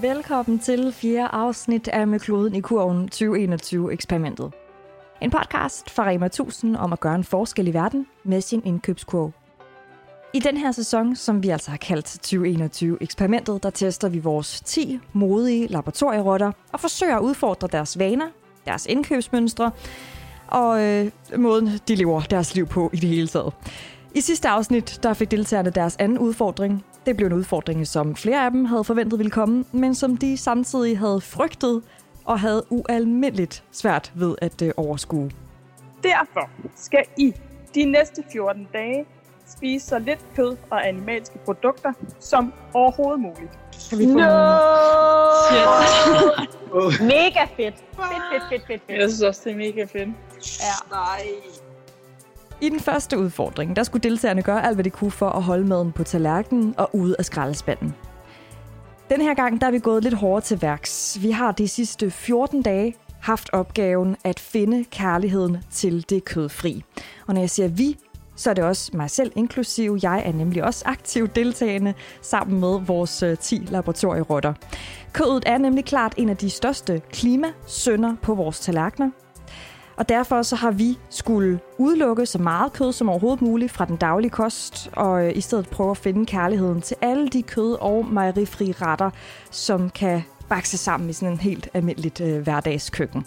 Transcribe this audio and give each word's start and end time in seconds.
Velkommen 0.00 0.58
til 0.58 0.92
fjerde 0.92 1.28
afsnit 1.28 1.88
af 1.88 2.06
Med 2.06 2.20
kloden 2.20 2.54
i 2.54 2.60
kurven 2.60 3.08
2021-eksperimentet. 3.14 4.52
En 5.22 5.30
podcast 5.30 5.90
fra 5.90 6.06
Rema 6.08 6.26
1000 6.26 6.76
om 6.76 6.92
at 6.92 7.00
gøre 7.00 7.14
en 7.14 7.24
forskel 7.24 7.68
i 7.68 7.74
verden 7.74 8.06
med 8.24 8.40
sin 8.40 8.62
indkøbskurve. 8.64 9.32
I 10.34 10.38
den 10.38 10.56
her 10.56 10.72
sæson, 10.72 11.16
som 11.16 11.42
vi 11.42 11.48
altså 11.48 11.70
har 11.70 11.78
kaldt 11.78 12.06
2021-eksperimentet, 12.26 13.62
der 13.62 13.70
tester 13.70 14.08
vi 14.08 14.18
vores 14.18 14.60
10 14.60 15.00
modige 15.12 15.66
laboratorierotter 15.66 16.52
og 16.72 16.80
forsøger 16.80 17.16
at 17.16 17.22
udfordre 17.22 17.68
deres 17.72 17.98
vaner, 17.98 18.28
deres 18.66 18.86
indkøbsmønstre 18.86 19.70
og 20.48 20.82
øh, 20.82 21.10
måden, 21.36 21.70
de 21.88 21.94
lever 21.94 22.20
deres 22.20 22.54
liv 22.54 22.66
på 22.66 22.90
i 22.92 22.96
det 22.96 23.08
hele 23.08 23.28
taget. 23.28 23.54
I 24.14 24.20
sidste 24.20 24.48
afsnit 24.48 24.98
der 25.02 25.14
fik 25.14 25.30
deltagerne 25.30 25.70
deres 25.70 25.96
anden 25.98 26.18
udfordring. 26.18 26.84
Det 27.08 27.16
blev 27.16 27.26
en 27.26 27.32
udfordring, 27.32 27.86
som 27.86 28.16
flere 28.16 28.44
af 28.44 28.50
dem 28.50 28.64
havde 28.64 28.84
forventet 28.84 29.18
ville 29.18 29.30
komme, 29.30 29.64
men 29.72 29.94
som 29.94 30.16
de 30.16 30.36
samtidig 30.36 30.98
havde 30.98 31.20
frygtet 31.20 31.82
og 32.24 32.40
havde 32.40 32.64
ualmindeligt 32.70 33.64
svært 33.72 34.12
ved 34.14 34.34
at 34.42 34.62
øh, 34.62 34.72
overskue. 34.76 35.30
Derfor 36.02 36.50
skal 36.76 37.04
I 37.16 37.34
de 37.74 37.84
næste 37.84 38.24
14 38.32 38.68
dage 38.72 39.06
spise 39.46 39.86
så 39.86 39.98
lidt 39.98 40.26
kød 40.36 40.56
og 40.70 40.88
animalske 40.88 41.38
produkter 41.44 41.92
som 42.20 42.52
overhovedet 42.74 43.20
muligt. 43.20 43.58
Kan 43.90 43.98
vi 43.98 44.04
få 44.04 44.18
No! 44.18 44.58
Shit. 45.48 47.00
Mega 47.14 47.44
fedt. 47.56 47.74
Fedt, 47.76 48.22
fedt, 48.32 48.42
fedt, 48.50 48.66
fedt, 48.66 48.82
fedt. 48.86 49.00
Jeg 49.00 49.08
synes 49.08 49.22
også, 49.22 49.40
det 49.44 49.52
er 49.52 49.56
mega 49.56 49.84
fedt. 49.84 50.08
Ja. 50.60 50.94
Nej. 50.96 51.22
I 52.60 52.68
den 52.68 52.80
første 52.80 53.18
udfordring, 53.18 53.76
der 53.76 53.82
skulle 53.82 54.02
deltagerne 54.02 54.42
gøre 54.42 54.66
alt, 54.66 54.76
hvad 54.76 54.84
de 54.84 54.90
kunne 54.90 55.10
for 55.10 55.28
at 55.28 55.42
holde 55.42 55.66
maden 55.66 55.92
på 55.92 56.04
tallerkenen 56.04 56.74
og 56.78 56.90
ude 56.94 57.16
af 57.18 57.24
skraldespanden. 57.24 57.94
Den 59.10 59.20
her 59.20 59.34
gang 59.34 59.60
der 59.60 59.66
er 59.66 59.70
vi 59.70 59.78
gået 59.78 60.02
lidt 60.02 60.14
hårdere 60.14 60.40
til 60.40 60.62
værks. 60.62 61.18
Vi 61.22 61.30
har 61.30 61.52
de 61.52 61.68
sidste 61.68 62.10
14 62.10 62.62
dage 62.62 62.94
haft 63.20 63.50
opgaven 63.52 64.16
at 64.24 64.40
finde 64.40 64.84
kærligheden 64.84 65.58
til 65.70 66.04
det 66.10 66.24
kødfri. 66.24 66.84
Og 67.26 67.34
når 67.34 67.40
jeg 67.40 67.50
siger 67.50 67.68
vi, 67.68 67.96
så 68.36 68.50
er 68.50 68.54
det 68.54 68.64
også 68.64 68.90
mig 68.96 69.10
selv 69.10 69.32
inklusiv. 69.36 69.98
Jeg 70.02 70.22
er 70.24 70.32
nemlig 70.32 70.64
også 70.64 70.82
aktiv 70.86 71.28
deltagende 71.28 71.94
sammen 72.22 72.60
med 72.60 72.80
vores 72.86 73.22
øh, 73.22 73.38
10 73.38 73.66
laboratorierotter. 73.70 74.54
Kødet 75.12 75.42
er 75.46 75.58
nemlig 75.58 75.84
klart 75.84 76.14
en 76.16 76.28
af 76.28 76.36
de 76.36 76.50
største 76.50 77.02
klimasønder 77.12 78.14
på 78.22 78.34
vores 78.34 78.60
tallerkener. 78.60 79.10
Og 79.98 80.08
derfor 80.08 80.42
så 80.42 80.56
har 80.56 80.70
vi 80.70 80.98
skulle 81.10 81.60
udelukke 81.78 82.26
så 82.26 82.38
meget 82.38 82.72
kød 82.72 82.92
som 82.92 83.08
overhovedet 83.08 83.42
muligt 83.42 83.72
fra 83.72 83.84
den 83.84 83.96
daglige 83.96 84.30
kost, 84.30 84.90
og 84.92 85.26
øh, 85.26 85.36
i 85.36 85.40
stedet 85.40 85.68
prøve 85.68 85.90
at 85.90 85.96
finde 85.96 86.26
kærligheden 86.26 86.80
til 86.80 86.96
alle 87.02 87.28
de 87.28 87.42
kød- 87.42 87.76
og 87.80 88.06
mejerifri 88.06 88.72
retter, 88.72 89.10
som 89.50 89.90
kan 89.90 90.22
bakse 90.48 90.78
sammen 90.78 91.10
i 91.10 91.12
sådan 91.12 91.32
en 91.32 91.40
helt 91.40 91.68
almindeligt 91.74 92.20
øh, 92.20 92.42
hverdagskøkken. 92.42 93.24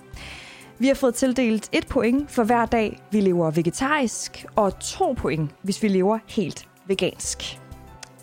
Vi 0.80 0.88
har 0.88 0.94
fået 0.94 1.16
tildelt 1.16 1.70
et 1.72 1.88
point 1.88 2.32
for 2.32 2.44
hver 2.44 2.66
dag, 2.66 3.02
vi 3.12 3.22
lever 3.22 3.52
vegetarisk, 3.52 4.46
og 4.56 4.80
to 4.80 5.14
point, 5.18 5.52
hvis 5.62 5.84
vi 5.84 5.88
lever 5.88 6.20
helt 6.28 6.68
vegansk. 6.88 7.60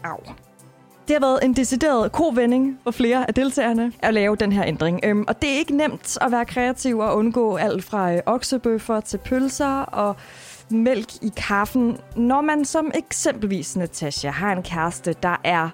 Au. 0.04 0.47
Det 1.08 1.16
har 1.16 1.20
været 1.20 1.38
en 1.44 1.52
decideret 1.52 2.12
kovending 2.12 2.78
for 2.84 2.90
flere 2.90 3.28
af 3.28 3.34
deltagerne 3.34 3.92
at 4.02 4.14
lave 4.14 4.36
den 4.36 4.52
her 4.52 4.64
ændring. 4.66 5.00
Øhm, 5.04 5.24
og 5.28 5.42
det 5.42 5.50
er 5.50 5.58
ikke 5.58 5.76
nemt 5.76 6.18
at 6.20 6.32
være 6.32 6.44
kreativ 6.44 6.98
og 6.98 7.16
undgå 7.16 7.56
alt 7.56 7.84
fra 7.84 8.12
øh, 8.14 8.20
oksebøffer 8.26 9.00
til 9.00 9.18
pølser 9.18 9.80
og 9.82 10.16
mælk 10.70 11.08
i 11.22 11.32
kaffen, 11.36 11.96
når 12.16 12.40
man 12.40 12.64
som 12.64 12.90
eksempelvis 12.94 13.76
Natasha 13.76 14.30
har 14.30 14.52
en 14.52 14.62
kæreste, 14.62 15.14
der 15.22 15.36
er 15.44 15.68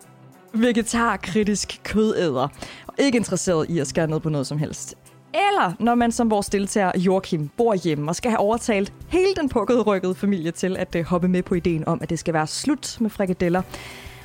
vegetarkritisk 0.52 1.80
kødæder 1.84 2.48
og 2.86 2.94
ikke 2.98 3.16
interesseret 3.16 3.70
i 3.70 3.78
at 3.78 3.86
skære 3.86 4.06
ned 4.06 4.20
på 4.20 4.28
noget 4.28 4.46
som 4.46 4.58
helst. 4.58 4.94
Eller 5.34 5.72
når 5.78 5.94
man 5.94 6.12
som 6.12 6.30
vores 6.30 6.48
deltager 6.48 6.92
Joachim 6.96 7.50
bor 7.56 7.74
hjemme 7.74 8.10
og 8.10 8.16
skal 8.16 8.30
have 8.30 8.38
overtalt 8.38 8.92
hele 9.08 9.34
den 9.36 9.48
pukkede 9.48 9.82
rykkede 9.82 10.14
familie 10.14 10.50
til 10.50 10.76
at 10.76 10.94
øh, 10.96 11.04
hoppe 11.04 11.28
med 11.28 11.42
på 11.42 11.54
ideen 11.54 11.88
om, 11.88 11.98
at 12.02 12.10
det 12.10 12.18
skal 12.18 12.34
være 12.34 12.46
slut 12.46 12.96
med 13.00 13.10
frikadeller, 13.10 13.62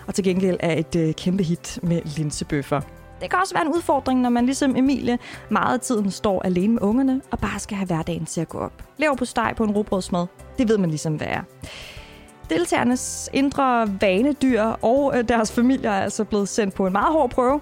og 0.10 0.16
til 0.16 0.24
gengæld 0.24 0.58
er 0.60 0.80
et 0.80 0.96
øh, 0.96 1.14
kæmpe 1.14 1.44
hit 1.44 1.80
med 1.84 2.02
linsebøffer. 2.18 2.82
Det 3.22 3.30
kan 3.30 3.40
også 3.40 3.54
være 3.54 3.66
en 3.66 3.74
udfordring, 3.74 4.22
når 4.22 4.30
man 4.30 4.46
ligesom 4.46 4.76
Emilie 4.76 5.18
meget 5.50 5.74
af 5.74 5.80
tiden 5.80 6.12
står 6.12 6.42
alene 6.46 6.74
med 6.74 6.82
ungerne 6.82 7.22
og 7.32 7.40
bare 7.40 7.60
skal 7.60 7.78
have 7.78 7.88
hverdagen 7.88 8.26
til 8.26 8.42
at 8.42 8.50
gå 8.50 8.58
op. 8.58 8.84
Lever 8.98 9.16
på 9.16 9.26
steg 9.26 9.54
på 9.58 9.64
en 9.64 9.72
robrødsmad, 9.72 10.26
det 10.58 10.70
ved 10.70 10.78
man 10.78 10.90
ligesom, 10.90 11.16
hvad 11.16 11.28
er. 11.28 11.42
Deltagernes 12.50 13.30
indre 13.34 13.88
vanedyr 14.02 14.62
og 14.62 15.18
øh, 15.18 15.30
deres 15.30 15.52
familier 15.52 15.92
er 15.92 16.02
altså 16.02 16.24
blevet 16.24 16.50
sendt 16.50 16.74
på 16.74 16.88
en 16.88 16.94
meget 16.94 17.14
hård 17.14 17.30
prøve. 17.30 17.62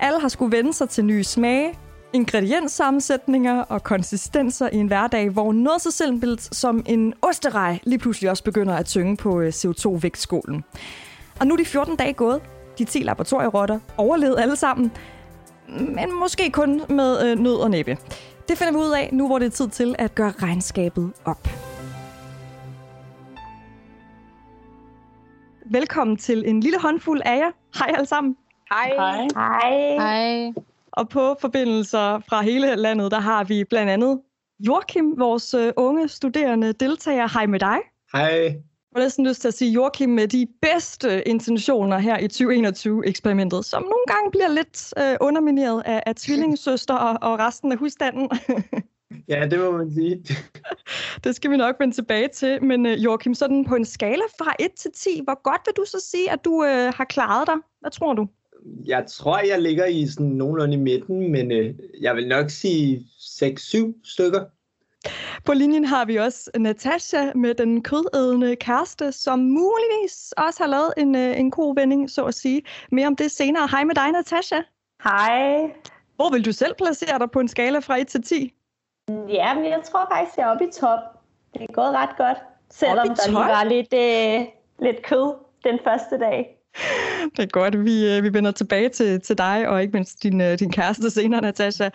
Alle 0.00 0.20
har 0.20 0.28
skulle 0.28 0.56
vende 0.56 0.72
sig 0.72 0.88
til 0.88 1.04
nye 1.04 1.24
smage, 1.24 1.78
ingredienssammensætninger 2.12 3.62
og 3.62 3.82
konsistenser 3.82 4.68
i 4.72 4.76
en 4.76 4.86
hverdag, 4.86 5.28
hvor 5.28 5.52
noget 5.52 5.82
så 5.82 5.90
simpelt 5.90 6.56
som 6.56 6.82
en 6.86 7.14
osterej 7.22 7.78
lige 7.82 7.98
pludselig 7.98 8.30
også 8.30 8.44
begynder 8.44 8.74
at 8.74 8.86
tynge 8.86 9.16
på 9.16 9.40
øh, 9.40 9.48
CO2-vægtskålen. 9.48 10.64
Og 11.40 11.46
nu 11.46 11.54
er 11.54 11.58
de 11.58 11.64
14 11.64 11.96
dage 11.96 12.12
gået. 12.12 12.40
De 12.78 12.84
10 12.84 12.98
laboratorierotter 12.98 13.78
overlevede 13.96 14.42
alle 14.42 14.56
sammen, 14.56 14.92
men 15.68 16.14
måske 16.20 16.50
kun 16.50 16.82
med 16.88 17.30
øh, 17.30 17.38
nød 17.38 17.54
og 17.56 17.70
næppe. 17.70 17.98
Det 18.48 18.58
finder 18.58 18.72
vi 18.72 18.78
ud 18.78 18.90
af 18.90 19.08
nu, 19.12 19.26
hvor 19.26 19.38
det 19.38 19.46
er 19.46 19.50
tid 19.50 19.68
til 19.68 19.94
at 19.98 20.14
gøre 20.14 20.30
regnskabet 20.30 21.12
op. 21.24 21.48
Velkommen 25.66 26.16
til 26.16 26.42
en 26.46 26.60
lille 26.60 26.80
håndfuld 26.80 27.20
af 27.24 27.36
jer. 27.36 27.50
Hej 27.78 27.94
alle 27.94 28.06
sammen. 28.06 28.36
Hej. 28.72 28.92
Hej. 28.96 29.28
Hej. 29.34 29.94
Hej. 29.98 30.52
Og 30.92 31.08
på 31.08 31.36
forbindelser 31.40 32.20
fra 32.28 32.42
hele 32.42 32.76
landet, 32.76 33.10
der 33.10 33.20
har 33.20 33.44
vi 33.44 33.64
blandt 33.64 33.90
andet 33.90 34.20
Joachim, 34.60 35.14
vores 35.18 35.54
øh, 35.54 35.72
unge 35.76 36.08
studerende 36.08 36.72
deltager. 36.72 37.28
Hej 37.32 37.46
med 37.46 37.60
dig. 37.60 37.78
Hej. 38.12 38.56
Har 38.94 39.02
næsten 39.02 39.26
lyst 39.26 39.40
til 39.40 39.48
at 39.48 39.54
sige 39.54 39.72
Joachim 39.72 40.08
med 40.08 40.28
de 40.28 40.46
bedste 40.62 41.28
intentioner 41.28 41.98
her 41.98 42.18
i 42.18 42.26
2021-eksperimentet, 42.26 43.64
som 43.64 43.82
nogle 43.82 44.04
gange 44.06 44.30
bliver 44.30 44.48
lidt 44.48 44.94
øh, 44.98 45.16
undermineret 45.20 45.82
af, 45.86 46.02
af 46.06 46.14
tvillingesøster 46.16 46.94
og, 46.94 47.30
og 47.30 47.38
resten 47.38 47.72
af 47.72 47.78
husstanden. 47.78 48.30
Ja, 49.28 49.46
det 49.50 49.58
må 49.58 49.70
man 49.70 49.90
sige. 49.94 50.24
det 51.24 51.36
skal 51.36 51.50
vi 51.50 51.56
nok 51.56 51.76
vende 51.80 51.94
tilbage 51.94 52.28
til. 52.28 52.64
Men 52.64 52.86
øh, 52.86 53.04
Joachim, 53.04 53.34
sådan 53.34 53.64
på 53.64 53.74
en 53.74 53.84
skala 53.84 54.22
fra 54.38 54.54
1 54.60 54.70
til 54.72 54.90
10, 54.94 55.20
hvor 55.24 55.42
godt 55.42 55.60
vil 55.66 55.74
du 55.76 55.84
så 55.86 56.06
sige, 56.10 56.32
at 56.32 56.44
du 56.44 56.64
øh, 56.64 56.92
har 56.96 57.04
klaret 57.04 57.46
dig? 57.46 57.54
Hvad 57.80 57.90
tror 57.90 58.14
du? 58.14 58.26
Jeg 58.86 59.04
tror, 59.08 59.38
jeg 59.38 59.62
ligger 59.62 59.86
i 59.86 60.06
sådan 60.06 60.26
nogenlunde 60.26 60.74
i 60.74 60.76
midten, 60.76 61.32
men 61.32 61.52
øh, 61.52 61.74
jeg 62.00 62.16
vil 62.16 62.28
nok 62.28 62.50
sige 62.50 63.06
6-7 63.18 64.00
stykker. 64.04 64.44
På 65.44 65.52
linjen 65.54 65.84
har 65.84 66.04
vi 66.04 66.16
også 66.16 66.50
Natasha 66.58 67.32
med 67.34 67.54
den 67.54 67.82
kødædende 67.82 68.56
kæreste, 68.56 69.12
som 69.12 69.38
muligvis 69.38 70.34
også 70.36 70.62
har 70.62 70.68
lavet 70.68 70.92
en, 70.96 71.14
øh, 71.16 71.40
en 71.40 71.50
god 71.50 71.74
vending, 71.74 72.10
så 72.10 72.24
at 72.24 72.34
sige. 72.34 72.62
Mere 72.92 73.06
om 73.06 73.16
det 73.16 73.30
senere. 73.30 73.68
Hej 73.70 73.84
med 73.84 73.94
dig, 73.94 74.12
Natasha. 74.12 74.60
Hej. 75.04 75.72
Hvor 76.16 76.30
vil 76.32 76.44
du 76.44 76.52
selv 76.52 76.74
placere 76.74 77.18
dig 77.18 77.30
på 77.30 77.40
en 77.40 77.48
skala 77.48 77.78
fra 77.78 78.00
1 78.00 78.08
til 78.08 78.22
10? 78.22 78.54
Ja, 79.28 79.54
men 79.54 79.64
jeg 79.64 79.80
tror 79.90 80.08
faktisk, 80.12 80.36
jeg 80.36 80.44
er 80.44 80.50
oppe 80.50 80.64
i 80.64 80.70
top. 80.72 80.98
Det 81.54 81.62
er 81.62 81.72
gået 81.72 81.92
ret 81.92 82.16
godt. 82.16 82.38
Selvom 82.70 83.08
der 83.08 83.28
lige 83.28 83.36
var 83.36 83.64
lidt, 83.64 83.94
øh, 83.94 84.46
lidt 84.86 85.02
kød 85.02 85.34
den 85.64 85.78
første 85.84 86.18
dag. 86.18 86.56
Det 87.36 87.42
er 87.42 87.46
godt. 87.46 87.84
Vi, 87.84 88.16
øh, 88.16 88.22
vi 88.22 88.34
vender 88.34 88.50
tilbage 88.50 88.88
til, 88.88 89.20
til 89.20 89.38
dig, 89.38 89.68
og 89.68 89.82
ikke 89.82 89.92
mindst 89.92 90.22
din, 90.22 90.40
øh, 90.40 90.58
din 90.58 90.72
kæreste 90.72 91.10
senere, 91.10 91.40
Natasha. 91.40 91.88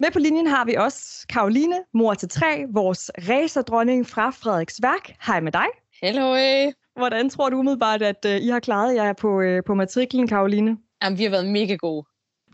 Med 0.00 0.10
på 0.12 0.18
linjen 0.18 0.46
har 0.46 0.64
vi 0.64 0.74
også 0.74 1.26
Karoline, 1.28 1.76
mor 1.94 2.14
til 2.14 2.28
tre, 2.28 2.64
vores 2.72 3.10
racerdronning 3.28 4.06
fra 4.06 4.30
Frederiksværk. 4.30 5.16
Hej 5.26 5.40
med 5.40 5.52
dig. 5.52 5.66
Hello. 6.02 6.36
Hvordan 6.96 7.30
tror 7.30 7.50
du 7.50 7.56
umiddelbart, 7.58 8.02
at 8.02 8.24
øh, 8.26 8.36
I 8.36 8.48
har 8.48 8.60
klaret 8.60 8.94
jer 8.94 9.12
på, 9.12 9.40
øh, 9.40 9.62
på 9.66 9.74
matriklen, 9.74 10.28
Karoline? 10.28 10.76
Jamen, 11.02 11.18
vi 11.18 11.22
har 11.22 11.30
været 11.30 11.46
mega 11.46 11.74
gode. 11.74 12.06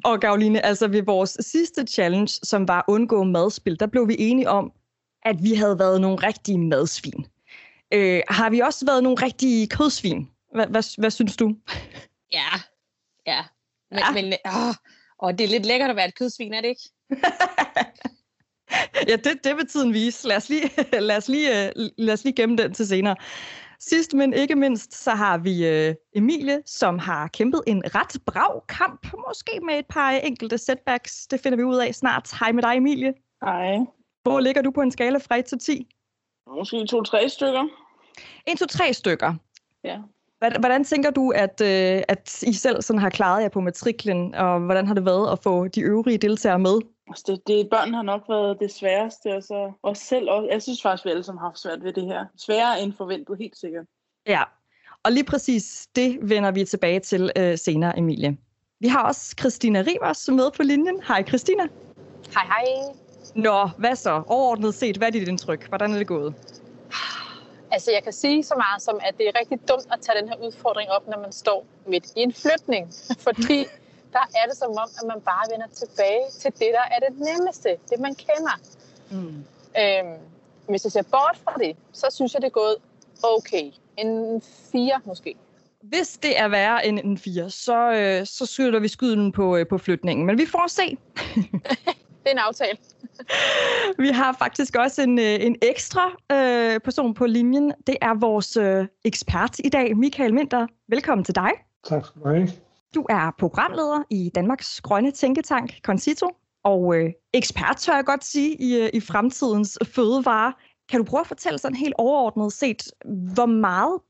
Og 0.05 0.21
Karoline, 0.21 0.65
altså 0.67 0.89
ved 0.89 1.03
vores 1.03 1.37
sidste 1.41 1.87
challenge, 1.87 2.29
som 2.43 2.69
var 2.69 2.85
undgå 2.89 3.23
madspil, 3.25 3.81
der 3.81 3.87
blev 3.87 4.09
vi 4.09 4.17
enige 4.19 4.49
om, 4.49 4.73
at 5.23 5.37
vi 5.43 5.55
havde 5.55 5.79
været 5.79 6.01
nogle 6.01 6.17
rigtige 6.27 6.59
madsvin. 6.59 7.27
Øh, 7.95 8.21
har 8.29 8.51
vi 8.51 8.61
også 8.61 8.87
været 8.87 9.03
nogle 9.03 9.23
rigtige 9.23 9.67
kødsvin? 9.67 10.29
Hvad, 10.55 10.67
hvad, 10.67 11.01
hvad 11.01 11.11
synes 11.11 11.37
du? 11.37 11.57
Ja. 12.33 12.49
Ja. 13.27 13.45
Men, 13.91 13.99
Ja. 13.99 14.13
men 14.13 14.33
åh, 14.47 14.75
åh, 15.23 15.33
det 15.33 15.41
er 15.41 15.49
lidt 15.49 15.67
lækkert 15.67 15.91
at 15.91 15.97
være 15.97 16.09
et 16.09 16.19
kødsvin, 16.19 16.55
er 16.55 16.61
det 16.61 16.69
ikke? 16.69 16.91
Ja, 19.09 19.17
det, 19.17 19.45
det 19.45 19.57
vil 19.57 19.67
tiden 19.67 19.93
vise. 19.93 20.29
Lad 20.29 20.37
os, 20.37 20.49
lige, 20.49 20.71
lad, 21.09 21.17
os 21.17 21.29
lige, 21.29 21.67
øh, 21.67 21.73
lad 21.99 22.15
os 22.15 22.25
lige 22.25 22.35
gemme 22.35 22.57
den 22.57 22.75
til 22.75 22.87
senere. 22.87 23.17
Sidst, 23.81 24.15
men 24.15 24.33
ikke 24.33 24.55
mindst, 24.57 24.95
så 24.95 25.11
har 25.11 25.39
vi 25.39 25.67
øh, 25.67 25.95
Emilie, 26.15 26.63
som 26.67 26.99
har 26.99 27.29
kæmpet 27.29 27.63
en 27.67 27.83
ret 27.95 28.17
brav 28.27 28.65
kamp. 28.69 29.07
Måske 29.29 29.61
med 29.63 29.79
et 29.79 29.87
par 29.89 30.11
enkelte 30.11 30.59
setbacks. 30.59 31.27
Det 31.27 31.41
finder 31.41 31.57
vi 31.57 31.63
ud 31.63 31.77
af 31.77 31.95
snart. 31.95 32.31
Hej 32.41 32.53
med 32.53 32.63
dig, 32.63 32.77
Emilie. 32.77 33.15
Hej. 33.45 33.77
Hvor 34.23 34.41
ligger 34.41 34.63
du 34.63 34.71
på 34.71 34.81
en 34.81 34.91
skala 34.91 35.19
fra 35.19 35.37
1 35.37 35.45
til 35.45 35.59
10? 35.59 35.87
Måske 36.59 36.87
to-tre 36.87 37.29
stykker. 37.29 37.65
1, 38.47 38.59
2, 38.59 38.67
3 38.67 38.93
stykker. 38.93 39.35
Ja. 39.85 39.99
Hvordan 40.59 40.85
tænker 40.85 41.11
du, 41.11 41.31
at, 41.31 41.61
øh, 41.61 42.03
at 42.09 42.43
I 42.43 42.53
selv 42.53 42.83
sådan 42.83 43.01
har 43.01 43.11
klaret 43.11 43.43
jer 43.43 43.49
på 43.49 43.61
matriklen, 43.61 44.35
og 44.35 44.61
hvordan 44.61 44.87
har 44.87 44.95
det 44.95 45.05
været 45.05 45.33
at 45.33 45.39
få 45.43 45.69
de 45.69 45.81
øvrige 45.81 46.19
deltagere 46.19 46.59
med? 46.59 46.81
Altså 47.09 47.25
det, 47.27 47.47
det, 47.47 47.69
børn 47.71 47.95
har 47.95 48.03
nok 48.03 48.23
været 48.29 48.57
det 48.61 48.73
sværeste, 48.73 49.37
og 49.37 49.43
så 49.43 49.73
os 49.83 49.99
selv 49.99 50.31
også. 50.31 50.49
Jeg 50.53 50.63
synes 50.63 50.83
faktisk, 50.83 51.05
vi 51.05 51.11
alle 51.11 51.23
sammen 51.23 51.41
har 51.41 51.47
haft 51.47 51.59
svært 51.59 51.85
ved 51.85 51.93
det 51.93 52.05
her. 52.05 52.25
Sværere 52.37 52.83
end 52.83 52.93
forventet, 52.97 53.39
helt 53.39 53.57
sikkert. 53.57 53.85
Ja, 54.27 54.43
og 55.05 55.13
lige 55.13 55.25
præcis 55.25 55.89
det 55.97 56.19
vender 56.23 56.51
vi 56.51 56.65
tilbage 56.65 57.01
til 57.01 57.31
øh, 57.37 57.59
senere, 57.59 57.99
Emilie. 57.99 58.37
Vi 58.81 58.89
har 58.89 59.03
også 59.03 59.35
Christina 59.39 59.79
Rivers 59.79 60.29
med 60.29 60.51
på 60.57 60.63
linjen. 60.63 61.01
Hej 61.09 61.23
Christina. 61.29 61.63
Hej 62.35 62.45
hej. 62.47 62.65
Nå, 63.35 63.69
hvad 63.79 63.97
så? 63.97 64.23
Overordnet 64.27 64.75
set, 64.75 64.97
hvad 64.97 65.09
er 65.09 65.13
dit 65.13 65.29
indtryk? 65.29 65.69
Hvordan 65.69 65.93
er 65.93 65.99
det 65.99 66.07
gået? 66.07 66.35
Altså, 67.75 67.93
jeg 67.93 68.03
kan 68.03 68.13
sige 68.13 68.43
så 68.43 68.55
meget 68.55 68.83
som, 68.83 69.01
at 69.03 69.15
det 69.19 69.29
er 69.29 69.33
rigtig 69.41 69.59
dumt 69.69 69.87
at 69.93 69.99
tage 70.01 70.21
den 70.21 70.29
her 70.29 70.37
udfordring 70.47 70.91
op, 70.91 71.09
når 71.09 71.19
man 71.19 71.33
står 71.33 71.67
midt 71.87 72.07
i 72.17 72.21
en 72.21 72.33
flytning. 72.33 72.93
Fordi 73.19 73.59
der 74.17 74.27
er 74.41 74.45
det 74.49 74.57
som 74.57 74.71
om, 74.71 74.89
at 75.01 75.05
man 75.13 75.21
bare 75.21 75.45
vender 75.53 75.67
tilbage 75.67 76.25
til 76.41 76.53
det, 76.53 76.71
der 76.79 76.87
er 76.95 76.99
det 77.07 77.13
nemmeste. 77.29 77.69
Det, 77.91 78.01
man 78.01 78.15
kender. 78.15 78.57
Mm. 79.11 79.45
Øhm, 79.81 80.19
hvis 80.69 80.85
jeg 80.85 80.93
ser 80.93 81.03
bort 81.03 81.37
fra 81.45 81.55
det, 81.59 81.77
så 81.93 82.07
synes 82.11 82.35
jeg, 82.35 82.43
det 82.43 82.47
er 82.47 82.59
gået 82.63 82.77
okay. 83.23 83.71
En 83.97 84.43
fire 84.73 85.01
måske. 85.05 85.35
Hvis 85.83 86.19
det 86.23 86.39
er 86.39 86.49
værre 86.49 86.87
end 86.87 86.99
en 86.99 87.19
4, 87.19 87.51
så, 87.51 87.93
øh, 87.93 88.27
så 88.27 88.47
skyder 88.47 88.81
vi 88.81 88.89
skyden 88.89 89.33
på, 89.33 89.57
øh, 89.57 89.67
på 89.67 89.79
flytningen. 89.79 90.27
Men 90.27 90.39
vi 90.39 90.47
får 90.47 90.67
se. 90.69 90.97
det 92.25 92.29
er 92.29 92.33
en 92.33 92.39
aftale. 92.39 92.79
vi 94.05 94.09
har 94.09 94.37
faktisk 94.39 94.77
også 94.77 95.03
en, 95.03 95.19
øh, 95.19 95.47
en 95.47 95.57
ekstra 95.63 96.11
øh, 96.33 96.81
person 96.81 97.15
på 97.15 97.27
linjen. 97.27 97.73
Det 97.87 97.97
er 98.03 98.15
vores 98.21 98.57
øh, 98.57 98.87
ekspert 99.05 99.59
i 99.59 99.69
dag, 99.69 99.97
Michael 99.97 100.35
Minter. 100.35 100.67
Velkommen 100.89 101.25
til 101.25 101.35
dig. 101.35 101.51
Tak 101.85 102.07
skal 102.07 102.23
du 102.23 102.29
have. 102.29 102.49
Du 102.95 103.07
er 103.11 103.35
programleder 103.39 104.03
i 104.11 104.31
Danmarks 104.35 104.81
Grønne 104.81 105.11
Tænketank, 105.11 105.73
Concito, 105.83 106.31
og 106.65 106.97
øh, 106.97 107.11
ekspert, 107.33 107.77
tør 107.77 107.95
jeg 107.95 108.05
godt 108.05 108.25
sige, 108.25 108.57
i, 108.57 108.83
øh, 108.83 108.91
i 108.95 109.01
fremtidens 109.01 109.79
fødevare. 109.85 110.53
Kan 110.91 110.99
du 110.99 111.05
prøve 111.05 111.21
at 111.21 111.27
fortælle 111.27 111.59
sådan 111.59 111.77
helt 111.77 111.95
overordnet 111.99 112.53
set, 112.53 112.83
hvor 113.35 113.47
meget 113.47 114.01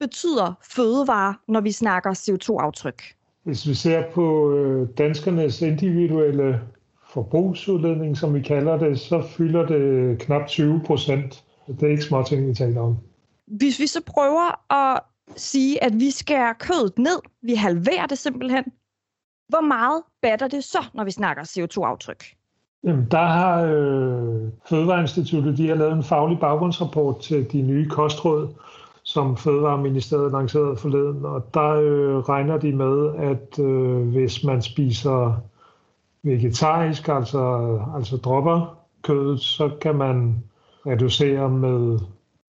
betyder 0.00 0.58
fødevare, 0.62 1.34
når 1.48 1.60
vi 1.60 1.72
snakker 1.72 2.10
CO2-aftryk? 2.10 3.02
Hvis 3.44 3.68
vi 3.68 3.74
ser 3.74 4.02
på 4.14 4.54
øh, 4.54 4.88
danskernes 4.98 5.62
individuelle 5.62 6.60
forbrugsudledning, 7.12 8.16
som 8.16 8.34
vi 8.34 8.40
kalder 8.40 8.78
det, 8.78 9.00
så 9.00 9.22
fylder 9.22 9.66
det 9.66 10.18
knap 10.18 10.48
20 10.48 10.80
procent. 10.86 11.44
Det 11.66 11.82
er 11.82 11.90
ikke 11.90 12.02
småting, 12.02 12.48
vi 12.48 12.54
taler 12.54 12.80
om. 12.80 12.96
Hvis 13.46 13.80
vi 13.80 13.86
så 13.86 14.00
prøver 14.06 14.72
at 14.72 15.00
sige, 15.36 15.84
at 15.84 15.92
vi 15.94 16.10
skærer 16.10 16.52
kødet 16.52 16.98
ned, 16.98 17.20
vi 17.42 17.54
halverer 17.54 18.06
det 18.06 18.18
simpelthen, 18.18 18.64
hvor 19.48 19.60
meget 19.60 20.02
batter 20.22 20.48
det 20.48 20.64
så, 20.64 20.84
når 20.94 21.04
vi 21.04 21.10
snakker 21.10 21.42
CO2-aftryk? 21.42 22.24
Jamen, 22.84 23.06
der 23.10 23.26
har 23.26 23.62
øh, 23.62 24.48
Fødevareinstituttet 24.68 25.58
de 25.58 25.68
har 25.68 25.74
lavet 25.74 25.92
en 25.92 26.02
faglig 26.02 26.38
baggrundsrapport 26.40 27.20
til 27.20 27.52
de 27.52 27.62
nye 27.62 27.88
kostråd, 27.88 28.48
som 29.02 29.36
Fødevareministeriet 29.36 30.32
lancerede 30.32 30.76
forleden, 30.76 31.24
og 31.24 31.54
der 31.54 31.70
øh, 31.70 32.16
regner 32.16 32.58
de 32.58 32.72
med, 32.72 33.14
at 33.16 33.58
øh, 33.58 34.08
hvis 34.08 34.44
man 34.44 34.62
spiser 34.62 35.42
vegetarisk, 36.22 37.08
altså, 37.08 37.78
altså 37.96 38.16
dropper 38.16 38.78
kødet, 39.02 39.40
så 39.40 39.70
kan 39.80 39.94
man 39.94 40.36
reducere 40.86 41.50
med 41.50 41.98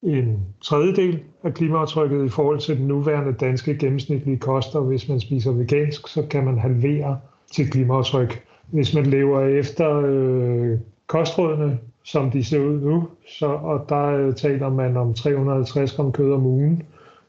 en 0.03 0.39
tredjedel 0.61 1.19
af 1.43 1.53
klimaaftrykket 1.53 2.25
i 2.25 2.29
forhold 2.29 2.59
til 2.59 2.77
den 2.77 2.87
nuværende 2.87 3.33
danske 3.33 3.77
gennemsnitlige 3.77 4.37
kost, 4.37 4.75
og 4.75 4.83
hvis 4.83 5.09
man 5.09 5.19
spiser 5.19 5.51
vegansk, 5.51 6.07
så 6.07 6.27
kan 6.29 6.45
man 6.45 6.57
halvere 6.57 7.19
sit 7.51 7.71
klimaaftryk. 7.71 8.43
Hvis 8.67 8.95
man 8.95 9.05
lever 9.05 9.41
efter 9.41 10.01
øh, 10.05 10.79
kostrådene, 11.07 11.79
som 12.03 12.31
de 12.31 12.43
ser 12.43 12.59
ud 12.59 12.79
nu, 12.81 13.07
så, 13.39 13.47
og 13.47 13.85
der 13.89 14.05
øh, 14.05 14.35
taler 14.35 14.69
man 14.69 14.97
om 14.97 15.13
350 15.13 15.93
gram 15.93 16.11
kød 16.11 16.33
om 16.33 16.45
ugen, 16.45 16.83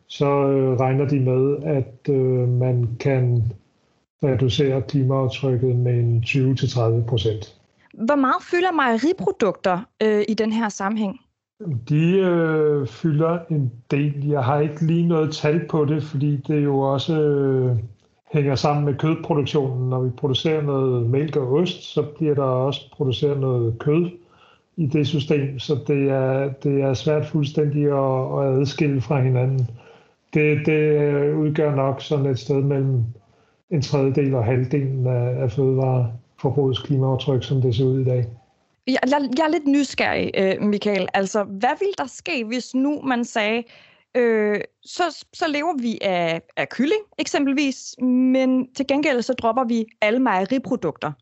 så 0.06 0.26
øh, 0.26 0.80
regner 0.80 1.08
de 1.08 1.20
med, 1.20 1.56
at 1.64 2.14
øh, 2.14 2.48
man 2.48 2.88
kan 3.00 3.52
reducere 4.22 4.82
klimaaftrykket 4.82 5.76
med 5.76 5.92
en 5.92 6.24
20-30 6.26 7.06
procent. 7.06 7.54
Hvor 7.94 8.16
meget 8.16 8.42
fylder 8.50 8.72
mejeriprodukter 8.72 9.78
øh, 10.02 10.22
i 10.28 10.34
den 10.34 10.52
her 10.52 10.68
sammenhæng? 10.68 11.20
De 11.88 12.18
øh, 12.18 12.86
fylder 12.86 13.38
en 13.50 13.72
del. 13.90 14.28
Jeg 14.28 14.44
har 14.44 14.60
ikke 14.60 14.86
lige 14.86 15.08
noget 15.08 15.32
tal 15.32 15.66
på 15.68 15.84
det, 15.84 16.02
fordi 16.02 16.36
det 16.36 16.64
jo 16.64 16.78
også 16.78 17.20
øh, 17.20 17.76
hænger 18.32 18.54
sammen 18.54 18.84
med 18.84 18.94
kødproduktionen. 18.94 19.90
Når 19.90 20.02
vi 20.02 20.10
producerer 20.10 20.62
noget 20.62 21.10
mælk 21.10 21.36
og 21.36 21.52
ost, 21.52 21.82
så 21.82 22.02
bliver 22.02 22.34
der 22.34 22.42
også 22.42 22.80
produceret 22.96 23.40
noget 23.40 23.78
kød 23.78 24.10
i 24.76 24.86
det 24.86 25.06
system, 25.06 25.58
så 25.58 25.78
det 25.86 26.10
er, 26.10 26.52
det 26.62 26.80
er 26.82 26.94
svært 26.94 27.26
fuldstændig 27.26 27.84
at, 27.84 28.44
at 28.44 28.60
adskille 28.60 29.00
fra 29.00 29.20
hinanden. 29.20 29.68
Det, 30.34 30.66
det 30.66 31.34
udgør 31.34 31.74
nok 31.74 32.00
sådan 32.00 32.26
et 32.26 32.38
sted 32.38 32.62
mellem 32.62 33.04
en 33.72 33.82
tredjedel 33.82 34.34
og 34.34 34.44
halvdelen 34.44 35.06
af, 35.06 35.42
af 35.42 35.52
fødevareforbrugets 35.52 36.82
klimaaftryk, 36.82 37.44
som 37.44 37.62
det 37.62 37.76
ser 37.76 37.84
ud 37.84 38.00
i 38.00 38.04
dag. 38.04 38.26
Jeg, 38.86 38.98
jeg 39.38 39.44
er 39.44 39.50
lidt 39.50 39.66
nysgerrig, 39.66 40.30
øh, 40.38 40.68
Michael. 40.68 41.08
Altså, 41.14 41.44
hvad 41.44 41.78
ville 41.78 41.94
der 41.98 42.06
ske, 42.06 42.44
hvis 42.44 42.74
nu 42.74 43.00
man 43.02 43.24
sagde, 43.24 43.62
øh, 44.16 44.60
så, 44.84 45.02
så 45.32 45.44
lever 45.48 45.82
vi 45.82 45.98
af, 46.02 46.42
af 46.56 46.68
kylling 46.68 47.00
eksempelvis, 47.18 47.94
men 48.02 48.74
til 48.74 48.86
gengæld 48.86 49.22
så 49.22 49.32
dropper 49.32 49.64
vi 49.64 49.84
alle 50.00 50.18
mejeriprodukter. 50.18 51.12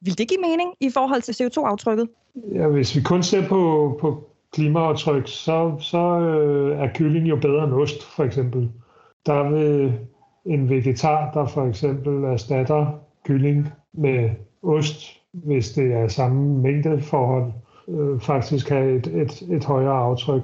Vil 0.00 0.18
det 0.18 0.28
give 0.28 0.40
mening 0.40 0.74
i 0.80 0.90
forhold 0.90 1.22
til 1.22 1.44
CO2-aftrykket? 1.44 2.08
Ja, 2.54 2.66
hvis 2.66 2.96
vi 2.96 3.02
kun 3.02 3.22
ser 3.22 3.48
på, 3.48 3.92
på 4.00 4.30
klimaaftryk, 4.52 5.28
så, 5.28 5.76
så 5.80 5.98
øh, 5.98 6.78
er 6.78 6.88
kylling 6.94 7.28
jo 7.28 7.36
bedre 7.36 7.64
end 7.64 7.72
ost, 7.72 8.02
for 8.04 8.24
eksempel. 8.24 8.70
Der 9.26 9.50
vil 9.50 9.98
en 10.44 10.70
vegetar, 10.70 11.32
der 11.32 11.46
for 11.46 11.66
eksempel 11.66 12.24
erstatter 12.24 13.00
kylling 13.24 13.68
med 13.94 14.30
ost, 14.62 15.20
hvis 15.32 15.70
det 15.70 15.92
er 15.92 16.08
samme 16.08 16.62
mængdeforhold, 16.62 17.52
øh, 17.88 18.20
faktisk 18.20 18.68
have 18.68 18.96
et, 18.96 19.06
et, 19.06 19.42
et 19.50 19.64
højere 19.64 19.98
aftryk. 19.98 20.42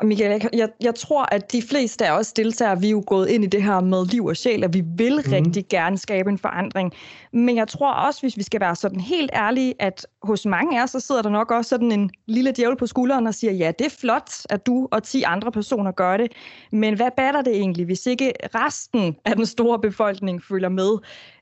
Og 0.00 0.06
Michael, 0.06 0.48
jeg, 0.52 0.68
jeg 0.80 0.94
tror, 0.94 1.34
at 1.34 1.52
de 1.52 1.62
fleste 1.70 2.06
af 2.06 2.18
os 2.18 2.32
deltagere, 2.32 2.80
vi 2.80 2.86
er 2.86 2.90
jo 2.90 3.04
gået 3.06 3.28
ind 3.28 3.44
i 3.44 3.46
det 3.46 3.62
her 3.62 3.80
med 3.80 4.06
liv 4.06 4.24
og 4.26 4.36
sjæl, 4.36 4.64
og 4.64 4.74
vi 4.74 4.82
vil 4.96 5.22
mm. 5.26 5.32
rigtig 5.32 5.64
gerne 5.68 5.98
skabe 5.98 6.30
en 6.30 6.38
forandring. 6.38 6.92
Men 7.32 7.56
jeg 7.56 7.68
tror 7.68 7.92
også, 7.92 8.20
hvis 8.20 8.36
vi 8.36 8.42
skal 8.42 8.60
være 8.60 8.76
sådan 8.76 9.00
helt 9.00 9.30
ærlige, 9.34 9.74
at 9.78 10.06
hos 10.22 10.46
mange 10.46 10.80
af 10.80 10.84
os, 10.84 10.90
så 10.90 11.00
sidder 11.00 11.22
der 11.22 11.30
nok 11.30 11.50
også 11.50 11.68
sådan 11.68 11.92
en 11.92 12.10
lille 12.26 12.52
djævel 12.52 12.76
på 12.76 12.86
skulderen 12.86 13.26
og 13.26 13.34
siger, 13.34 13.52
ja, 13.52 13.72
det 13.78 13.86
er 13.86 13.96
flot, 14.00 14.30
at 14.50 14.66
du 14.66 14.88
og 14.90 15.02
10 15.02 15.22
andre 15.22 15.52
personer 15.52 15.90
gør 15.90 16.16
det, 16.16 16.32
men 16.72 16.94
hvad 16.94 17.10
batter 17.16 17.42
det 17.42 17.56
egentlig, 17.56 17.86
hvis 17.86 18.06
ikke 18.06 18.32
resten 18.54 19.16
af 19.24 19.36
den 19.36 19.46
store 19.46 19.78
befolkning 19.78 20.42
følger 20.42 20.68
med? 20.68 20.90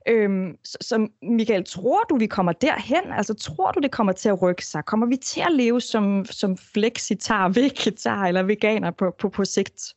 Øhm, 0.08 0.56
så, 0.64 0.78
så 0.80 1.08
Michael, 1.22 1.64
tror 1.64 2.02
du, 2.10 2.16
vi 2.16 2.26
kommer 2.26 2.52
derhen? 2.52 3.12
Altså, 3.12 3.34
tror 3.34 3.70
du, 3.70 3.80
det 3.80 3.90
kommer 3.90 4.12
til 4.12 4.28
at 4.28 4.42
rykke 4.42 4.66
sig? 4.66 4.84
Kommer 4.84 5.06
vi 5.06 5.16
til 5.16 5.40
at 5.40 5.52
leve 5.52 5.80
som, 5.80 6.24
som 6.24 6.56
flexitar, 6.56 7.48
vegetar 7.48 8.24
eller 8.24 8.42
veganer 8.42 8.90
på, 8.90 9.14
på, 9.18 9.28
på 9.28 9.44
sigt? 9.44 9.94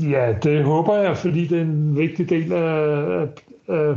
Ja, 0.00 0.34
det 0.42 0.64
håber 0.64 0.96
jeg, 0.96 1.16
fordi 1.16 1.46
det 1.46 1.58
er 1.58 1.62
en 1.62 1.96
vigtig 1.96 2.28
del 2.28 2.52
af, 2.52 3.20
af, 3.20 3.28
af 3.68 3.96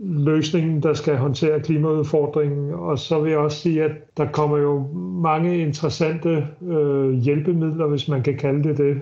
løsningen, 0.00 0.82
der 0.82 0.94
skal 0.94 1.16
håndtere 1.16 1.60
klimaudfordringen. 1.60 2.74
Og 2.74 2.98
så 2.98 3.20
vil 3.20 3.30
jeg 3.30 3.38
også 3.38 3.58
sige, 3.58 3.84
at 3.84 3.92
der 4.16 4.26
kommer 4.32 4.58
jo 4.58 4.86
mange 5.22 5.58
interessante 5.58 6.46
øh, 6.68 7.10
hjælpemidler, 7.10 7.86
hvis 7.86 8.08
man 8.08 8.22
kan 8.22 8.36
kalde 8.36 8.68
det 8.68 8.78
det. 8.78 9.00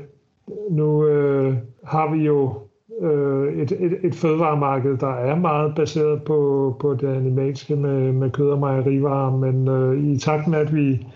Nu 0.70 1.06
øh, 1.06 1.54
har 1.84 2.14
vi 2.14 2.24
jo 2.24 2.54
øh, 3.02 3.52
et, 3.52 3.72
et, 3.72 3.98
et 4.02 4.14
fødevaremarked, 4.14 4.96
der 4.96 5.14
er 5.14 5.36
meget 5.36 5.74
baseret 5.74 6.22
på, 6.22 6.76
på 6.80 6.94
det 6.94 7.08
animalske 7.08 7.76
med, 7.76 8.12
med 8.12 8.30
kød 8.30 8.50
og 8.50 8.58
mejerivarer, 8.58 9.36
men 9.36 9.68
øh, 9.68 10.04
i 10.04 10.18
takt 10.18 10.48
med, 10.48 10.58
at 10.58 10.74
vi, 10.74 11.06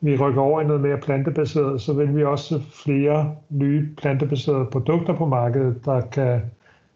vi 0.00 0.16
rykker 0.16 0.40
over 0.40 0.60
i 0.60 0.66
noget 0.66 0.82
mere 0.82 0.98
plantebaseret, 0.98 1.80
så 1.80 1.92
vil 1.92 2.16
vi 2.16 2.24
også 2.24 2.60
flere 2.84 3.34
nye 3.50 3.88
plantebaserede 3.96 4.68
produkter 4.72 5.16
på 5.16 5.26
markedet, 5.26 5.84
der 5.84 6.00
kan 6.00 6.40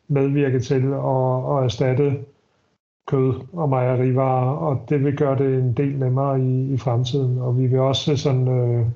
medvirke 0.08 0.61
til 0.61 0.82
at, 0.92 1.58
at 1.58 1.64
erstatte 1.64 2.16
kød 3.06 3.34
og 3.52 3.68
mejerivarer, 3.68 4.56
og 4.56 4.80
det 4.88 5.04
vil 5.04 5.16
gøre 5.16 5.38
det 5.38 5.58
en 5.58 5.73
del 5.73 5.99
nemmere 5.99 6.40
i, 6.40 6.73
i 6.75 6.76
fremtiden. 6.76 7.38
Og 7.38 7.58
vi 7.58 7.66
vil 7.66 7.80
også 7.80 8.02
se 8.02 8.16
sådan 8.16 8.49
øh, 8.49 8.87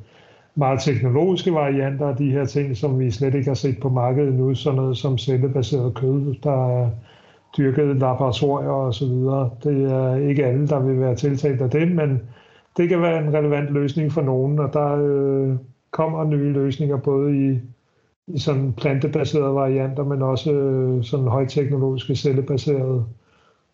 meget 0.55 0.81
teknologiske 0.81 1.53
varianter 1.53 2.09
af 2.09 2.17
de 2.17 2.31
her 2.31 2.45
ting, 2.45 2.77
som 2.77 2.99
vi 2.99 3.11
slet 3.11 3.35
ikke 3.35 3.49
har 3.49 3.55
set 3.55 3.81
på 3.81 3.89
markedet 3.89 4.35
nu, 4.35 4.55
sådan 4.55 4.77
noget 4.77 4.97
som 4.97 5.19
cellebaseret 5.19 5.95
kød, 5.95 6.35
der 6.43 6.83
er 6.83 6.91
dyrket 7.57 7.97
laboratorier 7.97 8.69
og 8.69 8.95
så 8.95 9.07
videre. 9.07 9.51
Det 9.65 9.93
er 9.93 10.15
ikke 10.15 10.47
alle, 10.47 10.69
der 10.69 10.81
vil 10.81 11.01
være 11.01 11.15
tiltalt 11.15 11.63
af 11.63 11.71
det, 11.71 11.93
men 11.93 12.21
det 12.77 12.89
kan 12.89 13.03
være 13.03 13.25
en 13.27 13.35
relevant 13.35 13.71
løsning 13.71 14.13
for 14.13 14.23
nogen, 14.23 14.59
og 14.59 14.73
der 14.73 14.97
øh, 14.97 15.57
kommer 15.91 16.25
nye 16.25 16.53
løsninger 16.53 16.97
både 16.97 17.51
i 17.51 17.59
i 18.35 18.39
sådan 18.39 18.73
plantebaserede 18.73 19.55
varianter, 19.55 20.05
men 20.05 20.23
også 20.23 20.53
øh, 20.53 21.05
sådan 21.05 21.27
højteknologiske 21.27 22.17
cellebaserede 22.17 23.05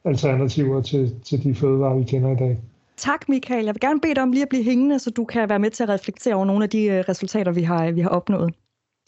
alternativer 0.05 0.83
til, 0.83 1.21
til 1.25 1.45
de 1.45 1.55
fødevarer, 1.55 1.97
vi 1.97 2.05
kender 2.05 2.31
i 2.31 2.37
dag. 2.37 2.59
Tak, 2.97 3.29
Michael. 3.29 3.65
Jeg 3.65 3.75
vil 3.75 3.81
gerne 3.81 4.01
bede 4.01 4.15
dig 4.15 4.23
om 4.23 4.33
lige 4.33 4.43
at 4.43 4.49
blive 4.49 4.65
hængende, 4.65 4.99
så 4.99 5.11
du 5.11 5.25
kan 5.25 5.49
være 5.49 5.59
med 5.59 5.71
til 5.71 5.83
at 5.83 5.89
reflektere 5.89 6.35
over 6.35 6.45
nogle 6.45 6.65
af 6.65 6.71
de 6.71 6.85
øh, 6.85 7.05
resultater, 7.09 7.53
vi 7.53 7.63
har, 7.63 7.91
vi 7.91 8.01
har 8.01 8.09
opnået. 8.09 8.55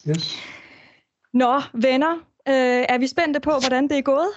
Yes. 0.08 0.36
Nå, 1.32 1.60
venner, 1.74 2.14
øh, 2.48 2.84
er 2.88 2.98
vi 2.98 3.06
spændte 3.06 3.40
på, 3.40 3.50
hvordan 3.60 3.88
det 3.88 3.98
er 3.98 4.02
gået? 4.02 4.28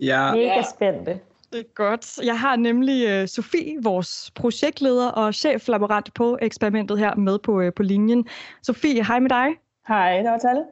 Ja, 0.00 0.32
Mega 0.32 0.62
spændte. 0.76 1.20
Det 1.52 1.60
er 1.60 1.74
godt. 1.74 2.18
Jeg 2.26 2.40
har 2.40 2.56
nemlig 2.56 3.22
uh, 3.22 3.28
Sofie, 3.28 3.76
vores 3.82 4.30
projektleder 4.34 5.08
og 5.08 5.34
cheflaborant 5.34 6.14
på 6.14 6.38
eksperimentet 6.42 6.98
her 6.98 7.14
med 7.14 7.38
på, 7.38 7.60
uh, 7.60 7.72
på 7.76 7.82
linjen. 7.82 8.26
Sofie, 8.62 9.04
hej 9.04 9.18
med 9.18 9.28
dig. 9.30 9.46
Hej, 9.90 10.16
det 10.16 10.30
var 10.30 10.38
Tal. 10.38 10.64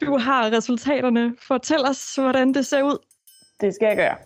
Du 0.00 0.18
har 0.18 0.56
resultaterne. 0.56 1.34
Fortæl 1.48 1.80
os, 1.90 2.14
hvordan 2.14 2.54
det 2.54 2.66
ser 2.66 2.82
ud. 2.82 2.98
Det 3.60 3.74
skal 3.74 3.86
jeg 3.86 3.96
gøre. 3.96 4.16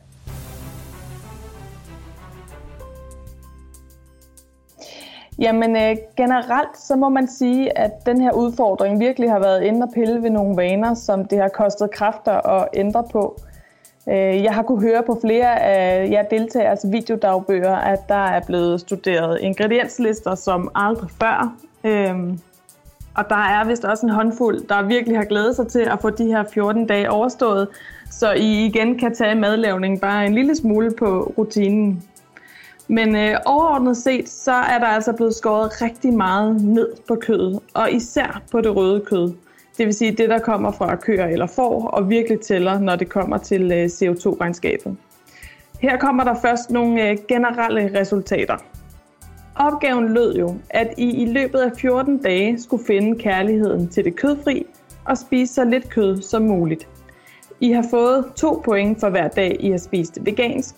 Jamen 5.38 5.76
øh, 5.76 5.96
generelt 6.16 6.78
så 6.78 6.96
må 6.96 7.08
man 7.08 7.28
sige, 7.28 7.78
at 7.78 7.90
den 8.06 8.20
her 8.20 8.32
udfordring 8.32 9.00
virkelig 9.00 9.30
har 9.30 9.38
været 9.38 9.62
inde 9.62 9.84
og 9.84 9.92
pille 9.94 10.22
ved 10.22 10.30
nogle 10.30 10.56
vaner, 10.56 10.94
som 10.94 11.24
det 11.24 11.38
har 11.38 11.48
kostet 11.48 11.90
kræfter 11.90 12.32
at 12.32 12.68
ændre 12.74 13.04
på. 13.12 13.40
Øh, 14.08 14.42
jeg 14.44 14.54
har 14.54 14.62
kunne 14.62 14.82
høre 14.82 15.02
på 15.02 15.18
flere 15.20 15.60
af 15.60 16.10
jer 16.10 16.22
deltagers 16.22 16.84
videodagbøger, 16.92 17.76
at 17.76 18.08
der 18.08 18.24
er 18.26 18.40
blevet 18.46 18.80
studeret 18.80 19.40
ingredienslister 19.40 20.34
som 20.34 20.70
aldrig 20.74 21.10
før. 21.10 21.56
Øh, 21.84 22.38
og 23.18 23.24
der 23.28 23.36
er 23.36 23.64
vist 23.64 23.84
også 23.84 24.06
en 24.06 24.12
håndfuld, 24.12 24.68
der 24.68 24.82
virkelig 24.82 25.16
har 25.16 25.24
glædet 25.24 25.56
sig 25.56 25.68
til 25.68 25.80
at 25.80 25.98
få 26.00 26.10
de 26.10 26.26
her 26.26 26.44
14 26.54 26.86
dage 26.86 27.10
overstået, 27.10 27.68
så 28.10 28.32
I 28.32 28.66
igen 28.66 28.98
kan 28.98 29.14
tage 29.14 29.34
madlavning 29.34 30.00
bare 30.00 30.26
en 30.26 30.34
lille 30.34 30.56
smule 30.56 30.90
på 30.98 31.34
rutinen. 31.38 32.02
Men 32.88 33.16
øh, 33.16 33.36
overordnet 33.46 33.96
set, 33.96 34.28
så 34.28 34.52
er 34.52 34.78
der 34.78 34.86
altså 34.86 35.12
blevet 35.12 35.34
skåret 35.34 35.82
rigtig 35.82 36.12
meget 36.12 36.62
ned 36.62 36.88
på 37.08 37.14
kødet, 37.14 37.60
og 37.74 37.92
især 37.92 38.42
på 38.50 38.60
det 38.60 38.76
røde 38.76 39.00
kød. 39.00 39.32
Det 39.78 39.86
vil 39.86 39.94
sige 39.94 40.12
det, 40.12 40.28
der 40.28 40.38
kommer 40.38 40.70
fra 40.72 40.96
køer 40.96 41.26
eller 41.26 41.46
får, 41.46 41.86
og 41.86 42.10
virkelig 42.10 42.40
tæller, 42.40 42.78
når 42.78 42.96
det 42.96 43.08
kommer 43.08 43.38
til 43.38 43.72
øh, 43.72 43.84
CO2-regnskabet. 43.84 44.96
Her 45.80 45.96
kommer 45.96 46.24
der 46.24 46.34
først 46.42 46.70
nogle 46.70 47.08
øh, 47.08 47.18
generelle 47.28 48.00
resultater. 48.00 48.56
Opgaven 49.58 50.14
lød 50.14 50.36
jo, 50.36 50.54
at 50.70 50.94
I 50.96 51.22
i 51.22 51.26
løbet 51.26 51.58
af 51.58 51.70
14 51.78 52.22
dage 52.22 52.58
skulle 52.58 52.84
finde 52.84 53.18
kærligheden 53.18 53.88
til 53.88 54.04
det 54.04 54.16
kødfri 54.16 54.66
og 55.04 55.18
spise 55.18 55.54
så 55.54 55.64
lidt 55.64 55.90
kød 55.90 56.22
som 56.22 56.42
muligt. 56.42 56.88
I 57.60 57.70
har 57.70 57.84
fået 57.90 58.24
2 58.36 58.62
point 58.64 59.00
for 59.00 59.10
hver 59.10 59.28
dag, 59.28 59.56
I 59.60 59.70
har 59.70 59.78
spist 59.78 60.18
vegansk, 60.22 60.74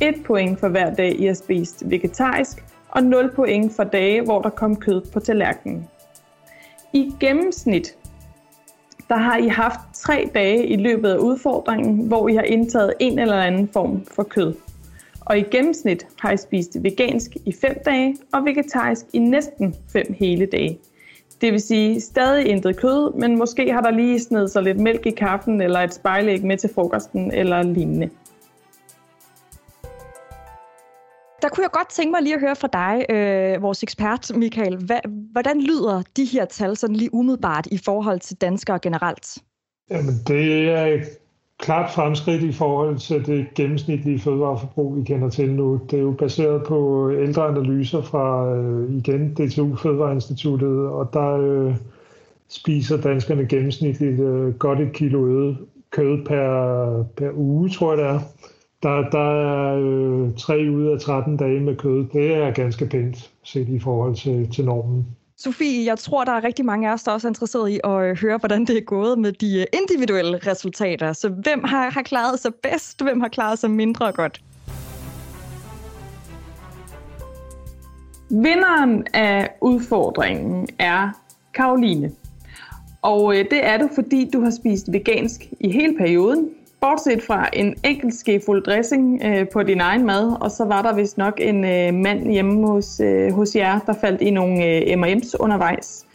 1 0.00 0.14
point 0.24 0.60
for 0.60 0.68
hver 0.68 0.94
dag, 0.94 1.20
I 1.20 1.26
har 1.26 1.34
spist 1.34 1.90
vegetarisk, 1.90 2.64
og 2.88 3.02
0 3.02 3.32
point 3.34 3.72
for 3.72 3.84
dage, 3.84 4.22
hvor 4.22 4.42
der 4.42 4.50
kom 4.50 4.76
kød 4.76 5.00
på 5.12 5.20
tallerkenen. 5.20 5.88
I 6.92 7.12
gennemsnit 7.20 7.96
der 9.08 9.16
har 9.16 9.36
I 9.36 9.48
haft 9.48 9.80
tre 9.94 10.30
dage 10.34 10.66
i 10.66 10.76
løbet 10.76 11.10
af 11.10 11.16
udfordringen, 11.16 12.06
hvor 12.06 12.28
I 12.28 12.34
har 12.34 12.42
indtaget 12.42 12.94
en 13.00 13.18
eller 13.18 13.36
anden 13.36 13.68
form 13.72 14.04
for 14.14 14.22
kød. 14.22 14.54
Og 15.30 15.38
i 15.38 15.42
gennemsnit 15.42 16.06
har 16.20 16.32
I 16.32 16.36
spist 16.36 16.76
vegansk 16.82 17.30
i 17.46 17.52
5 17.52 17.78
dage 17.84 18.16
og 18.32 18.44
vegetarisk 18.44 19.06
i 19.12 19.18
næsten 19.18 19.74
5 19.92 20.14
hele 20.18 20.46
dage. 20.46 20.78
Det 21.40 21.52
vil 21.52 21.60
sige 21.60 22.00
stadig 22.00 22.46
intet 22.46 22.76
kød, 22.76 23.14
men 23.14 23.38
måske 23.38 23.72
har 23.72 23.80
der 23.80 23.90
lige 23.90 24.20
snedet 24.20 24.50
sig 24.50 24.62
lidt 24.62 24.80
mælk 24.80 25.06
i 25.06 25.10
kaffen 25.10 25.60
eller 25.60 25.80
et 25.80 25.94
spejlæg 25.94 26.44
med 26.44 26.56
til 26.56 26.70
frokosten 26.74 27.34
eller 27.34 27.62
lignende. 27.62 28.10
Der 31.42 31.48
kunne 31.48 31.62
jeg 31.62 31.70
godt 31.70 31.88
tænke 31.88 32.10
mig 32.10 32.22
lige 32.22 32.34
at 32.34 32.40
høre 32.40 32.56
fra 32.56 32.68
dig, 32.72 33.14
øh, 33.14 33.62
vores 33.62 33.82
ekspert, 33.82 34.30
Michael. 34.36 34.76
Hva, 34.76 35.00
hvordan 35.32 35.60
lyder 35.60 36.02
de 36.16 36.24
her 36.24 36.44
tal 36.44 36.76
sådan 36.76 36.96
lige 36.96 37.14
umiddelbart 37.14 37.66
i 37.66 37.78
forhold 37.78 38.20
til 38.20 38.36
danskere 38.36 38.78
generelt? 38.78 39.38
Jamen, 39.90 40.14
det 40.26 40.70
er 40.70 41.04
klart 41.60 41.90
fremskridt 41.90 42.42
i 42.42 42.52
forhold 42.52 42.98
til 42.98 43.26
det 43.26 43.46
gennemsnitlige 43.54 44.18
fødevareforbrug, 44.18 44.96
vi 44.96 45.02
kender 45.02 45.30
til 45.30 45.50
nu. 45.50 45.80
Det 45.90 45.98
er 45.98 46.02
jo 46.02 46.12
baseret 46.18 46.62
på 46.66 47.08
øh, 47.08 47.22
ældre 47.22 47.48
analyser 47.48 48.02
fra, 48.02 48.54
øh, 48.54 48.96
igen, 48.96 49.34
DTU 49.34 49.76
Fødevareinstituttet, 49.76 50.88
og 50.88 51.10
der 51.12 51.36
øh, 51.36 51.76
spiser 52.48 53.00
danskerne 53.00 53.46
gennemsnitligt 53.46 54.20
øh, 54.20 54.54
godt 54.54 54.80
et 54.80 54.92
kilo 54.92 55.26
øde 55.26 55.56
kød 55.90 56.24
per, 56.24 57.02
per 57.16 57.30
uge, 57.34 57.68
tror 57.68 57.94
jeg 57.94 57.98
det 57.98 58.06
er. 58.06 58.20
Der, 58.82 59.10
der 59.10 59.30
er 59.42 59.76
øh, 59.80 60.34
3 60.36 60.70
ud 60.70 60.86
af 60.86 61.00
13 61.00 61.36
dage 61.36 61.60
med 61.60 61.76
kød. 61.76 62.06
Det 62.12 62.34
er 62.34 62.50
ganske 62.50 62.86
pænt 62.86 63.30
set 63.42 63.68
i 63.68 63.78
forhold 63.78 64.14
til, 64.14 64.50
til 64.52 64.64
normen. 64.64 65.06
Sofie, 65.42 65.86
jeg 65.86 65.98
tror, 65.98 66.24
der 66.24 66.32
er 66.32 66.44
rigtig 66.44 66.64
mange 66.64 66.88
af 66.88 66.92
os, 66.92 67.02
der 67.02 67.12
også 67.12 67.28
er 67.28 67.30
interesseret 67.30 67.70
i 67.70 67.80
at 67.84 67.90
øh, 67.90 68.16
høre, 68.16 68.38
hvordan 68.38 68.64
det 68.64 68.76
er 68.76 68.80
gået 68.80 69.18
med 69.18 69.32
de 69.32 69.60
øh, 69.60 69.66
individuelle 69.72 70.38
resultater. 70.46 71.12
Så 71.12 71.28
hvem 71.28 71.64
har, 71.64 71.90
har 71.90 72.02
klaret 72.02 72.40
sig 72.40 72.54
bedst? 72.54 73.02
Hvem 73.02 73.20
har 73.20 73.28
klaret 73.28 73.58
sig 73.58 73.70
mindre 73.70 74.12
godt? 74.12 74.40
Vinderen 78.30 79.06
af 79.14 79.50
udfordringen 79.60 80.68
er 80.78 81.10
Karoline. 81.54 82.12
Og 83.02 83.36
øh, 83.36 83.44
det 83.50 83.66
er 83.66 83.78
du, 83.78 83.88
fordi 83.94 84.30
du 84.32 84.40
har 84.40 84.50
spist 84.50 84.92
vegansk 84.92 85.48
i 85.60 85.72
hele 85.72 85.96
perioden, 85.98 86.50
bortset 86.80 87.22
fra 87.22 87.48
en 87.52 87.74
enkelt 87.84 88.14
skefuld 88.14 88.64
dressing 88.64 89.20
øh, 89.24 89.48
på 89.48 89.62
din 89.62 89.80
egen 89.80 90.06
mad, 90.06 90.36
og 90.40 90.50
så 90.50 90.64
var 90.64 90.82
der 90.82 90.94
vist 90.94 91.18
nok 91.18 91.40
en 91.40 91.64
øh, 91.64 91.94
mand 91.94 92.30
hjemme 92.30 92.66
hos, 92.66 93.00
øh, 93.00 93.32
hos 93.32 93.56
jer, 93.56 93.78
der 93.78 93.92
faldt 94.00 94.20
i 94.20 94.30
nogle 94.30 94.64
øh, 94.64 94.98
M&M's 94.98 95.34
undervejs. 95.40 96.06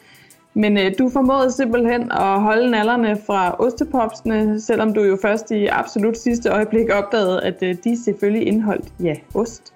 Men 0.54 0.78
øh, 0.78 0.92
du 1.00 1.10
formåede 1.10 1.52
simpelthen 1.52 2.12
at 2.12 2.42
holde 2.42 2.72
nallerne 2.72 3.18
fra 3.26 3.56
ostepopsene, 3.60 4.62
selvom 4.62 4.94
du 4.94 5.04
jo 5.04 5.18
først 5.22 5.52
i 5.52 5.66
absolut 5.66 6.18
sidste 6.18 6.50
øjeblik 6.50 6.90
opdagede, 6.90 7.44
at 7.44 7.64
øh, 7.64 7.76
de 7.84 8.04
selvfølgelig 8.04 8.48
indeholdt, 8.48 8.88
ja, 9.04 9.16
ost. 9.34 9.74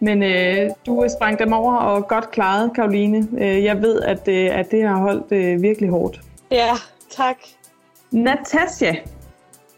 Men 0.00 0.22
øh, 0.22 0.70
du 0.86 1.06
sprang 1.16 1.38
dem 1.38 1.52
over 1.52 1.74
og 1.74 2.08
godt 2.08 2.30
klaret, 2.30 2.70
Karoline. 2.74 3.28
Øh, 3.38 3.64
jeg 3.64 3.82
ved, 3.82 4.00
at, 4.00 4.28
øh, 4.28 4.58
at 4.58 4.70
det 4.70 4.88
har 4.88 4.96
holdt 4.96 5.32
øh, 5.32 5.62
virkelig 5.62 5.90
hårdt. 5.90 6.20
Ja, 6.50 6.70
tak. 7.10 7.36
Natasja, 8.10 8.96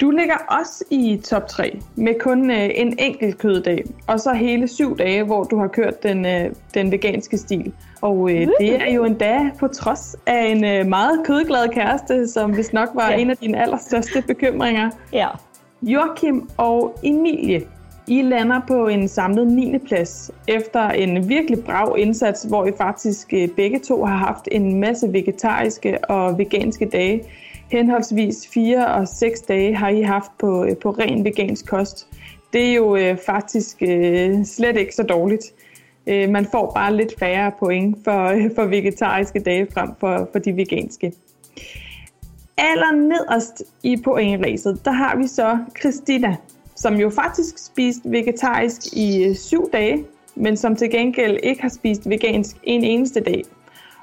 du 0.03 0.11
ligger 0.11 0.35
også 0.49 0.85
i 0.91 1.21
top 1.25 1.49
3 1.49 1.81
med 1.97 2.15
kun 2.21 2.51
øh, 2.51 2.71
en 2.75 2.99
enkelt 2.99 3.39
køddag, 3.39 3.85
og 4.07 4.21
så 4.21 4.33
hele 4.33 4.69
syv 4.69 4.99
dage, 4.99 5.23
hvor 5.23 5.45
du 5.45 5.59
har 5.59 5.67
kørt 5.67 6.03
den, 6.03 6.27
øh, 6.27 6.51
den 6.75 6.93
veganske 6.93 7.39
stil. 7.39 7.73
Og 8.01 8.31
øh, 8.31 8.49
det 8.61 8.83
er 8.83 8.93
jo 8.93 9.05
en 9.05 9.15
dag 9.15 9.51
på 9.59 9.69
trods 9.69 10.17
af 10.27 10.47
en 10.47 10.65
øh, 10.65 10.87
meget 10.87 11.21
kødglad 11.27 11.69
kæreste, 11.69 12.29
som 12.29 12.57
vist 12.57 12.73
nok 12.73 12.89
var 12.95 13.11
ja. 13.11 13.17
en 13.17 13.31
af 13.31 13.37
dine 13.37 13.63
allerstørste 13.63 14.23
bekymringer. 14.27 14.91
Ja. 15.13 15.29
Joachim 15.83 16.49
og 16.57 16.99
Emilie, 17.03 17.63
I 18.07 18.23
lander 18.23 18.61
på 18.69 18.87
en 18.87 19.09
samlet 19.09 19.47
9. 19.47 19.79
plads 19.79 20.31
efter 20.49 20.91
en 20.91 21.29
virkelig 21.29 21.65
brav 21.65 21.97
indsats, 21.99 22.43
hvor 22.43 22.67
I 22.67 22.73
faktisk 22.79 23.33
øh, 23.33 23.49
begge 23.49 23.79
to 23.79 24.05
har 24.05 24.17
haft 24.17 24.49
en 24.53 24.81
masse 24.81 25.13
vegetariske 25.13 25.99
og 26.11 26.39
veganske 26.39 26.89
dage 26.93 27.23
henholdsvis 27.73 28.49
4 28.55 28.87
og 28.87 29.09
6 29.09 29.41
dage 29.41 29.77
har 29.77 29.89
I 29.89 30.03
haft 30.03 30.31
på, 30.39 30.65
øh, 30.65 30.77
på 30.77 30.91
ren 30.91 31.25
vegansk 31.25 31.67
kost. 31.67 32.07
Det 32.53 32.71
er 32.71 32.75
jo 32.75 32.97
øh, 32.97 33.17
faktisk 33.27 33.83
øh, 33.83 34.45
slet 34.45 34.77
ikke 34.77 34.95
så 34.95 35.03
dårligt. 35.03 35.45
Øh, 36.07 36.31
man 36.31 36.47
får 36.53 36.73
bare 36.75 36.97
lidt 36.97 37.19
færre 37.19 37.53
point 37.59 37.97
for, 38.05 38.25
øh, 38.25 38.51
for 38.55 38.65
vegetariske 38.65 39.41
dage 39.41 39.67
frem 39.75 39.91
for, 40.01 40.29
for 40.33 40.39
de 40.39 40.57
veganske. 40.57 41.13
Aller 42.57 42.93
nederst 42.93 43.63
i 43.83 43.97
pointræset, 44.05 44.85
der 44.85 44.91
har 44.93 45.17
vi 45.17 45.27
så 45.27 45.59
Christina, 45.81 46.37
som 46.77 46.95
jo 46.95 47.11
faktisk 47.11 47.59
spist 47.59 48.01
vegetarisk 48.05 48.81
i 48.93 49.25
øh, 49.25 49.35
syv 49.35 49.71
dage, 49.73 50.05
men 50.35 50.57
som 50.57 50.77
til 50.77 50.91
gengæld 50.91 51.39
ikke 51.43 51.63
har 51.63 51.69
spist 51.69 52.09
vegansk 52.09 52.57
en 52.63 52.85
eneste 52.85 53.21
dag. 53.21 53.43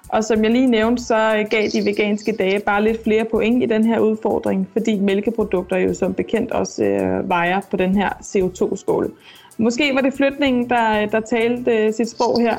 Og 0.09 0.23
som 0.23 0.43
jeg 0.43 0.51
lige 0.51 0.67
nævnte, 0.67 1.03
så 1.03 1.45
gav 1.49 1.67
de 1.73 1.85
veganske 1.85 2.31
dage 2.31 2.59
bare 2.59 2.83
lidt 2.83 3.03
flere 3.03 3.25
point 3.25 3.63
i 3.63 3.65
den 3.65 3.85
her 3.85 3.99
udfordring, 3.99 4.69
fordi 4.73 4.99
mælkeprodukter 4.99 5.77
jo 5.77 5.93
som 5.93 6.13
bekendt 6.13 6.51
også 6.51 6.83
øh, 6.83 7.29
vejer 7.29 7.61
på 7.71 7.77
den 7.77 7.95
her 7.95 8.09
CO2-skål. 8.09 9.11
Måske 9.57 9.95
var 9.95 10.01
det 10.01 10.13
flytningen, 10.13 10.69
der, 10.69 11.05
der 11.05 11.19
talte 11.19 11.71
øh, 11.71 11.93
sit 11.93 12.09
sprog 12.09 12.41
her, 12.41 12.57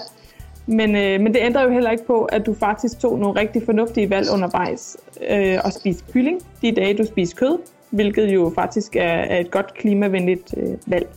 men, 0.66 0.96
øh, 0.96 1.20
men 1.20 1.34
det 1.34 1.40
ændrer 1.42 1.62
jo 1.62 1.70
heller 1.70 1.90
ikke 1.90 2.06
på, 2.06 2.24
at 2.24 2.46
du 2.46 2.54
faktisk 2.54 2.98
tog 2.98 3.18
nogle 3.18 3.40
rigtig 3.40 3.62
fornuftige 3.64 4.10
valg 4.10 4.26
undervejs 4.34 4.96
øh, 5.30 5.58
og 5.64 5.72
spiste 5.72 6.04
kylling 6.12 6.40
de 6.62 6.72
dage, 6.72 6.94
du 6.94 7.04
spiser 7.04 7.36
kød, 7.36 7.58
hvilket 7.90 8.34
jo 8.34 8.52
faktisk 8.54 8.96
er, 8.96 9.02
er 9.02 9.40
et 9.40 9.50
godt 9.50 9.74
klimavenligt 9.74 10.54
øh, 10.56 10.76
valg. 10.86 11.08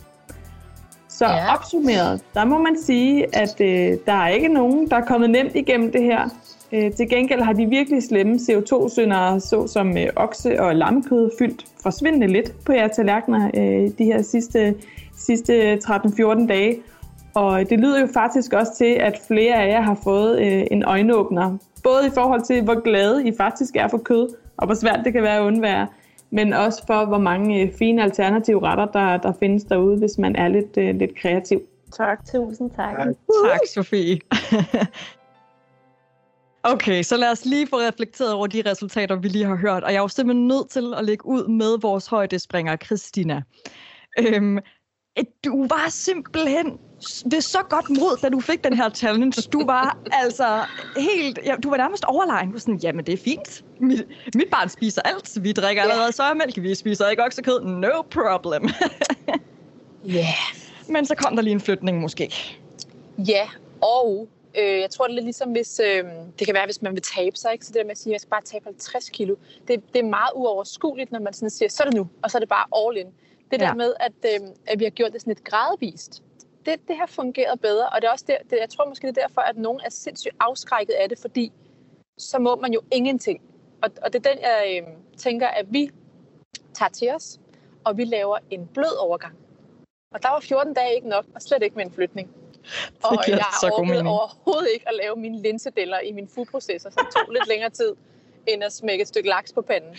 Så 1.18 1.26
ja. 1.26 1.54
opsummeret, 1.54 2.20
der 2.34 2.44
må 2.44 2.58
man 2.58 2.76
sige, 2.82 3.36
at 3.36 3.60
øh, 3.60 3.98
der 4.06 4.12
er 4.12 4.28
ikke 4.28 4.48
nogen, 4.48 4.90
der 4.90 4.96
er 4.96 5.04
kommet 5.04 5.30
nemt 5.30 5.54
igennem 5.54 5.92
det 5.92 6.02
her. 6.02 6.28
Øh, 6.72 6.92
til 6.92 7.08
gengæld 7.08 7.42
har 7.42 7.52
de 7.52 7.66
virkelig 7.66 8.02
slemme 8.02 8.34
CO2-syndere, 8.34 9.40
såsom 9.40 9.98
øh, 9.98 10.06
okse- 10.16 10.60
og 10.60 10.76
lammekød, 10.76 11.30
fyldt 11.38 11.64
forsvindende 11.82 12.26
lidt 12.26 12.52
på 12.66 12.72
jeres 12.72 12.96
tallerkener 12.96 13.50
øh, 13.54 13.90
de 13.98 14.04
her 14.04 14.22
sidste, 14.22 14.74
sidste 15.16 15.74
13-14 15.74 16.46
dage. 16.46 16.76
Og 17.34 17.70
det 17.70 17.80
lyder 17.80 18.00
jo 18.00 18.08
faktisk 18.14 18.52
også 18.52 18.72
til, 18.78 18.94
at 19.00 19.20
flere 19.28 19.54
af 19.54 19.68
jer 19.68 19.80
har 19.80 19.98
fået 20.04 20.40
øh, 20.40 20.66
en 20.70 20.84
øjenåbner. 20.84 21.56
Både 21.82 22.06
i 22.06 22.10
forhold 22.14 22.42
til, 22.42 22.62
hvor 22.62 22.80
glade 22.80 23.28
I 23.28 23.32
faktisk 23.36 23.76
er 23.76 23.88
for 23.88 23.98
kød, 23.98 24.28
og 24.56 24.66
hvor 24.66 24.74
svært 24.74 25.00
det 25.04 25.12
kan 25.12 25.22
være 25.22 25.36
at 25.36 25.42
undvære, 25.42 25.86
men 26.34 26.52
også 26.52 26.82
for, 26.86 27.04
hvor 27.04 27.18
mange 27.18 27.60
øh, 27.60 27.72
fine 27.78 28.02
alternative 28.02 28.62
retter, 28.62 28.86
der, 28.86 29.16
der 29.16 29.32
findes 29.40 29.64
derude, 29.64 29.98
hvis 29.98 30.18
man 30.18 30.36
er 30.36 30.48
lidt, 30.48 30.76
øh, 30.76 30.94
lidt 30.94 31.16
kreativ. 31.16 31.60
Tak. 31.96 32.24
Tusind 32.32 32.70
tak. 32.70 32.96
Tak, 32.96 33.60
Sofie. 33.74 34.18
Okay, 36.66 37.02
så 37.02 37.16
lad 37.16 37.30
os 37.30 37.44
lige 37.44 37.66
få 37.66 37.76
reflekteret 37.76 38.32
over 38.32 38.46
de 38.46 38.62
resultater, 38.66 39.16
vi 39.16 39.28
lige 39.28 39.44
har 39.44 39.56
hørt. 39.56 39.84
Og 39.84 39.92
jeg 39.92 39.96
er 39.96 40.02
jo 40.02 40.08
simpelthen 40.08 40.46
nødt 40.46 40.70
til 40.70 40.94
at 40.96 41.04
lægge 41.04 41.26
ud 41.26 41.48
med 41.48 41.80
vores 41.80 42.06
højdespringer, 42.06 42.76
Christina. 42.76 43.42
Øhm, 44.18 44.58
du 45.44 45.66
var 45.66 45.88
simpelthen 45.88 46.78
ved 47.30 47.40
så 47.40 47.58
godt 47.68 47.90
mod, 47.90 48.18
da 48.22 48.28
du 48.28 48.40
fik 48.40 48.64
den 48.64 48.76
her 48.76 48.90
challenge. 48.90 49.42
Du 49.52 49.66
var 49.66 49.98
altså 50.22 50.64
helt... 50.96 51.38
Ja, 51.44 51.54
du 51.62 51.70
var 51.70 51.76
nærmest 51.76 52.04
overlegen. 52.04 52.46
Du 52.48 52.52
var 52.52 52.58
sådan, 52.60 52.76
jamen 52.76 53.06
det 53.06 53.12
er 53.12 53.18
fint. 53.24 53.64
Mit, 53.78 54.02
mit 54.34 54.50
barn 54.50 54.68
spiser 54.68 55.02
alt. 55.02 55.44
Vi 55.44 55.52
drikker 55.52 55.82
allerede 55.82 56.12
sojamælk. 56.12 56.62
Vi 56.62 56.74
spiser 56.74 57.08
ikke 57.08 57.24
oksekød. 57.24 57.60
No 57.64 58.02
problem. 58.10 58.68
Ja. 60.06 60.12
Yeah. 60.14 60.24
Men 60.88 61.06
så 61.06 61.14
kom 61.14 61.36
der 61.36 61.42
lige 61.42 61.52
en 61.52 61.60
flytning 61.60 62.00
måske. 62.00 62.32
Ja, 63.18 63.48
og 63.80 64.28
øh, 64.58 64.80
jeg 64.80 64.90
tror, 64.90 65.04
det 65.04 65.12
er 65.12 65.14
lidt 65.14 65.24
ligesom, 65.24 65.52
hvis, 65.52 65.80
øh, 65.84 66.04
det 66.38 66.46
kan 66.46 66.54
være, 66.54 66.64
hvis 66.64 66.82
man 66.82 66.92
vil 66.92 67.02
tabe 67.02 67.36
sig, 67.36 67.52
ikke? 67.52 67.66
så 67.66 67.72
det 67.72 67.78
der 67.78 67.84
med 67.84 67.90
at 67.90 67.98
sige, 67.98 68.10
at 68.10 68.12
jeg 68.12 68.20
skal 68.20 68.30
bare 68.30 68.42
tabe 68.42 68.64
50 68.64 69.08
kilo, 69.10 69.34
det, 69.68 69.82
det 69.94 69.98
er 69.98 70.04
meget 70.08 70.30
uoverskueligt, 70.34 71.12
når 71.12 71.20
man 71.20 71.32
sådan 71.32 71.50
siger, 71.50 71.68
så 71.68 71.82
er 71.82 71.86
det 71.86 71.94
nu, 71.96 72.08
og 72.22 72.30
så 72.30 72.38
er 72.38 72.40
det 72.40 72.48
bare 72.48 72.66
all 72.88 72.96
in. 72.98 73.06
Det 73.50 73.60
der 73.60 73.66
Ja. 73.66 73.74
med, 73.74 73.92
at, 74.00 74.12
øh, 74.24 74.48
at 74.66 74.78
vi 74.78 74.84
har 74.84 74.90
gjort 74.90 75.12
det 75.12 75.20
sådan 75.20 75.30
lidt 75.30 75.44
gradvist, 75.44 76.22
det, 76.66 76.88
det 76.88 76.96
har 76.96 77.06
fungeret 77.06 77.60
bedre, 77.60 77.88
og 77.88 78.02
det 78.02 78.08
er 78.08 78.12
også 78.12 78.24
der, 78.28 78.36
det, 78.50 78.58
jeg 78.60 78.68
tror 78.68 78.88
måske, 78.88 79.06
det 79.06 79.18
er 79.18 79.26
derfor, 79.26 79.40
at 79.40 79.56
nogen 79.56 79.80
er 79.84 79.90
sindssygt 79.90 80.34
afskrækket 80.40 80.94
af 80.94 81.08
det, 81.08 81.18
fordi 81.18 81.52
så 82.18 82.38
må 82.38 82.56
man 82.56 82.72
jo 82.72 82.80
ingenting. 82.92 83.40
Og, 83.82 83.90
og 84.02 84.12
det 84.12 84.26
er 84.26 84.30
den, 84.30 84.42
jeg 84.42 84.82
øh, 84.82 84.88
tænker, 85.16 85.48
at 85.48 85.66
vi 85.68 85.90
tager 86.74 86.88
til 86.88 87.10
os, 87.10 87.40
og 87.84 87.96
vi 87.96 88.04
laver 88.04 88.38
en 88.50 88.66
blød 88.66 88.96
overgang. 89.00 89.36
Og 90.14 90.22
der 90.22 90.28
var 90.28 90.40
14 90.40 90.74
dage 90.74 90.94
ikke 90.94 91.08
nok, 91.08 91.24
og 91.34 91.42
slet 91.42 91.62
ikke 91.62 91.76
med 91.76 91.84
en 91.84 91.92
flytning. 91.92 92.30
Og 93.04 93.18
jeg 93.28 93.40
orkede 93.72 94.02
overhovedet 94.06 94.68
ikke 94.74 94.88
at 94.88 94.94
lave 94.94 95.16
mine 95.16 95.42
linsedeller 95.42 95.98
i 95.98 96.12
min 96.12 96.28
foodprocessor, 96.28 96.90
som 96.90 97.06
tog 97.16 97.32
lidt 97.32 97.48
længere 97.48 97.70
tid, 97.70 97.94
end 98.46 98.64
at 98.64 98.72
smække 98.72 99.02
et 99.02 99.08
stykke 99.08 99.28
laks 99.28 99.52
på 99.52 99.62
panden. 99.62 99.96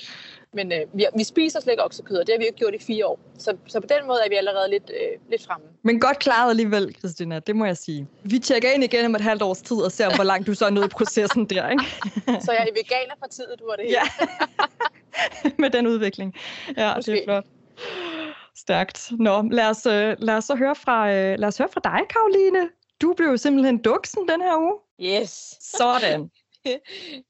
Men 0.56 0.72
øh, 0.72 0.80
vi, 0.94 1.06
vi 1.18 1.24
spiser 1.24 1.60
slet 1.60 1.74
ikke 1.74 1.84
oksekød, 1.84 2.18
og 2.18 2.28
det 2.28 2.34
har 2.34 2.40
vi 2.40 2.46
ikke 2.46 2.58
gjort 2.58 2.74
i 2.74 2.80
fire 2.80 3.06
år. 3.06 3.20
Så, 3.38 3.58
så 3.68 3.80
på 3.80 3.88
den 3.88 4.08
måde 4.08 4.20
er 4.26 4.30
vi 4.30 4.36
allerede 4.36 4.70
lidt, 4.70 4.92
øh, 5.02 5.20
lidt 5.30 5.46
fremme. 5.46 5.66
Men 5.84 6.00
godt 6.00 6.20
klaret 6.20 6.50
alligevel, 6.50 6.96
Christina, 7.00 7.40
det 7.40 7.56
må 7.56 7.66
jeg 7.66 7.78
sige. 7.78 8.08
Vi 8.24 8.40
tjekker 8.40 8.72
ind 8.72 8.84
igen 8.84 9.06
om 9.06 9.16
et 9.16 9.22
halvt 9.22 9.42
års 9.42 9.62
tid 9.62 9.78
og 9.78 9.92
ser, 9.92 10.16
hvor 10.16 10.24
langt 10.24 10.48
du 10.48 10.54
så 10.54 10.66
er 10.66 10.70
nået 10.70 10.86
i 10.86 10.90
processen 10.90 11.46
der, 11.46 11.70
ikke? 11.70 11.84
Så 12.46 12.52
jeg 12.52 12.62
er 12.62 12.68
i 12.68 12.76
veganerpartiet, 12.76 13.56
du 13.60 13.66
var 13.66 13.76
det 13.76 13.86
hele. 13.86 13.98
Ja. 13.98 14.04
Med 15.62 15.70
den 15.70 15.88
udvikling. 15.88 16.34
Ja, 16.68 16.72
det 16.74 16.80
er 16.82 16.96
Måske. 16.96 17.22
flot. 17.26 17.46
Stærkt. 18.56 19.12
Nå, 19.20 19.42
lad 19.52 19.70
os, 19.70 19.86
øh, 19.86 20.16
lad 20.20 20.36
os 20.38 20.44
så 20.44 20.56
høre 20.56 20.76
fra, 20.76 21.12
øh, 21.14 21.40
lad 21.40 21.48
os 21.48 21.58
høre 21.58 21.70
fra 21.74 21.82
dig, 21.84 22.00
Karoline. 22.10 22.70
Du 23.02 23.14
blev 23.18 23.28
jo 23.28 23.38
simpelthen 23.38 23.78
duksen 23.78 24.28
den 24.28 24.42
her 24.42 24.58
uge. 24.58 24.76
Yes. 25.02 25.56
Sådan 25.62 26.30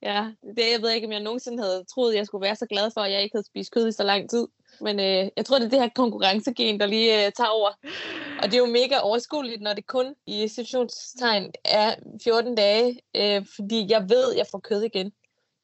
ja, 0.01 0.31
det, 0.57 0.71
jeg 0.71 0.81
ved 0.81 0.91
ikke, 0.91 1.07
om 1.07 1.11
jeg 1.11 1.19
nogensinde 1.19 1.63
havde 1.63 1.85
troet, 1.93 2.15
jeg 2.15 2.25
skulle 2.25 2.41
være 2.41 2.55
så 2.55 2.65
glad 2.65 2.91
for, 2.93 3.01
at 3.01 3.11
jeg 3.11 3.23
ikke 3.23 3.35
havde 3.35 3.47
spist 3.47 3.71
kød 3.71 3.87
i 3.87 3.91
så 3.91 4.03
lang 4.03 4.29
tid. 4.29 4.47
Men 4.81 4.99
øh, 4.99 5.29
jeg 5.37 5.45
tror, 5.45 5.59
det 5.59 5.65
er 5.65 5.69
det 5.69 5.81
her 5.81 5.89
konkurrencegen, 5.95 6.79
der 6.79 6.85
lige 6.85 7.25
øh, 7.25 7.31
tager 7.31 7.49
over. 7.49 7.69
Og 8.41 8.43
det 8.43 8.53
er 8.53 8.57
jo 8.57 8.65
mega 8.65 8.97
overskueligt, 8.97 9.61
når 9.61 9.73
det 9.73 9.87
kun 9.87 10.15
i 10.27 10.47
situationstegn 10.47 11.51
er 11.65 11.95
14 12.23 12.55
dage, 12.55 13.01
øh, 13.15 13.45
fordi 13.55 13.85
jeg 13.89 14.09
ved, 14.09 14.31
at 14.31 14.37
jeg 14.37 14.45
får 14.51 14.59
kød 14.59 14.81
igen. 14.81 15.11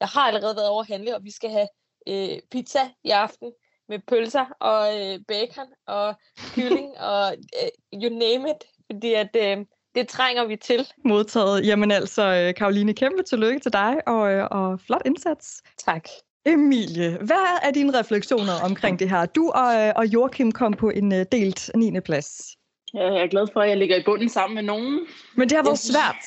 Jeg 0.00 0.08
har 0.08 0.20
allerede 0.20 0.56
været 0.56 0.68
over 0.68 0.80
at 0.80 0.88
handle, 0.88 1.16
og 1.16 1.24
vi 1.24 1.30
skal 1.30 1.50
have 1.50 1.68
øh, 2.08 2.38
pizza 2.50 2.90
i 3.04 3.10
aften 3.10 3.52
med 3.88 3.98
pølser 4.08 4.46
og 4.60 5.00
øh, 5.00 5.18
bacon 5.28 5.66
og 5.86 6.14
kylling 6.54 6.98
og 6.98 7.36
øh, 7.62 8.00
you 8.02 8.10
name 8.18 8.50
it. 8.50 8.64
Fordi 8.90 9.12
at, 9.14 9.36
øh, 9.36 9.58
det 9.94 10.08
trænger 10.08 10.44
vi 10.44 10.56
til. 10.56 10.88
Modtaget. 11.04 11.66
Jamen 11.66 11.90
altså, 11.90 12.22
øh, 12.22 12.54
Karoline, 12.54 12.94
kæmpe 12.94 13.22
tillykke 13.22 13.60
til 13.60 13.72
dig, 13.72 14.08
og, 14.08 14.32
øh, 14.32 14.48
og 14.50 14.80
flot 14.80 15.02
indsats. 15.04 15.62
Tak. 15.84 16.08
Emilie, 16.46 17.18
hvad 17.20 17.58
er 17.62 17.70
dine 17.70 17.98
refleksioner 17.98 18.52
omkring 18.64 18.98
det 18.98 19.10
her? 19.10 19.26
Du 19.26 19.50
og, 19.50 19.74
øh, 19.74 19.92
og 19.96 20.06
Joachim 20.06 20.52
kom 20.52 20.72
på 20.72 20.90
en 20.90 21.10
delt 21.10 21.70
9. 21.74 22.00
plads. 22.00 22.56
Ja, 22.94 23.12
jeg 23.12 23.22
er 23.22 23.26
glad 23.26 23.46
for, 23.52 23.60
at 23.60 23.68
jeg 23.68 23.76
ligger 23.76 23.96
i 23.96 24.02
bunden 24.04 24.28
sammen 24.28 24.54
med 24.54 24.62
nogen. 24.62 25.00
Men 25.36 25.48
det 25.48 25.56
har 25.56 25.64
været 25.64 25.78
svært. 25.78 26.24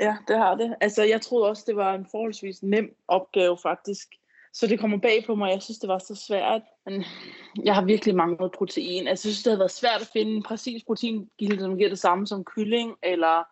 Ja, 0.00 0.16
det 0.28 0.38
har 0.38 0.54
det. 0.54 0.74
Altså, 0.80 1.02
jeg 1.02 1.20
troede 1.20 1.48
også, 1.48 1.64
det 1.66 1.76
var 1.76 1.94
en 1.94 2.06
forholdsvis 2.10 2.62
nem 2.62 2.88
opgave, 3.08 3.58
faktisk. 3.62 4.08
Så 4.54 4.66
det 4.66 4.80
kommer 4.80 4.98
bag 4.98 5.24
på 5.26 5.34
mig. 5.34 5.50
Jeg 5.50 5.62
synes, 5.62 5.78
det 5.78 5.88
var 5.88 5.98
så 5.98 6.14
svært. 6.14 6.62
Men 6.86 7.04
jeg 7.64 7.74
har 7.74 7.84
virkelig 7.84 8.14
manglet 8.14 8.52
protein. 8.52 9.06
Jeg 9.06 9.18
synes, 9.18 9.42
det 9.42 9.50
har 9.50 9.58
været 9.58 9.70
svært 9.70 10.00
at 10.00 10.10
finde 10.12 10.32
en 10.32 10.42
præcis 10.42 10.84
proteingilde, 10.84 11.60
som 11.60 11.76
giver 11.76 11.88
det 11.88 11.98
samme 11.98 12.26
som 12.26 12.44
kylling, 12.44 12.96
eller 13.02 13.44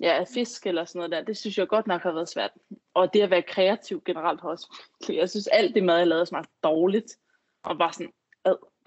ja, 0.00 0.24
fisk, 0.34 0.66
eller 0.66 0.84
sådan 0.84 0.98
noget 0.98 1.10
der. 1.12 1.22
Det 1.22 1.36
synes 1.36 1.58
jeg 1.58 1.68
godt 1.68 1.86
nok 1.86 2.02
har 2.02 2.12
været 2.12 2.28
svært. 2.28 2.50
Og 2.94 3.14
det 3.14 3.22
at 3.22 3.30
være 3.30 3.42
kreativ 3.42 4.02
generelt 4.06 4.40
har 4.40 4.48
også. 4.48 4.78
Jeg 5.08 5.30
synes, 5.30 5.46
alt 5.46 5.74
det 5.74 5.84
mad, 5.84 5.98
jeg 5.98 6.06
lavede, 6.06 6.26
smagte 6.26 6.52
dårligt. 6.62 7.16
Og 7.64 7.78
bare 7.78 7.92
sådan, 7.92 8.12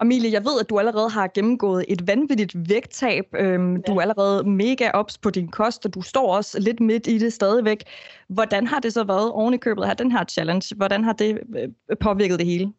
Emilie, 0.02 0.32
jeg 0.32 0.44
ved, 0.44 0.60
at 0.60 0.70
du 0.70 0.78
allerede 0.78 1.10
har 1.10 1.30
gennemgået 1.34 1.84
et 1.88 2.06
vanvittigt 2.06 2.68
vægttab. 2.68 3.24
Øhm, 3.34 3.74
ja. 3.74 3.80
Du 3.86 3.96
er 3.96 4.00
allerede 4.00 4.50
mega 4.50 4.90
ops 4.94 5.18
på 5.18 5.30
din 5.30 5.48
kost, 5.48 5.86
og 5.86 5.94
du 5.94 6.02
står 6.02 6.36
også 6.36 6.60
lidt 6.60 6.80
midt 6.80 7.06
i 7.06 7.18
det 7.18 7.32
stadigvæk. 7.32 7.84
Hvordan 8.28 8.66
har 8.66 8.80
det 8.80 8.92
så 8.92 9.04
været 9.04 9.32
oven 9.32 9.54
i 9.54 9.56
købet 9.56 9.84
af 9.84 9.96
den 9.96 10.12
her 10.12 10.24
challenge? 10.24 10.76
Hvordan 10.76 11.04
har 11.04 11.12
det 11.12 11.40
øh, 11.56 11.96
påvirket 12.00 12.38
det 12.38 12.46
hele? 12.46 12.72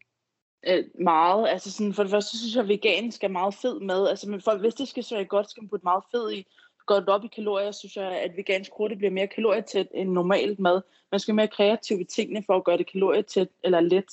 øh, 0.68 0.84
meget. 1.02 1.50
Altså 1.50 1.72
sådan, 1.72 1.94
for 1.94 2.04
det 2.04 2.12
første, 2.12 2.38
synes 2.38 2.56
jeg, 2.56 2.64
at 2.64 2.70
vegansk 2.70 3.24
er 3.24 3.28
meget 3.28 3.54
fed 3.54 3.80
mad. 3.80 4.08
Altså, 4.08 4.30
men 4.30 4.42
folk, 4.42 4.62
hvis 4.62 4.74
det 4.74 4.88
skal 4.88 5.04
smage 5.04 5.26
godt, 5.26 5.50
skal 5.50 5.64
man 5.64 5.70
putte 5.70 5.84
meget 5.84 6.04
fed 6.12 6.32
i. 6.32 6.48
Godt 6.86 7.10
op 7.10 7.26
i 7.26 7.28
kalorier, 7.28 7.72
synes 7.72 7.96
jeg, 7.96 8.12
at 8.12 8.38
vegansk 8.38 8.72
hurtigt 8.78 8.98
bliver 8.98 9.12
mere 9.12 9.28
kalorietæt 9.28 9.88
end 9.94 10.10
normalt 10.10 10.60
mad. 10.60 10.82
Man 11.12 11.20
skal 11.20 11.32
være 11.32 11.44
mere 11.44 11.56
kreativ 11.56 12.00
i 12.02 12.04
tingene 12.04 12.44
for 12.46 12.56
at 12.56 12.64
gøre 12.64 12.78
det 12.78 12.92
kalorietæt 12.92 13.48
eller 13.64 13.80
let. 13.80 14.06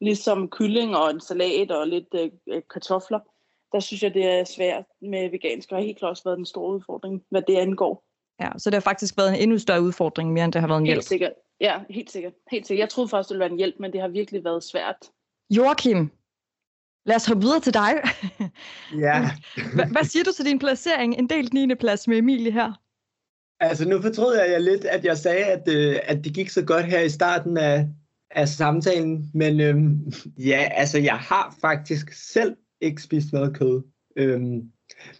Ligesom 0.00 0.48
kylling 0.48 0.96
og 0.96 1.10
en 1.10 1.20
salat 1.20 1.70
og 1.70 1.86
lidt 1.88 2.08
øh, 2.14 2.30
øh, 2.48 2.62
kartofler. 2.72 3.20
Der 3.72 3.80
synes 3.80 4.02
jeg, 4.02 4.14
det 4.14 4.24
er 4.26 4.44
svært 4.44 4.84
med 5.02 5.30
vegansk, 5.30 5.72
og 5.72 5.78
har 5.78 5.82
helt 5.84 5.98
klart 5.98 6.10
også 6.10 6.24
været 6.24 6.36
den 6.36 6.46
store 6.46 6.74
udfordring, 6.74 7.22
hvad 7.30 7.42
det 7.42 7.56
angår. 7.56 8.04
Ja, 8.40 8.50
så 8.58 8.70
det 8.70 8.74
har 8.74 8.80
faktisk 8.80 9.16
været 9.16 9.28
en 9.34 9.40
endnu 9.40 9.58
større 9.58 9.82
udfordring, 9.82 10.32
mere 10.32 10.44
end 10.44 10.52
det 10.52 10.60
har 10.60 10.68
været 10.68 10.78
en 10.78 10.84
hjælp. 10.86 10.96
Helt 10.96 11.04
sikkert. 11.08 11.32
Ja, 11.60 11.80
helt 11.90 12.10
sikkert. 12.10 12.32
Helt 12.50 12.66
sikkert. 12.66 12.80
Jeg 12.82 12.88
troede 12.90 13.08
først, 13.08 13.28
det 13.28 13.34
ville 13.34 13.40
være 13.40 13.50
en 13.50 13.56
hjælp, 13.58 13.74
men 13.80 13.92
det 13.92 14.00
har 14.00 14.08
virkelig 14.08 14.44
været 14.44 14.64
svært. 14.64 14.96
Joachim, 15.50 16.10
lad 17.06 17.16
os 17.16 17.26
hoppe 17.26 17.42
videre 17.42 17.60
til 17.60 17.74
dig. 17.74 17.92
Ja, 18.98 19.22
Hva- 19.76 19.92
Hvad 19.92 20.04
siger 20.04 20.24
du 20.24 20.32
til 20.32 20.44
din 20.44 20.58
placering? 20.58 21.18
En 21.18 21.28
delt 21.28 21.52
9. 21.54 21.74
plads 21.74 22.08
med 22.08 22.18
Emilie 22.18 22.52
her. 22.52 22.72
altså 23.60 23.88
nu 23.88 24.02
fortrød 24.02 24.36
jeg 24.36 24.60
lidt, 24.60 24.84
at 24.84 25.04
jeg 25.04 25.18
sagde, 25.18 25.44
at, 25.44 25.68
øh, 25.68 25.96
at 26.02 26.24
det 26.24 26.34
gik 26.34 26.48
så 26.48 26.64
godt 26.64 26.86
her 26.86 27.00
i 27.00 27.08
starten 27.08 27.56
af, 27.56 27.88
af 28.34 28.48
samtalen. 28.48 29.30
Men 29.34 29.60
øhm, 29.60 30.12
ja, 30.38 30.68
altså 30.72 30.98
jeg 30.98 31.14
har 31.14 31.56
faktisk 31.60 32.12
selv 32.32 32.56
ikke 32.80 33.02
spist 33.02 33.32
noget 33.32 33.56
kød. 33.56 33.82
Øhm, 34.16 34.62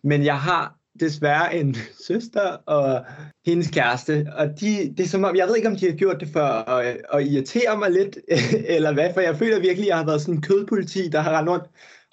men 0.02 0.24
jeg 0.24 0.38
har 0.38 0.78
desværre 1.00 1.56
en 1.56 1.76
søster 2.08 2.48
og 2.66 3.04
hendes 3.46 3.70
kæreste, 3.70 4.26
og 4.36 4.60
de, 4.60 4.94
det 4.96 5.00
er 5.00 5.08
som 5.08 5.24
om, 5.24 5.36
jeg 5.36 5.46
ved 5.46 5.56
ikke, 5.56 5.68
om 5.68 5.76
de 5.76 5.86
har 5.86 5.96
gjort 5.96 6.20
det 6.20 6.28
for 6.28 6.40
at, 6.40 6.96
at 7.12 7.26
irritere 7.26 7.78
mig 7.78 7.90
lidt, 7.90 8.18
eller 8.76 8.92
hvad, 8.92 9.14
for 9.14 9.20
jeg 9.20 9.36
føler 9.36 9.60
virkelig, 9.60 9.84
at 9.84 9.88
jeg 9.88 9.96
har 9.96 10.06
været 10.06 10.20
sådan 10.20 10.34
en 10.34 10.42
kødpoliti, 10.42 11.08
der 11.08 11.20
har 11.20 11.38
rendt 11.38 11.50
rundt. 11.50 11.64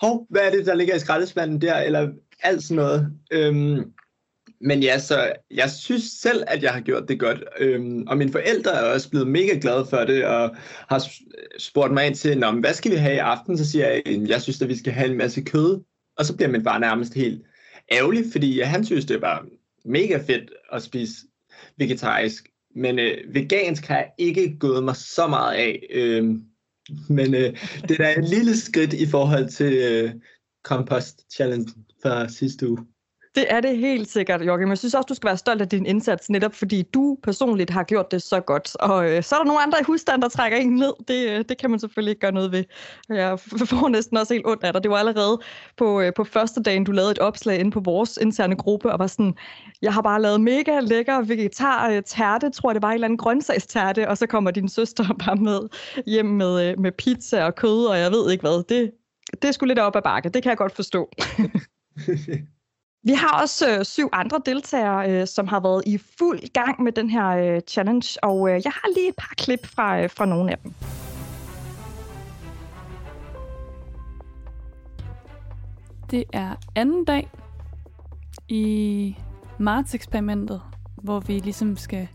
Hov, 0.02 0.26
hvad 0.30 0.42
er 0.42 0.52
det, 0.52 0.66
der 0.66 0.76
ligger 0.76 0.96
i 0.96 1.00
skraldespanden 1.00 1.62
der, 1.62 1.78
eller 1.78 2.10
alt 2.44 2.64
sådan 2.64 2.76
noget. 2.76 3.12
Øhm, 3.32 3.94
men 4.64 4.84
ja, 4.84 5.00
så 5.00 5.34
jeg 5.52 5.70
synes 5.70 6.04
selv, 6.04 6.44
at 6.48 6.64
jeg 6.64 6.72
har 6.72 6.82
gjort 6.82 7.08
det 7.08 7.20
godt. 7.20 7.44
Øhm, 7.60 8.04
og 8.08 8.18
mine 8.18 8.32
forældre 8.32 8.72
er 8.72 8.94
også 8.94 9.10
blevet 9.10 9.28
mega 9.28 9.58
glade 9.62 9.86
for 9.90 9.98
det, 9.98 10.26
og 10.26 10.56
har 10.90 11.08
spurgt 11.58 11.94
mig 11.94 12.08
ind 12.08 12.16
til, 12.16 12.38
Nå, 12.38 12.52
hvad 12.52 12.74
skal 12.74 12.92
vi 12.92 12.96
have 12.96 13.16
i 13.16 13.18
aften? 13.18 13.58
Så 13.58 13.72
siger 13.72 13.88
jeg, 13.88 14.04
jeg 14.06 14.42
synes, 14.42 14.62
at 14.62 14.70
vi 14.70 14.78
skal 14.78 14.94
have 14.94 15.12
en 15.12 15.18
masse 15.18 15.42
kød. 15.42 15.84
Og 16.18 16.26
så 16.26 16.36
bliver 16.36 16.50
min 16.50 16.64
far 16.64 16.80
nærmest 16.80 17.14
helt 17.14 17.42
ærgerlig, 17.92 18.26
fordi 18.32 18.62
han 18.62 18.86
synes, 18.86 19.06
det 19.06 19.22
var 19.22 19.46
mega 19.86 20.18
fedt 20.28 20.52
at 20.72 20.84
spise 20.84 21.14
vegetarisk. 21.78 22.50
Men 22.76 23.00
øh, 23.00 23.36
vegansk 23.36 23.86
har 23.86 23.96
jeg 23.96 24.12
ikke 24.18 24.58
gået 24.60 24.84
mig 24.84 24.96
så 24.96 25.28
meget 25.28 25.56
af. 25.56 25.88
Øhm, 25.92 26.44
men 27.10 27.34
øh, 27.34 27.58
det 27.88 27.92
er 27.92 27.98
da 27.98 28.20
et 28.20 28.30
lille 28.30 28.58
skridt 28.58 28.94
i 28.94 29.08
forhold 29.08 29.50
til 29.50 29.74
øh, 29.74 30.12
kompost 30.64 31.34
challenge 31.36 31.74
fra 32.04 32.28
sidste 32.28 32.70
uge. 32.70 32.86
Det 33.36 33.46
er 33.50 33.62
det 33.62 33.78
helt 33.78 34.10
sikkert, 34.10 34.46
Joachim. 34.46 34.70
Jeg 34.70 34.78
synes 34.78 34.94
også, 34.94 35.06
du 35.10 35.14
skal 35.14 35.28
være 35.28 35.38
stolt 35.38 35.62
af 35.62 35.70
din 35.70 35.86
indsats, 35.86 36.30
netop 36.30 36.54
fordi 36.54 36.82
du 36.82 37.18
personligt 37.24 37.70
har 37.70 37.84
gjort 37.84 38.12
det 38.12 38.22
så 38.22 38.40
godt. 38.40 38.76
Og 38.76 39.12
øh, 39.12 39.24
så 39.24 39.36
er 39.36 39.40
der 39.40 39.46
nogle 39.46 39.62
andre 39.62 39.78
i 39.82 39.84
husstanden, 39.84 40.22
der 40.22 40.30
trækker 40.30 40.58
en 40.58 40.76
ned. 40.76 40.94
Det, 41.08 41.30
øh, 41.30 41.46
det 41.50 41.58
kan 41.58 41.70
man 41.70 41.80
selvfølgelig 41.80 42.12
ikke 42.12 42.20
gøre 42.20 42.32
noget 42.32 42.52
ved. 42.52 42.64
Jeg 43.10 43.40
får 43.70 43.90
næsten 43.90 44.18
også 44.18 44.34
helt 44.34 44.48
ondt 44.48 44.64
af 44.64 44.74
dig. 44.74 44.84
Det 44.84 44.92
var 44.92 44.98
allerede 44.98 45.40
på, 45.78 46.02
øh, 46.02 46.14
på 46.16 46.24
første 46.24 46.64
dagen, 46.64 46.84
du 46.84 46.92
lavede 46.92 47.12
et 47.12 47.20
opslag 47.20 47.60
inde 47.60 47.72
på 47.72 47.80
vores 47.80 48.18
interne 48.22 48.56
gruppe, 48.56 48.92
og 48.92 49.00
var 49.00 49.08
sådan, 49.08 49.34
jeg 49.82 49.94
har 49.94 50.02
bare 50.02 50.22
lavet 50.22 50.42
mega 50.42 50.80
lækker 50.80 51.22
vegetar-tærte, 51.22 52.50
tror 52.50 52.70
jeg 52.70 52.76
det 52.76 52.82
var, 52.82 52.90
en 52.90 52.94
eller 52.94 53.08
anden 53.08 53.18
grøntsagstærte, 53.18 54.10
og 54.10 54.18
så 54.18 54.28
kommer 54.28 54.52
din 54.52 54.70
søster 54.70 55.14
bare 55.26 55.36
med 55.36 55.60
hjem 56.06 56.26
med, 56.26 56.70
øh, 56.70 56.80
med 56.80 56.92
pizza 56.92 57.46
og 57.46 57.56
kød, 57.56 57.86
og 57.86 58.00
jeg 58.00 58.12
ved 58.12 58.32
ikke 58.32 58.42
hvad. 58.42 58.64
Det, 58.70 58.92
det 59.42 59.48
er 59.48 59.52
sgu 59.52 59.66
lidt 59.66 59.80
op 59.80 59.96
ad 59.96 60.02
bakke. 60.02 60.30
Det 60.30 60.44
kan 60.44 60.50
jeg 60.50 60.58
godt 60.58 60.76
forstå. 60.76 61.10
Vi 63.04 63.12
har 63.12 63.42
også 63.42 63.78
øh, 63.78 63.86
syv 63.86 64.10
andre 64.12 64.42
deltagere, 64.46 65.12
øh, 65.12 65.28
som 65.28 65.48
har 65.48 65.60
været 65.60 65.84
i 65.86 66.00
fuld 66.20 66.54
gang 66.54 66.84
med 66.84 66.92
den 66.92 67.10
her 67.10 67.28
øh, 67.28 67.62
challenge, 67.68 68.24
og 68.24 68.50
øh, 68.50 68.62
jeg 68.64 68.72
har 68.72 68.94
lige 68.96 69.10
et 69.10 69.16
par 69.18 69.34
klip 69.38 69.66
fra, 69.66 70.02
øh, 70.02 70.10
fra 70.10 70.26
nogle 70.26 70.52
af 70.52 70.58
dem. 70.58 70.74
Det 76.12 76.24
er 76.34 76.56
anden 76.76 77.06
dag 77.06 77.30
i 78.48 79.16
marts-eksperimentet, 79.60 80.62
hvor 81.04 81.20
vi 81.20 81.40
ligesom 81.40 81.78
skal 81.78 82.08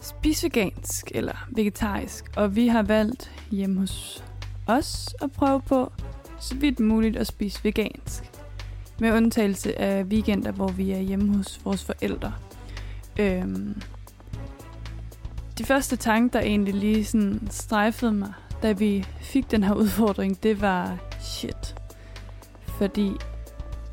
spise 0.00 0.46
vegansk 0.46 1.12
eller 1.14 1.48
vegetarisk, 1.50 2.24
og 2.36 2.56
vi 2.56 2.66
har 2.66 2.82
valgt 2.82 3.30
hjemme 3.50 3.80
hos 3.80 4.24
os 4.66 5.14
at 5.22 5.32
prøve 5.32 5.60
på 5.60 5.92
så 6.40 6.54
vidt 6.54 6.80
muligt 6.80 7.16
at 7.16 7.26
spise 7.26 7.64
vegansk. 7.64 8.29
Med 9.00 9.12
undtagelse 9.12 9.80
af 9.80 10.04
weekender, 10.04 10.52
hvor 10.52 10.68
vi 10.68 10.90
er 10.90 11.00
hjemme 11.00 11.36
hos 11.36 11.60
vores 11.64 11.84
forældre. 11.84 12.32
Øhm, 13.20 13.82
de 15.58 15.64
første 15.64 15.96
tanker, 15.96 16.40
der 16.40 16.46
egentlig 16.46 16.74
lige 16.74 17.04
sådan 17.04 17.48
strejfede 17.50 18.12
mig, 18.12 18.32
da 18.62 18.72
vi 18.72 19.06
fik 19.20 19.50
den 19.50 19.62
her 19.62 19.74
udfordring, 19.82 20.42
det 20.42 20.60
var 20.60 20.98
shit. 21.20 21.74
Fordi 22.66 23.12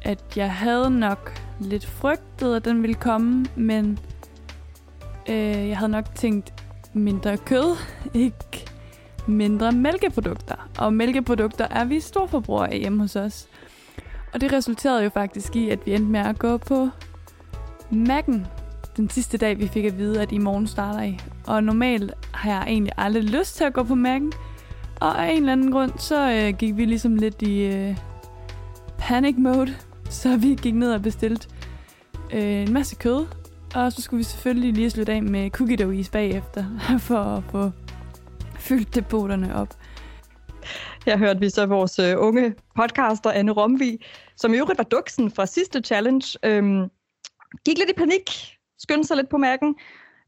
at 0.02 0.24
jeg 0.36 0.54
havde 0.54 0.90
nok 0.90 1.42
lidt 1.60 1.86
frygtet, 1.86 2.56
at 2.56 2.66
den 2.66 2.82
ville 2.82 2.94
komme, 2.94 3.46
men 3.56 4.00
øh, 5.30 5.70
jeg 5.70 5.78
havde 5.78 5.92
nok 5.92 6.16
tænkt 6.16 6.54
mindre 6.94 7.38
kød, 7.38 7.78
ikke 8.14 8.66
mindre 9.28 9.72
mælkeprodukter. 9.72 10.70
Og 10.78 10.94
mælkeprodukter 10.94 11.68
er 11.72 11.86
vi 11.86 12.00
storforbrugere 12.00 12.74
af 12.74 12.80
hjemme 12.80 13.02
hos 13.02 13.16
os. 13.16 13.48
Og 14.34 14.42
det 14.42 14.54
resulterede 14.54 15.04
jo 15.04 15.10
faktisk 15.10 15.56
i, 15.56 15.70
at 15.70 15.80
vi 15.86 15.94
endte 15.94 16.12
med 16.12 16.20
at 16.20 16.40
gå 16.40 16.58
på 16.58 16.90
Mac'en 17.92 18.40
den 18.98 19.10
sidste 19.10 19.38
dag, 19.38 19.60
vi 19.60 19.68
fik 19.68 19.86
at 19.86 19.98
vide, 19.98 20.22
at 20.22 20.32
i 20.32 20.38
morgen 20.38 20.68
starter 20.68 21.02
I. 21.02 21.20
Og 21.48 21.64
normalt 21.64 22.14
har 22.34 22.50
jeg 22.50 22.64
egentlig 22.68 22.94
aldrig 22.98 23.24
lyst 23.24 23.56
til 23.56 23.64
at 23.64 23.74
gå 23.74 23.84
på 23.84 23.94
Mac'en. 23.94 24.32
Og 25.00 25.26
af 25.26 25.32
en 25.32 25.38
eller 25.38 25.52
anden 25.52 25.72
grund, 25.72 25.92
så 25.98 26.32
øh, 26.32 26.58
gik 26.58 26.78
vi 26.78 26.86
ligesom 26.86 27.16
lidt 27.16 27.42
i 27.42 27.62
øh, 27.62 27.98
panic 28.98 29.36
mode. 29.38 29.76
Så 30.10 30.38
vi 30.38 30.56
gik 30.62 30.74
ned 30.74 30.94
og 30.94 31.02
bestilte 31.02 31.48
øh, 32.34 32.44
en 32.44 32.74
masse 32.74 32.96
kød. 32.96 33.26
Og 33.76 33.92
så 33.92 34.02
skulle 34.02 34.18
vi 34.18 34.24
selvfølgelig 34.24 34.74
lige 34.74 34.90
slutte 34.90 35.14
af 35.14 35.24
med 35.24 35.50
cookie 35.50 35.78
dough 35.78 35.96
is 35.96 36.10
bagefter, 36.10 36.66
for 37.00 37.18
at 37.18 37.44
få 37.52 37.72
fyldt 38.60 38.96
depoterne 38.96 39.56
op. 39.56 39.70
Her 41.06 41.18
hørte 41.18 41.40
vi 41.40 41.50
så 41.50 41.66
vores 41.66 42.00
øh, 42.00 42.16
unge 42.18 42.56
podcaster, 42.76 43.32
Anne 43.32 43.52
Romvi, 43.52 44.06
som 44.36 44.54
i 44.54 44.58
øvrigt 44.58 44.78
var 44.78 44.84
duksen 44.84 45.32
fra 45.32 45.46
sidste 45.46 45.82
challenge, 45.82 46.38
øhm, 46.44 46.90
gik 47.66 47.78
lidt 47.78 47.90
i 47.90 47.94
panik, 47.98 48.56
skyndte 48.80 49.08
sig 49.08 49.18
lidt 49.18 49.30
på 49.30 49.38
mærken. 49.38 49.76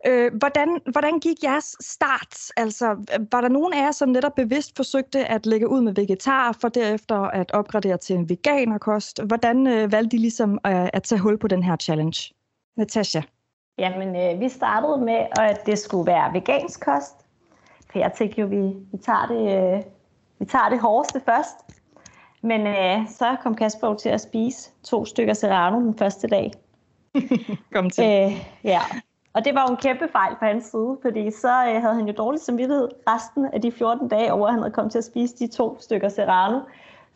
Øh, 0.07 0.31
hvordan, 0.33 0.79
hvordan 0.91 1.19
gik 1.19 1.43
jeres 1.43 1.75
start? 1.79 2.51
Altså, 2.57 2.85
var 3.31 3.41
der 3.41 3.49
nogen 3.49 3.73
af 3.73 3.81
jer, 3.81 3.91
som 3.91 4.09
netop 4.09 4.35
bevidst 4.35 4.75
forsøgte 4.75 5.25
at 5.25 5.45
lægge 5.45 5.67
ud 5.67 5.81
med 5.81 5.93
vegetar, 5.95 6.57
for 6.61 6.69
derefter 6.69 7.15
at 7.15 7.51
opgradere 7.51 7.97
til 7.97 8.15
en 8.15 8.29
veganerkost? 8.29 9.23
Hvordan 9.23 9.67
øh, 9.67 9.91
valgte 9.91 10.17
de 10.17 10.21
ligesom 10.21 10.53
øh, 10.53 10.89
at 10.93 11.03
tage 11.03 11.21
hul 11.21 11.37
på 11.37 11.47
den 11.47 11.63
her 11.63 11.75
challenge? 11.75 12.33
Natasha? 12.77 13.21
Jamen, 13.77 14.15
øh, 14.15 14.39
vi 14.39 14.49
startede 14.49 14.97
med, 14.97 15.25
at 15.39 15.65
det 15.65 15.79
skulle 15.79 16.07
være 16.11 16.33
vegansk 16.33 16.85
kost. 16.85 17.25
For 17.91 17.99
jeg 17.99 18.11
tænkte 18.17 18.41
jo, 18.41 18.47
vi, 18.47 18.61
vi 18.91 18.97
tager 18.97 19.27
det... 19.27 19.75
Øh, 19.75 19.81
vi 20.39 20.45
tager 20.45 20.69
det 20.69 20.79
hårdeste 20.79 21.21
først. 21.25 21.55
Men 22.41 22.67
øh, 22.67 23.09
så 23.09 23.35
kom 23.43 23.55
Kasper 23.55 23.93
til 23.93 24.09
at 24.09 24.21
spise 24.21 24.71
to 24.83 25.05
stykker 25.05 25.33
serrano 25.33 25.79
den 25.79 25.97
første 25.97 26.27
dag. 26.27 26.51
kom 27.73 27.89
til. 27.89 28.03
Øh, 28.03 28.45
ja, 28.63 28.81
og 29.33 29.45
det 29.45 29.55
var 29.55 29.65
jo 29.67 29.71
en 29.71 29.77
kæmpe 29.77 30.07
fejl 30.11 30.35
på 30.39 30.45
hans 30.45 30.65
side, 30.65 30.97
fordi 31.01 31.31
så 31.31 31.47
øh, 31.47 31.81
havde 31.81 31.95
han 31.95 32.07
jo 32.07 32.13
dårlig 32.17 32.41
samvittighed 32.41 32.87
resten 33.07 33.45
af 33.53 33.61
de 33.61 33.71
14 33.71 34.07
dage 34.07 34.33
over, 34.33 34.47
at 34.47 34.53
han 34.53 34.61
havde 34.61 34.73
kommet 34.73 34.91
til 34.91 34.97
at 34.97 35.05
spise 35.05 35.35
de 35.39 35.47
to 35.47 35.77
stykker 35.81 36.09
serrano. 36.09 36.59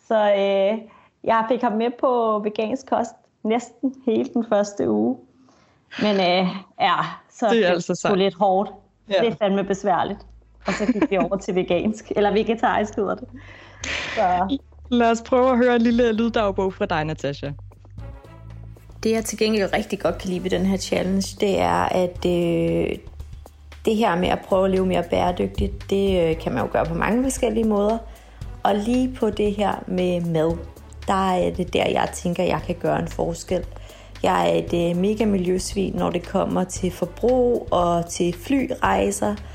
Så 0.07 0.15
øh, 0.15 0.81
jeg 1.23 1.45
fik 1.49 1.61
ham 1.61 1.71
med 1.71 1.91
på 1.99 2.39
vegansk 2.43 2.89
kost 2.89 3.15
næsten 3.43 3.95
hele 4.05 4.29
den 4.33 4.45
første 4.49 4.89
uge. 4.89 5.17
Men 6.01 6.15
øh, 6.15 6.47
ja, 6.79 6.95
så 7.29 7.49
det 7.49 7.65
er 7.65 7.69
altså 7.69 8.07
det 8.09 8.17
lidt 8.17 8.35
hårdt. 8.35 8.71
Ja. 9.09 9.21
Det 9.21 9.27
er 9.27 9.35
fandme 9.35 9.63
besværligt 9.63 10.25
og 10.67 10.73
så 10.73 10.85
gik 10.85 11.11
vi 11.11 11.17
over 11.17 11.37
til 11.37 11.55
vegansk, 11.55 12.11
eller 12.15 12.31
vegetarisk 12.31 12.95
hedder 12.95 13.15
det. 13.15 13.27
Så. 14.15 14.57
Lad 14.89 15.11
os 15.11 15.21
prøve 15.21 15.51
at 15.51 15.57
høre 15.57 15.75
en 15.75 15.81
lille 15.81 16.11
lyddagbog 16.11 16.73
fra 16.73 16.85
dig, 16.85 17.05
Natasha. 17.05 17.51
Det 19.03 19.11
jeg 19.11 19.25
til 19.25 19.37
gengæld 19.37 19.73
rigtig 19.73 19.99
godt 19.99 20.17
kan 20.17 20.29
lide 20.29 20.43
ved 20.43 20.49
den 20.49 20.65
her 20.65 20.77
challenge, 20.77 21.37
det 21.39 21.59
er, 21.59 21.85
at 21.85 22.25
øh, 22.25 22.97
det 23.85 23.95
her 23.95 24.15
med 24.15 24.27
at 24.27 24.39
prøve 24.39 24.65
at 24.65 24.71
leve 24.71 24.85
mere 24.85 25.03
bæredygtigt, 25.09 25.89
det 25.89 26.29
øh, 26.29 26.39
kan 26.39 26.53
man 26.53 26.63
jo 26.63 26.69
gøre 26.71 26.85
på 26.85 26.93
mange 26.93 27.23
forskellige 27.23 27.63
måder. 27.63 27.97
Og 28.63 28.75
lige 28.75 29.15
på 29.19 29.29
det 29.29 29.55
her 29.55 29.83
med 29.87 30.21
mad, 30.21 30.57
der 31.07 31.31
er 31.31 31.53
det 31.53 31.73
der, 31.73 31.89
jeg 31.89 32.09
tænker, 32.13 32.43
jeg 32.43 32.61
kan 32.65 32.75
gøre 32.75 32.99
en 32.99 33.07
forskel. 33.07 33.65
Jeg 34.23 34.49
er 34.49 34.53
et 34.53 34.89
øh, 34.89 34.97
mega 34.97 35.25
miljøsvin, 35.25 35.93
når 35.93 36.09
det 36.09 36.27
kommer 36.27 36.63
til 36.63 36.91
forbrug 36.91 37.67
og 37.71 38.05
til 38.09 38.33
flyrejser– 38.33 39.35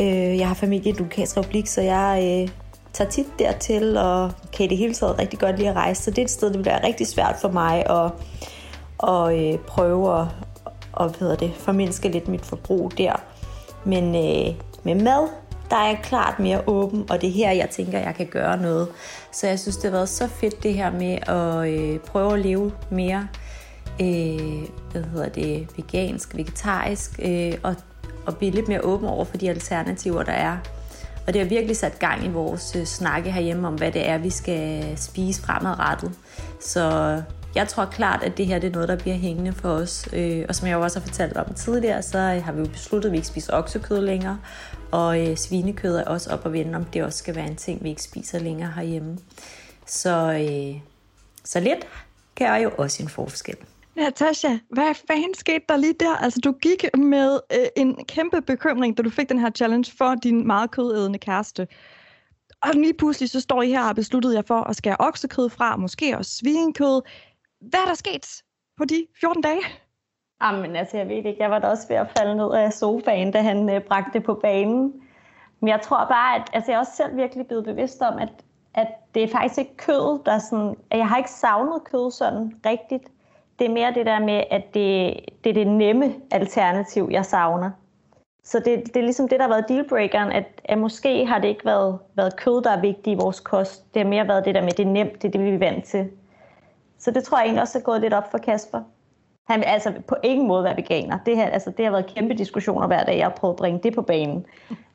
Øh, 0.00 0.38
jeg 0.38 0.48
har 0.48 0.54
familie 0.54 0.92
i 0.92 0.96
Lukas 0.96 1.36
Republik, 1.36 1.66
så 1.66 1.80
jeg 1.80 2.18
øh, 2.22 2.54
tager 2.92 3.10
tit 3.10 3.26
dertil, 3.38 3.96
og 3.96 4.32
kan 4.52 4.66
i 4.66 4.68
det 4.68 4.78
hele 4.78 4.94
taget 4.94 5.18
rigtig 5.18 5.38
godt 5.38 5.58
lide 5.58 5.68
at 5.68 5.76
rejse. 5.76 6.02
Så 6.02 6.10
det 6.10 6.18
er 6.18 6.22
et 6.22 6.30
sted, 6.30 6.52
det 6.52 6.62
bliver 6.62 6.84
rigtig 6.84 7.06
svært 7.06 7.36
for 7.40 7.48
mig 7.48 7.86
at, 7.90 8.12
at 9.08 9.38
øh, 9.38 9.58
prøve 9.58 10.20
at 10.20 10.26
og, 10.92 11.08
hvad 11.08 11.36
det, 11.36 11.52
formindske 11.54 12.08
lidt 12.08 12.28
mit 12.28 12.46
forbrug 12.46 12.92
der. 12.98 13.12
Men 13.84 14.04
øh, 14.04 14.54
med 14.82 14.94
mad, 14.94 15.28
der 15.70 15.76
er 15.76 15.86
jeg 15.86 16.00
klart 16.02 16.38
mere 16.38 16.62
åben, 16.66 17.06
og 17.10 17.20
det 17.20 17.28
er 17.28 17.32
her, 17.32 17.50
jeg 17.50 17.70
tænker, 17.70 17.98
jeg 17.98 18.14
kan 18.14 18.26
gøre 18.26 18.56
noget. 18.56 18.88
Så 19.32 19.46
jeg 19.46 19.58
synes, 19.58 19.76
det 19.76 19.84
har 19.84 19.90
været 19.90 20.08
så 20.08 20.28
fedt 20.28 20.62
det 20.62 20.74
her 20.74 20.90
med 20.90 21.18
at 21.28 21.68
øh, 21.68 21.98
prøve 21.98 22.32
at 22.32 22.40
leve 22.40 22.72
mere 22.90 23.28
øh, 24.00 24.68
hvad 24.92 25.02
hedder 25.12 25.28
det, 25.28 25.68
vegansk, 25.76 26.36
vegetarisk, 26.36 27.20
øh, 27.22 27.52
og 27.62 27.76
og 28.26 28.36
blive 28.36 28.50
lidt 28.50 28.68
mere 28.68 28.84
åben 28.84 29.08
over 29.08 29.24
for 29.24 29.36
de 29.36 29.50
alternativer, 29.50 30.22
der 30.22 30.32
er. 30.32 30.56
Og 31.26 31.34
det 31.34 31.42
har 31.42 31.48
virkelig 31.48 31.76
sat 31.76 31.98
gang 31.98 32.24
i 32.24 32.28
vores 32.28 32.76
øh, 32.76 32.84
snakke 32.84 33.32
herhjemme 33.32 33.68
om, 33.68 33.74
hvad 33.74 33.92
det 33.92 34.08
er, 34.08 34.18
vi 34.18 34.30
skal 34.30 34.92
spise 34.98 35.42
fremadrettet. 35.42 36.12
Så 36.60 37.16
jeg 37.54 37.68
tror 37.68 37.84
klart, 37.84 38.22
at 38.22 38.36
det 38.36 38.46
her 38.46 38.58
det 38.58 38.68
er 38.68 38.72
noget, 38.72 38.88
der 38.88 38.96
bliver 38.96 39.16
hængende 39.16 39.52
for 39.52 39.68
os. 39.68 40.08
Øh, 40.12 40.44
og 40.48 40.54
som 40.54 40.68
jeg 40.68 40.76
også 40.76 41.00
har 41.00 41.06
fortalt 41.06 41.36
om 41.36 41.54
tidligere, 41.54 42.02
så 42.02 42.18
øh, 42.18 42.44
har 42.44 42.52
vi 42.52 42.60
jo 42.60 42.66
besluttet, 42.66 43.08
at 43.08 43.12
vi 43.12 43.16
ikke 43.16 43.28
spiser 43.28 43.52
oksekød 43.52 44.00
længere. 44.00 44.38
Og 44.90 45.18
svinekød 45.36 45.96
er 45.96 46.04
også 46.04 46.30
op 46.30 46.46
at 46.46 46.52
vende, 46.52 46.76
om 46.76 46.84
det 46.84 47.04
også 47.04 47.18
skal 47.18 47.34
være 47.34 47.46
en 47.46 47.56
ting, 47.56 47.82
vi 47.84 47.88
ikke 47.88 48.02
spiser 48.02 48.38
længere 48.38 48.72
herhjemme. 48.76 49.18
Så, 49.86 50.46
så 51.44 51.60
lidt 51.60 51.86
kan 52.36 52.62
jo 52.62 52.70
også 52.78 53.02
en 53.02 53.08
forskel. 53.08 53.56
Natasha, 54.00 54.48
hvad 54.68 54.94
fanden 54.94 55.34
skete 55.34 55.64
der 55.68 55.76
lige 55.76 55.94
der? 56.00 56.16
Altså, 56.16 56.40
du 56.44 56.52
gik 56.52 56.84
med 56.94 57.40
øh, 57.52 57.66
en 57.76 58.04
kæmpe 58.04 58.42
bekymring, 58.42 58.96
da 58.96 59.02
du 59.02 59.10
fik 59.10 59.28
den 59.28 59.38
her 59.38 59.50
challenge 59.50 59.92
for 59.98 60.14
din 60.14 60.46
meget 60.46 60.70
kødædende 60.70 61.18
kæreste. 61.18 61.68
Og 62.62 62.70
lige 62.74 62.94
pludselig 62.94 63.30
så 63.30 63.40
står 63.40 63.62
I 63.62 63.68
her 63.68 63.88
og 63.88 63.94
besluttet 63.94 64.34
jer 64.34 64.42
for 64.42 64.60
at 64.60 64.76
skære 64.76 64.96
oksekød 64.98 65.48
fra, 65.48 65.76
måske 65.76 66.18
også 66.18 66.36
svinekød. 66.36 67.02
Hvad 67.60 67.80
er 67.80 67.84
der 67.84 67.94
sket 67.94 68.42
på 68.78 68.84
de 68.84 69.06
14 69.20 69.42
dage? 69.42 69.60
Ah, 70.40 70.54
Jamen, 70.54 70.76
altså, 70.76 70.96
jeg 70.96 71.08
ved 71.08 71.16
ikke. 71.16 71.36
Jeg 71.38 71.50
var 71.50 71.58
da 71.58 71.66
også 71.66 71.88
ved 71.88 71.96
at 71.96 72.10
falde 72.18 72.36
ned 72.36 72.52
af 72.52 72.72
sofaen, 72.72 73.30
da 73.32 73.42
han 73.42 73.70
øh, 73.70 73.80
bragte 73.80 74.10
det 74.12 74.24
på 74.24 74.34
banen. 74.34 74.92
Men 75.60 75.68
jeg 75.68 75.80
tror 75.80 76.04
bare, 76.04 76.36
at 76.36 76.50
altså, 76.52 76.70
jeg 76.70 76.76
er 76.76 76.80
også 76.80 76.96
selv 76.96 77.16
virkelig 77.16 77.46
blevet 77.46 77.64
bevidst 77.64 78.02
om, 78.02 78.18
at, 78.18 78.28
at 78.74 78.88
det 79.14 79.22
er 79.22 79.28
faktisk 79.28 79.58
ikke 79.58 79.76
kød, 79.76 80.24
der 80.26 80.38
sådan... 80.38 80.76
At 80.90 80.98
jeg 80.98 81.08
har 81.08 81.16
ikke 81.16 81.30
savnet 81.30 81.84
kød 81.84 82.10
sådan 82.10 82.52
rigtigt. 82.66 83.04
Det 83.60 83.68
er 83.68 83.72
mere 83.72 83.94
det 83.94 84.06
der 84.06 84.18
med, 84.18 84.44
at 84.50 84.74
det, 84.74 85.20
det 85.44 85.50
er 85.50 85.54
det 85.54 85.66
nemme 85.66 86.14
alternativ, 86.30 87.08
jeg 87.10 87.24
savner. 87.24 87.70
Så 88.44 88.58
det, 88.58 88.86
det 88.86 88.96
er 88.96 89.02
ligesom 89.02 89.28
det, 89.28 89.38
der 89.38 89.44
har 89.44 89.54
været 89.54 89.68
dealbreakeren, 89.68 90.32
at, 90.32 90.44
at 90.64 90.78
måske 90.78 91.26
har 91.26 91.38
det 91.38 91.48
ikke 91.48 91.64
været, 91.64 91.98
været 92.14 92.36
kød, 92.36 92.62
der 92.62 92.70
er 92.70 92.80
vigtigt 92.80 93.06
i 93.06 93.14
vores 93.14 93.40
kost. 93.40 93.94
Det 93.94 94.02
har 94.02 94.08
mere 94.08 94.28
været 94.28 94.44
det 94.44 94.54
der 94.54 94.62
med, 94.62 94.70
det 94.70 94.86
er 94.86 94.90
nemt, 94.90 95.22
det 95.22 95.28
er 95.28 95.32
det, 95.32 95.40
vi 95.40 95.50
er 95.50 95.58
vant 95.58 95.84
til. 95.84 96.10
Så 96.98 97.10
det 97.10 97.24
tror 97.24 97.38
jeg 97.38 97.44
egentlig 97.44 97.62
også 97.62 97.78
er 97.78 97.82
gået 97.82 98.00
lidt 98.00 98.14
op 98.14 98.30
for 98.30 98.38
Kasper. 98.38 98.80
Han 99.48 99.60
vil 99.60 99.64
altså 99.64 99.92
på 100.08 100.16
ingen 100.24 100.48
måde 100.48 100.64
være 100.64 100.76
veganer. 100.76 101.18
Det, 101.26 101.36
her, 101.36 101.46
altså, 101.46 101.70
det 101.70 101.84
har 101.84 101.92
været 101.92 102.14
kæmpe 102.14 102.34
diskussioner 102.34 102.86
hver 102.86 103.04
dag, 103.04 103.18
jeg 103.18 103.26
har 103.26 103.34
prøvet 103.34 103.54
at 103.54 103.58
bringe 103.58 103.80
det 103.82 103.94
på 103.94 104.02
banen. 104.02 104.46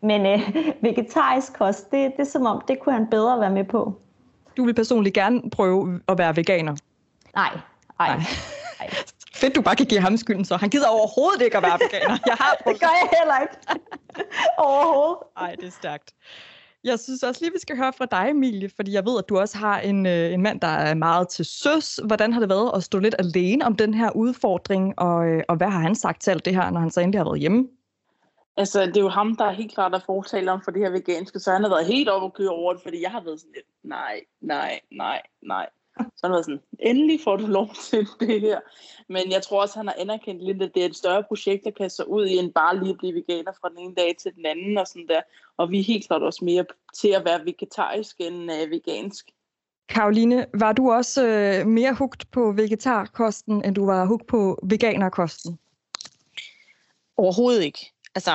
Men 0.01 0.25
øh, 0.25 0.55
vegetarisk 0.89 1.57
kost, 1.57 1.91
det, 1.91 2.11
det 2.11 2.19
er 2.19 2.23
som 2.23 2.45
om, 2.45 2.61
det 2.67 2.79
kunne 2.79 2.93
han 2.93 3.07
bedre 3.07 3.39
være 3.39 3.51
med 3.51 3.63
på. 3.63 3.93
Du 4.57 4.65
vil 4.65 4.73
personligt 4.73 5.15
gerne 5.15 5.49
prøve 5.49 5.99
at 6.07 6.17
være 6.17 6.35
veganer? 6.35 6.75
Nej, 7.35 7.59
nej. 7.99 8.17
nej. 8.79 8.89
Fedt, 9.35 9.55
du 9.55 9.61
bare 9.61 9.75
kan 9.75 9.85
give 9.85 10.01
ham 10.01 10.17
skylden 10.17 10.45
så. 10.45 10.57
Han 10.57 10.69
gider 10.69 10.87
overhovedet 10.87 11.41
ikke 11.41 11.57
at 11.57 11.63
være 11.63 11.79
veganer. 11.83 12.17
Jeg 12.31 12.35
har 12.39 12.55
det 12.67 12.79
gør 12.79 12.93
jeg 13.01 13.09
heller 13.19 13.39
ikke. 13.41 13.55
overhovedet. 14.67 15.17
Nej, 15.39 15.55
det 15.55 15.67
er 15.67 15.71
stærkt. 15.71 16.13
Jeg 16.83 16.99
synes 16.99 17.23
også 17.23 17.41
lige, 17.41 17.51
vi 17.53 17.59
skal 17.59 17.77
høre 17.77 17.93
fra 17.93 18.05
dig, 18.05 18.29
Emilie, 18.29 18.69
fordi 18.75 18.93
jeg 18.93 19.05
ved, 19.05 19.17
at 19.17 19.29
du 19.29 19.39
også 19.39 19.57
har 19.57 19.79
en, 19.79 20.05
øh, 20.05 20.33
en 20.33 20.41
mand, 20.41 20.61
der 20.61 20.67
er 20.67 20.93
meget 20.93 21.29
til 21.29 21.45
søs. 21.45 21.99
Hvordan 22.05 22.33
har 22.33 22.39
det 22.39 22.49
været 22.49 22.71
at 22.75 22.83
stå 22.83 22.99
lidt 22.99 23.15
alene 23.19 23.65
om 23.65 23.75
den 23.75 23.93
her 23.93 24.11
udfordring, 24.11 24.99
og, 24.99 25.27
øh, 25.27 25.43
og 25.47 25.55
hvad 25.55 25.67
har 25.67 25.79
han 25.79 25.95
sagt 25.95 26.21
til 26.21 26.31
alt 26.31 26.45
det 26.45 26.55
her, 26.55 26.69
når 26.69 26.79
han 26.79 26.91
så 26.91 26.99
endelig 27.01 27.19
har 27.19 27.25
været 27.25 27.39
hjemme? 27.39 27.67
Altså, 28.57 28.85
det 28.85 28.97
er 28.97 29.01
jo 29.01 29.09
ham, 29.09 29.35
der 29.35 29.45
er 29.45 29.51
helt 29.51 29.73
klart 29.73 29.93
er 29.93 29.99
fortaler 30.05 30.51
om 30.51 30.61
for 30.61 30.71
det 30.71 30.81
her 30.81 30.89
veganske, 30.89 31.39
så 31.39 31.51
han 31.51 31.63
har 31.63 31.69
været 31.69 31.85
helt 31.85 32.09
op 32.09 32.23
og 32.23 32.33
køre 32.33 32.49
over 32.49 32.73
det, 32.73 32.81
fordi 32.83 33.01
jeg 33.01 33.11
har 33.11 33.21
været 33.23 33.39
sådan 33.39 33.53
lidt, 33.55 33.65
nej, 33.83 34.21
nej, 34.41 34.79
nej, 34.91 35.21
nej. 35.41 35.69
Så 35.97 36.19
han 36.23 36.31
været 36.31 36.45
sådan, 36.45 36.61
endelig 36.79 37.19
får 37.23 37.35
du 37.35 37.47
lov 37.47 37.69
til 37.89 38.07
det 38.19 38.41
her. 38.41 38.59
Men 39.09 39.31
jeg 39.31 39.43
tror 39.43 39.61
også, 39.61 39.79
han 39.79 39.87
har 39.87 39.95
anerkendt 39.99 40.43
lidt, 40.43 40.61
at 40.61 40.71
det 40.75 40.81
er 40.81 40.89
et 40.89 40.95
større 40.95 41.23
projekt, 41.23 41.63
der 41.63 41.71
kan 41.71 41.89
så 41.89 42.03
ud 42.03 42.25
i 42.25 42.37
en 42.37 42.51
bare 42.51 42.79
lige 42.79 42.89
at 42.89 42.97
blive 42.97 43.13
veganer 43.13 43.51
fra 43.61 43.69
den 43.69 43.77
ene 43.77 43.95
dag 43.95 44.15
til 44.19 44.35
den 44.35 44.45
anden 44.45 44.77
og 44.77 44.87
sådan 44.87 45.07
der. 45.07 45.21
Og 45.57 45.71
vi 45.71 45.79
er 45.79 45.83
helt 45.83 46.07
klart 46.07 46.23
også 46.23 46.45
mere 46.45 46.65
til 46.95 47.09
at 47.09 47.25
være 47.25 47.45
vegetarisk 47.45 48.15
end 48.19 48.51
uh, 48.51 48.71
vegansk. 48.71 49.25
Karoline, 49.89 50.45
var 50.53 50.73
du 50.73 50.91
også 50.91 51.27
øh, 51.27 51.67
mere 51.67 51.93
hugt 51.93 52.31
på 52.31 52.51
vegetarkosten, 52.51 53.65
end 53.65 53.75
du 53.75 53.85
var 53.85 54.05
hugt 54.05 54.27
på 54.27 54.59
veganerkosten? 54.63 55.59
Overhovedet 57.17 57.63
ikke. 57.63 57.91
Altså, 58.15 58.31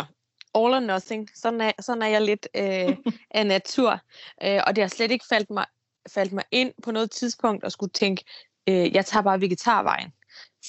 all 0.55 0.75
or 0.75 0.81
nothing. 0.81 1.31
Sådan 1.35 1.61
er, 1.61 1.73
sådan 1.81 2.03
er 2.03 2.07
jeg 2.07 2.23
lidt 2.23 2.49
øh, 2.57 2.97
af 3.41 3.47
natur. 3.47 4.01
Øh, 4.45 4.61
og 4.67 4.77
det 4.77 4.85
har 4.85 4.89
slet 4.89 5.11
ikke 5.11 5.25
faldt 5.29 5.51
mig, 5.51 5.67
faldt 6.09 6.33
mig 6.33 6.45
ind 6.51 6.73
på 6.83 6.91
noget 6.91 7.11
tidspunkt 7.11 7.65
at 7.65 7.73
skulle 7.73 7.91
tænke, 7.91 8.25
øh, 8.69 8.95
jeg 8.95 9.07
tager 9.07 9.23
bare 9.23 9.41
vegetarvejen. 9.41 10.13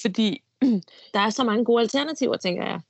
Fordi 0.02 0.42
der 1.14 1.20
er 1.20 1.30
så 1.30 1.44
mange 1.44 1.64
gode 1.64 1.80
alternativer, 1.80 2.36
tænker 2.36 2.64
jeg. 2.64 2.80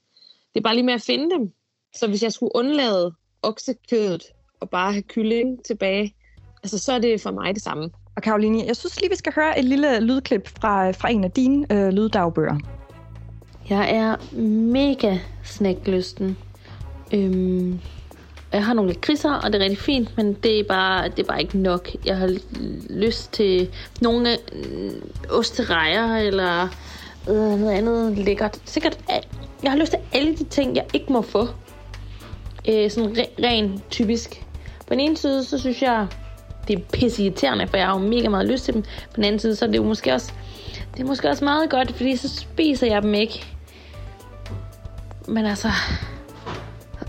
Det 0.55 0.61
er 0.61 0.63
bare 0.63 0.75
lige 0.75 0.87
med 0.87 0.95
at 0.95 1.03
finde 1.03 1.31
dem. 1.31 1.53
Så 1.95 2.07
hvis 2.07 2.23
jeg 2.23 2.33
skulle 2.33 2.55
undlade 2.55 3.15
oksekødet 3.43 4.23
og 4.61 4.71
bare 4.71 4.93
have 4.93 5.03
kylling 5.03 5.65
tilbage, 5.65 6.15
altså 6.63 6.79
så 6.79 6.93
er 6.93 6.99
det 6.99 7.21
for 7.21 7.31
mig 7.31 7.55
det 7.55 7.63
samme. 7.63 7.91
Og 8.17 8.23
Karoline, 8.23 8.65
jeg 8.67 8.77
synes 8.77 9.01
lige, 9.01 9.11
vi 9.11 9.17
skal 9.17 9.33
høre 9.35 9.59
et 9.59 9.65
lille 9.65 10.01
lydklip 10.01 10.49
fra, 10.49 10.91
fra 10.91 11.11
en 11.11 11.25
af 11.25 11.31
dine 11.31 11.67
øh, 11.73 11.89
lyddagbøger. 11.89 12.59
Jeg 13.71 13.95
er 13.95 14.35
mega 14.73 15.19
snacklysten. 15.45 16.39
Øhm, 17.15 17.81
jeg 18.53 18.65
har 18.65 18.75
nogle 18.75 18.91
lidt 18.91 19.01
kriser, 19.01 19.33
og 19.33 19.53
det 19.53 19.61
er 19.61 19.65
rigtig 19.65 19.79
fint, 19.79 20.17
men 20.17 20.33
det 20.33 20.61
er 20.61 20.65
bare, 20.65 21.09
det 21.09 21.19
er 21.19 21.25
bare 21.25 21.41
ikke 21.41 21.59
nok. 21.59 21.91
Jeg 22.05 22.17
har 22.17 22.37
lyst 22.91 23.33
til 23.33 23.71
nogle 24.01 24.31
øh, 24.31 24.93
osterejer, 25.31 26.17
eller 26.17 26.69
øh, 27.29 27.35
noget 27.35 27.71
andet 27.71 28.19
lækkert. 28.19 28.59
Sikkert, 28.65 28.99
øh, 29.11 29.23
jeg 29.62 29.71
har 29.71 29.79
lyst 29.79 29.91
til 29.93 30.01
alle 30.12 30.37
de 30.37 30.45
ting, 30.45 30.77
jeg 30.77 30.85
ikke 30.95 31.12
må 31.12 31.23
få. 31.23 31.49
Øh, 32.69 32.91
sådan 32.91 33.11
re- 33.11 33.45
ren 33.45 33.83
typisk. 33.91 34.45
På 34.87 34.95
den 34.95 35.01
ene 35.01 35.17
side, 35.17 35.45
så 35.45 35.59
synes 35.59 35.83
jeg, 35.83 36.07
det 36.69 36.79
er 36.79 36.83
pisse 36.93 37.23
irriterende, 37.23 37.67
for 37.67 37.77
jeg 37.77 37.87
har 37.87 38.01
jo 38.01 38.07
mega 38.07 38.29
meget 38.29 38.49
lyst 38.49 38.65
til 38.65 38.75
dem. 38.75 38.83
På 38.83 39.17
den 39.17 39.25
anden 39.25 39.38
side, 39.38 39.57
så 39.57 39.65
er 39.65 39.71
det 39.71 39.77
jo 39.77 39.85
måske 39.85 40.15
også, 40.15 40.33
det 40.95 41.03
er 41.03 41.07
måske 41.07 41.29
også 41.29 41.45
meget 41.45 41.71
godt, 41.71 41.93
fordi 41.93 42.17
så 42.17 42.29
spiser 42.29 42.87
jeg 42.87 43.03
dem 43.03 43.15
ikke. 43.15 43.45
Men 45.29 45.47
altså... 45.47 45.69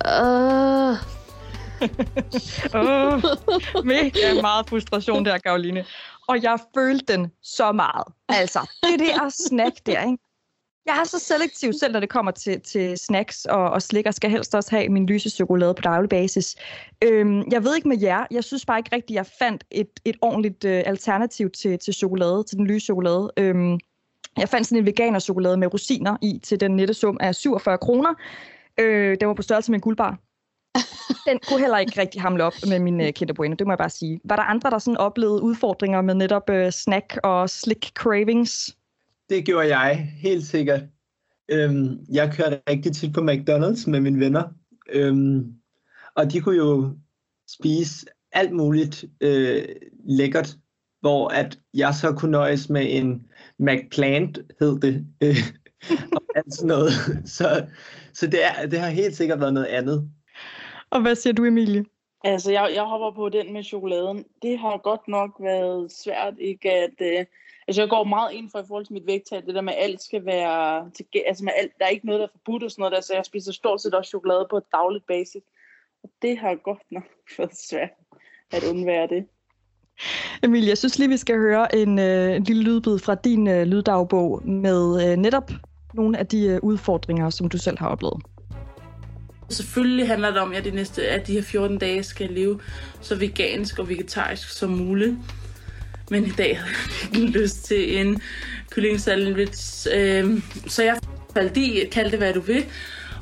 Øh, 0.07 1.12
oh, 2.73 3.21
mega 3.85 4.41
meget 4.41 4.69
frustration 4.69 5.25
der, 5.25 5.37
Karoline. 5.37 5.85
Og 6.27 6.43
jeg 6.43 6.59
følte 6.75 7.13
den 7.13 7.31
så 7.41 7.71
meget. 7.71 8.05
Altså, 8.29 8.59
det 8.83 8.99
der 8.99 9.29
snack 9.29 9.75
der, 9.85 10.05
ikke? 10.05 10.17
Jeg 10.85 10.99
er 10.99 11.03
så 11.03 11.19
selektiv 11.19 11.73
selv, 11.73 11.93
når 11.93 11.99
det 11.99 12.09
kommer 12.09 12.31
til, 12.31 12.61
til 12.61 12.97
snacks 12.97 13.45
og, 13.45 13.69
og 13.69 13.81
slik, 13.81 14.05
og 14.05 14.13
skal 14.13 14.29
helst 14.29 14.55
også 14.55 14.69
have 14.71 14.89
min 14.89 15.05
lyse 15.05 15.29
chokolade 15.29 15.73
på 15.73 15.81
daglig 15.81 16.09
basis. 16.09 16.55
Øhm, 17.03 17.43
jeg 17.51 17.63
ved 17.63 17.75
ikke 17.75 17.87
med 17.87 18.01
jer, 18.01 18.25
jeg 18.31 18.43
synes 18.43 18.65
bare 18.65 18.79
ikke 18.79 18.95
rigtigt, 18.95 19.15
jeg 19.15 19.25
fandt 19.39 19.63
et, 19.71 19.89
et 20.05 20.15
ordentligt 20.21 20.65
øh, 20.65 20.83
alternativ 20.85 21.49
til, 21.49 21.79
til 21.79 21.93
chokolade, 21.93 22.43
til 22.43 22.57
den 22.57 22.67
lyse 22.67 22.85
chokolade. 22.85 23.31
Øhm, 23.37 23.79
jeg 24.37 24.49
fandt 24.49 24.67
sådan 24.67 24.77
en 24.77 24.85
veganer 24.85 25.19
chokolade 25.19 25.57
med 25.57 25.73
rosiner 25.73 26.17
i 26.21 26.39
til 26.43 26.59
den 26.59 26.75
nette 26.75 26.93
sum 26.93 27.17
af 27.19 27.35
47 27.35 27.77
kroner. 27.77 28.13
Øh, 28.79 29.17
den 29.19 29.27
var 29.27 29.33
på 29.33 29.41
størrelse 29.41 29.71
med 29.71 29.77
en 29.77 29.81
guldbar. 29.81 30.17
Den 31.27 31.39
kunne 31.47 31.59
heller 31.59 31.77
ikke 31.77 32.01
rigtig 32.01 32.21
hamle 32.21 32.43
op 32.43 32.53
med 32.69 32.79
min 32.79 33.01
uh, 33.01 33.09
Kinder 33.09 33.33
Bueno, 33.33 33.55
det 33.59 33.67
må 33.67 33.73
jeg 33.73 33.77
bare 33.77 33.89
sige. 33.89 34.19
Var 34.23 34.35
der 34.35 34.43
andre, 34.43 34.69
der 34.69 34.77
sådan 34.77 34.97
oplevede 34.97 35.41
udfordringer 35.41 36.01
med 36.01 36.13
netop 36.13 36.49
uh, 36.49 36.69
snack 36.69 37.19
og 37.23 37.49
slick 37.49 37.91
cravings? 37.93 38.77
Det 39.29 39.45
gjorde 39.45 39.77
jeg, 39.77 40.13
helt 40.17 40.45
sikkert. 40.45 40.81
Øhm, 41.49 42.05
jeg 42.11 42.33
kørte 42.33 42.61
rigtig 42.69 42.95
tit 42.95 43.13
på 43.13 43.21
McDonald's 43.21 43.89
med 43.89 43.99
mine 43.99 44.19
venner. 44.19 44.43
Øhm, 44.89 45.53
og 46.15 46.31
de 46.31 46.41
kunne 46.41 46.57
jo 46.57 46.97
spise 47.49 48.05
alt 48.31 48.51
muligt 48.51 49.05
øh, 49.21 49.65
lækkert, 50.05 50.57
hvor 51.01 51.27
at 51.27 51.59
jeg 51.73 51.95
så 51.95 52.11
kunne 52.11 52.31
nøjes 52.31 52.69
med 52.69 52.85
en 52.89 53.25
McPlant, 53.59 54.39
hed 54.59 54.79
det, 54.79 55.05
øh, 55.23 55.37
og 56.15 56.23
alt 56.35 56.53
sådan 56.53 56.67
noget. 56.67 56.91
Så, 57.37 57.65
så 58.13 58.27
det, 58.27 58.45
er, 58.45 58.65
det 58.65 58.79
har 58.79 58.89
helt 58.89 59.15
sikkert 59.15 59.39
været 59.39 59.53
noget 59.53 59.67
andet. 59.67 60.09
Og 60.93 61.01
hvad 61.01 61.15
siger 61.15 61.33
du, 61.33 61.45
Emilie? 61.45 61.85
Altså, 62.23 62.51
jeg, 62.51 62.71
jeg 62.75 62.83
hopper 62.83 63.11
på 63.11 63.29
den 63.29 63.53
med 63.53 63.63
chokoladen. 63.63 64.25
Det 64.41 64.59
har 64.59 64.77
godt 64.77 65.07
nok 65.07 65.31
været 65.39 65.91
svært, 65.91 66.33
ikke 66.39 66.71
at... 66.71 66.93
Øh, 67.01 67.25
altså, 67.67 67.81
jeg 67.81 67.89
går 67.89 68.03
meget 68.03 68.33
ind 68.33 68.49
for 68.51 68.59
i 68.59 68.63
forhold 68.67 68.85
til 68.85 68.93
mit 68.93 69.07
vægttal, 69.07 69.45
det 69.45 69.55
der 69.55 69.61
med, 69.61 69.73
at 69.73 69.83
alt 69.83 70.01
skal 70.01 70.25
være... 70.25 70.91
Til, 70.95 71.05
altså, 71.25 71.43
med 71.43 71.53
alt, 71.57 71.71
der 71.79 71.85
er 71.85 71.89
ikke 71.89 72.05
noget, 72.05 72.19
der 72.19 72.25
er 72.25 72.31
forbudt 72.31 72.63
og 72.63 72.71
sådan 72.71 72.81
noget 72.81 72.95
der, 72.95 73.01
så 73.01 73.13
jeg 73.15 73.25
spiser 73.25 73.51
stort 73.51 73.81
set 73.81 73.93
også 73.93 74.09
chokolade 74.09 74.47
på 74.49 74.57
et 74.57 74.63
dagligt 74.71 75.07
basis. 75.07 75.43
Og 76.03 76.09
det 76.21 76.37
har 76.37 76.55
godt 76.55 76.83
nok 76.91 77.03
været 77.37 77.57
svært 77.57 77.89
at 78.51 78.63
undvære 78.71 79.07
det. 79.07 79.25
Emilie, 80.43 80.69
jeg 80.69 80.77
synes 80.77 80.99
lige, 80.99 81.09
vi 81.09 81.17
skal 81.17 81.37
høre 81.37 81.75
en, 81.75 81.99
øh, 81.99 82.35
en 82.35 82.43
lille 82.43 82.63
lydbid 82.63 82.99
fra 82.99 83.15
din 83.15 83.47
øh, 83.47 83.63
lyddagbog 83.63 84.47
med 84.47 85.11
øh, 85.11 85.17
netop 85.17 85.51
nogle 85.93 86.17
af 86.17 86.27
de 86.27 86.45
øh, 86.45 86.59
udfordringer, 86.63 87.29
som 87.29 87.49
du 87.49 87.57
selv 87.57 87.79
har 87.79 87.87
oplevet. 87.87 88.21
Selvfølgelig 89.53 90.07
handler 90.07 90.31
det 90.31 90.39
om, 90.39 90.53
at, 90.53 90.65
de 90.65 90.71
næste, 90.71 91.07
at 91.07 91.27
de 91.27 91.33
her 91.33 91.41
14 91.41 91.77
dage 91.77 92.03
skal 92.03 92.29
leve 92.29 92.59
så 93.01 93.15
vegansk 93.15 93.79
og 93.79 93.89
vegetarisk 93.89 94.49
som 94.49 94.69
muligt. 94.69 95.15
Men 96.09 96.25
i 96.25 96.29
dag 96.29 96.57
havde 96.57 96.71
jeg 97.13 97.21
ikke 97.21 97.39
lyst 97.39 97.65
til 97.65 97.97
en 97.99 98.21
kyllingsandwich. 98.69 99.87
Øh, 99.93 100.41
så 100.67 100.83
jeg 100.83 100.99
faldt 101.33 101.57
i, 101.57 101.87
kald 101.91 102.11
det 102.11 102.19
hvad 102.19 102.33
du 102.33 102.39
vil. 102.39 102.65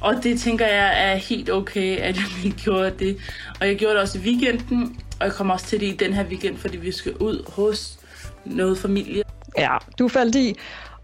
Og 0.02 0.16
det 0.24 0.40
tænker 0.40 0.66
jeg 0.66 1.12
er 1.12 1.16
helt 1.16 1.50
okay, 1.50 1.98
at 1.98 2.16
jeg 2.16 2.26
lige 2.44 2.56
gjorde 2.64 2.94
det. 3.00 3.18
Og 3.60 3.68
jeg 3.68 3.76
gjorde 3.76 3.94
det 3.94 4.02
også 4.02 4.18
i 4.18 4.22
weekenden, 4.22 5.00
og 5.20 5.26
jeg 5.26 5.34
kommer 5.34 5.54
også 5.54 5.66
til 5.66 5.80
det 5.80 5.86
i 5.86 5.96
den 5.96 6.14
her 6.14 6.26
weekend, 6.26 6.58
fordi 6.58 6.78
vi 6.78 6.92
skal 6.92 7.14
ud 7.14 7.52
hos 7.52 8.00
noget 8.46 8.78
familie. 8.78 9.24
Ja, 9.58 9.78
du 10.00 10.08
faldt 10.08 10.36
i. 10.36 10.56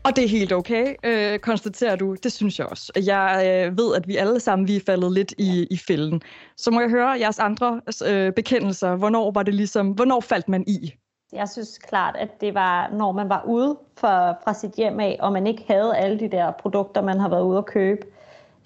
Og 0.08 0.16
det 0.16 0.24
er 0.24 0.30
helt 0.30 0.54
okay, 0.54 0.96
øh, 1.04 1.40
konstaterer 1.40 1.96
du. 1.96 2.16
Det 2.24 2.32
synes 2.32 2.60
jeg 2.60 2.68
også. 2.68 2.92
Jeg 3.06 3.44
øh, 3.46 3.78
ved, 3.78 3.96
at 3.96 4.08
vi 4.08 4.16
alle 4.16 4.40
sammen 4.40 4.68
vi 4.68 4.76
er 4.76 4.80
faldet 4.86 5.12
lidt 5.12 5.34
i, 5.38 5.68
i 5.72 5.78
fælden. 5.88 6.22
Så 6.58 6.72
må 6.72 6.82
jeg 6.82 6.90
høre 6.90 7.10
jeres 7.10 7.40
andre 7.40 7.82
øh, 8.08 8.34
bekendelser. 8.34 8.96
Hvornår 8.96 9.32
var 9.32 9.44
det 9.44 9.54
ligesom, 9.54 9.92
hvornår 9.92 10.20
faldt 10.20 10.50
man 10.50 10.64
i? 10.68 10.94
Jeg 11.34 11.50
synes 11.50 11.78
klart, 11.78 12.16
at 12.20 12.42
det 12.42 12.54
var, 12.54 12.90
når 12.94 13.12
man 13.12 13.30
var 13.30 13.44
ude 13.48 13.78
for, 13.98 14.38
fra 14.44 14.54
sit 14.54 14.72
hjem 14.72 15.00
af, 15.00 15.18
og 15.20 15.34
man 15.34 15.48
ikke 15.48 15.64
havde 15.68 15.98
alle 15.98 16.20
de 16.20 16.28
der 16.32 16.52
produkter, 16.52 17.02
man 17.02 17.20
har 17.20 17.30
været 17.30 17.44
ude 17.44 17.58
at 17.58 17.66
købe, 17.66 18.08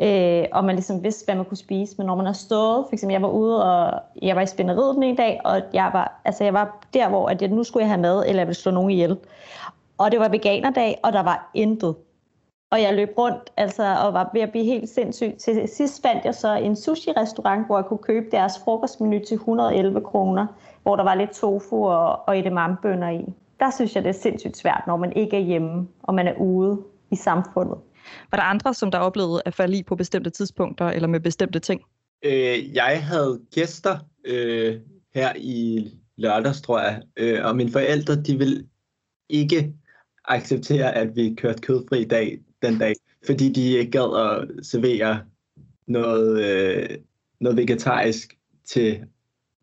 øh, 0.02 0.46
og 0.52 0.66
man 0.66 0.76
ligesom 0.76 1.04
vidste, 1.04 1.26
hvad 1.26 1.36
man 1.36 1.46
kunne 1.46 1.58
spise. 1.58 1.96
Men 1.98 2.08
når 2.08 2.16
man 2.16 2.26
har 2.26 2.34
stået, 2.34 2.86
for 2.90 2.94
eksempel 2.94 3.14
jeg 3.14 3.22
var 3.22 3.30
ude, 3.30 3.64
og 3.64 4.02
jeg 4.22 4.36
var 4.36 4.42
i 4.42 4.48
spænderiet 4.48 4.96
den 4.96 5.04
ene 5.04 5.18
dag, 5.18 5.42
og 5.46 5.62
jeg 5.74 5.90
var, 5.94 6.22
altså 6.26 6.44
jeg 6.44 6.54
var 6.54 6.86
der, 6.94 7.10
hvor 7.10 7.30
at 7.30 7.42
jeg, 7.42 7.50
nu 7.50 7.64
skulle 7.64 7.84
jeg 7.84 7.90
have 7.90 8.02
mad, 8.02 8.24
eller 8.28 8.40
jeg 8.42 8.48
ville 8.48 8.62
slå 8.62 8.72
nogen 8.72 8.92
ihjel. 8.92 9.18
Og 10.02 10.12
det 10.12 10.20
var 10.20 10.30
veganerdag, 10.30 11.00
og 11.04 11.14
der 11.14 11.24
var 11.24 11.52
intet. 11.54 11.96
Og 12.72 12.82
jeg 12.82 12.94
løb 12.96 13.10
rundt 13.18 13.50
altså, 13.58 13.96
og 14.04 14.14
var 14.14 14.30
ved 14.34 14.42
at 14.42 14.52
blive 14.52 14.66
helt 14.66 14.90
sindssyg. 14.90 15.34
Til 15.40 15.70
sidst 15.76 16.02
fandt 16.02 16.26
jeg 16.26 16.36
så 16.36 16.54
en 16.54 16.76
sushi-restaurant, 16.76 17.66
hvor 17.66 17.78
jeg 17.78 17.86
kunne 17.86 17.98
købe 17.98 18.26
deres 18.32 18.54
frokostmenu 18.64 19.20
til 19.28 19.36
111 19.36 20.02
kroner, 20.02 20.48
hvor 20.84 20.96
der 20.96 21.04
var 21.04 21.16
lidt 21.16 21.32
tofu 21.32 21.88
og, 21.88 22.28
og 22.28 22.40
edamamebønner 22.40 23.10
i. 23.10 23.34
Der 23.60 23.72
synes 23.76 23.96
jeg, 23.96 24.04
det 24.04 24.10
er 24.10 24.14
sindssygt 24.14 24.58
svært, 24.58 24.84
når 24.88 24.98
man 24.98 25.14
ikke 25.14 25.38
er 25.38 25.42
hjemme, 25.42 25.88
og 26.04 26.14
man 26.14 26.28
er 26.28 26.34
ude 26.34 26.82
i 27.12 27.16
samfundet. 27.16 27.78
Var 28.32 28.38
der 28.38 28.44
andre, 28.44 28.74
som 28.74 28.92
der 28.92 29.00
oplevede 29.00 29.42
at 29.46 29.54
falde 29.54 29.78
i 29.78 29.84
på 29.84 29.96
bestemte 29.96 30.30
tidspunkter, 30.30 30.86
eller 30.88 31.08
med 31.08 31.20
bestemte 31.20 31.60
ting? 31.60 31.82
Øh, 32.26 32.76
jeg 32.76 33.04
havde 33.04 33.42
gæster 33.54 33.98
øh, 34.26 34.76
her 35.14 35.34
i 35.36 35.88
lørdags, 36.18 36.62
tror 36.62 36.80
jeg, 36.80 37.02
øh, 37.18 37.46
og 37.46 37.56
mine 37.56 37.72
forældre, 37.72 38.16
de 38.16 38.38
ville 38.38 38.66
ikke 39.30 39.74
acceptere, 40.26 40.96
at 40.96 41.16
vi 41.16 41.36
kørte 41.38 41.62
kødfri 41.62 42.04
dag 42.04 42.40
den 42.62 42.80
dag, 42.80 42.96
fordi 43.26 43.50
de 43.50 43.78
ikke 43.78 43.92
gad 43.92 44.40
at 44.60 44.66
servere 44.66 45.22
noget, 45.88 46.46
øh, 46.46 46.90
noget 47.40 47.58
vegetarisk 47.58 48.38
til 48.66 49.06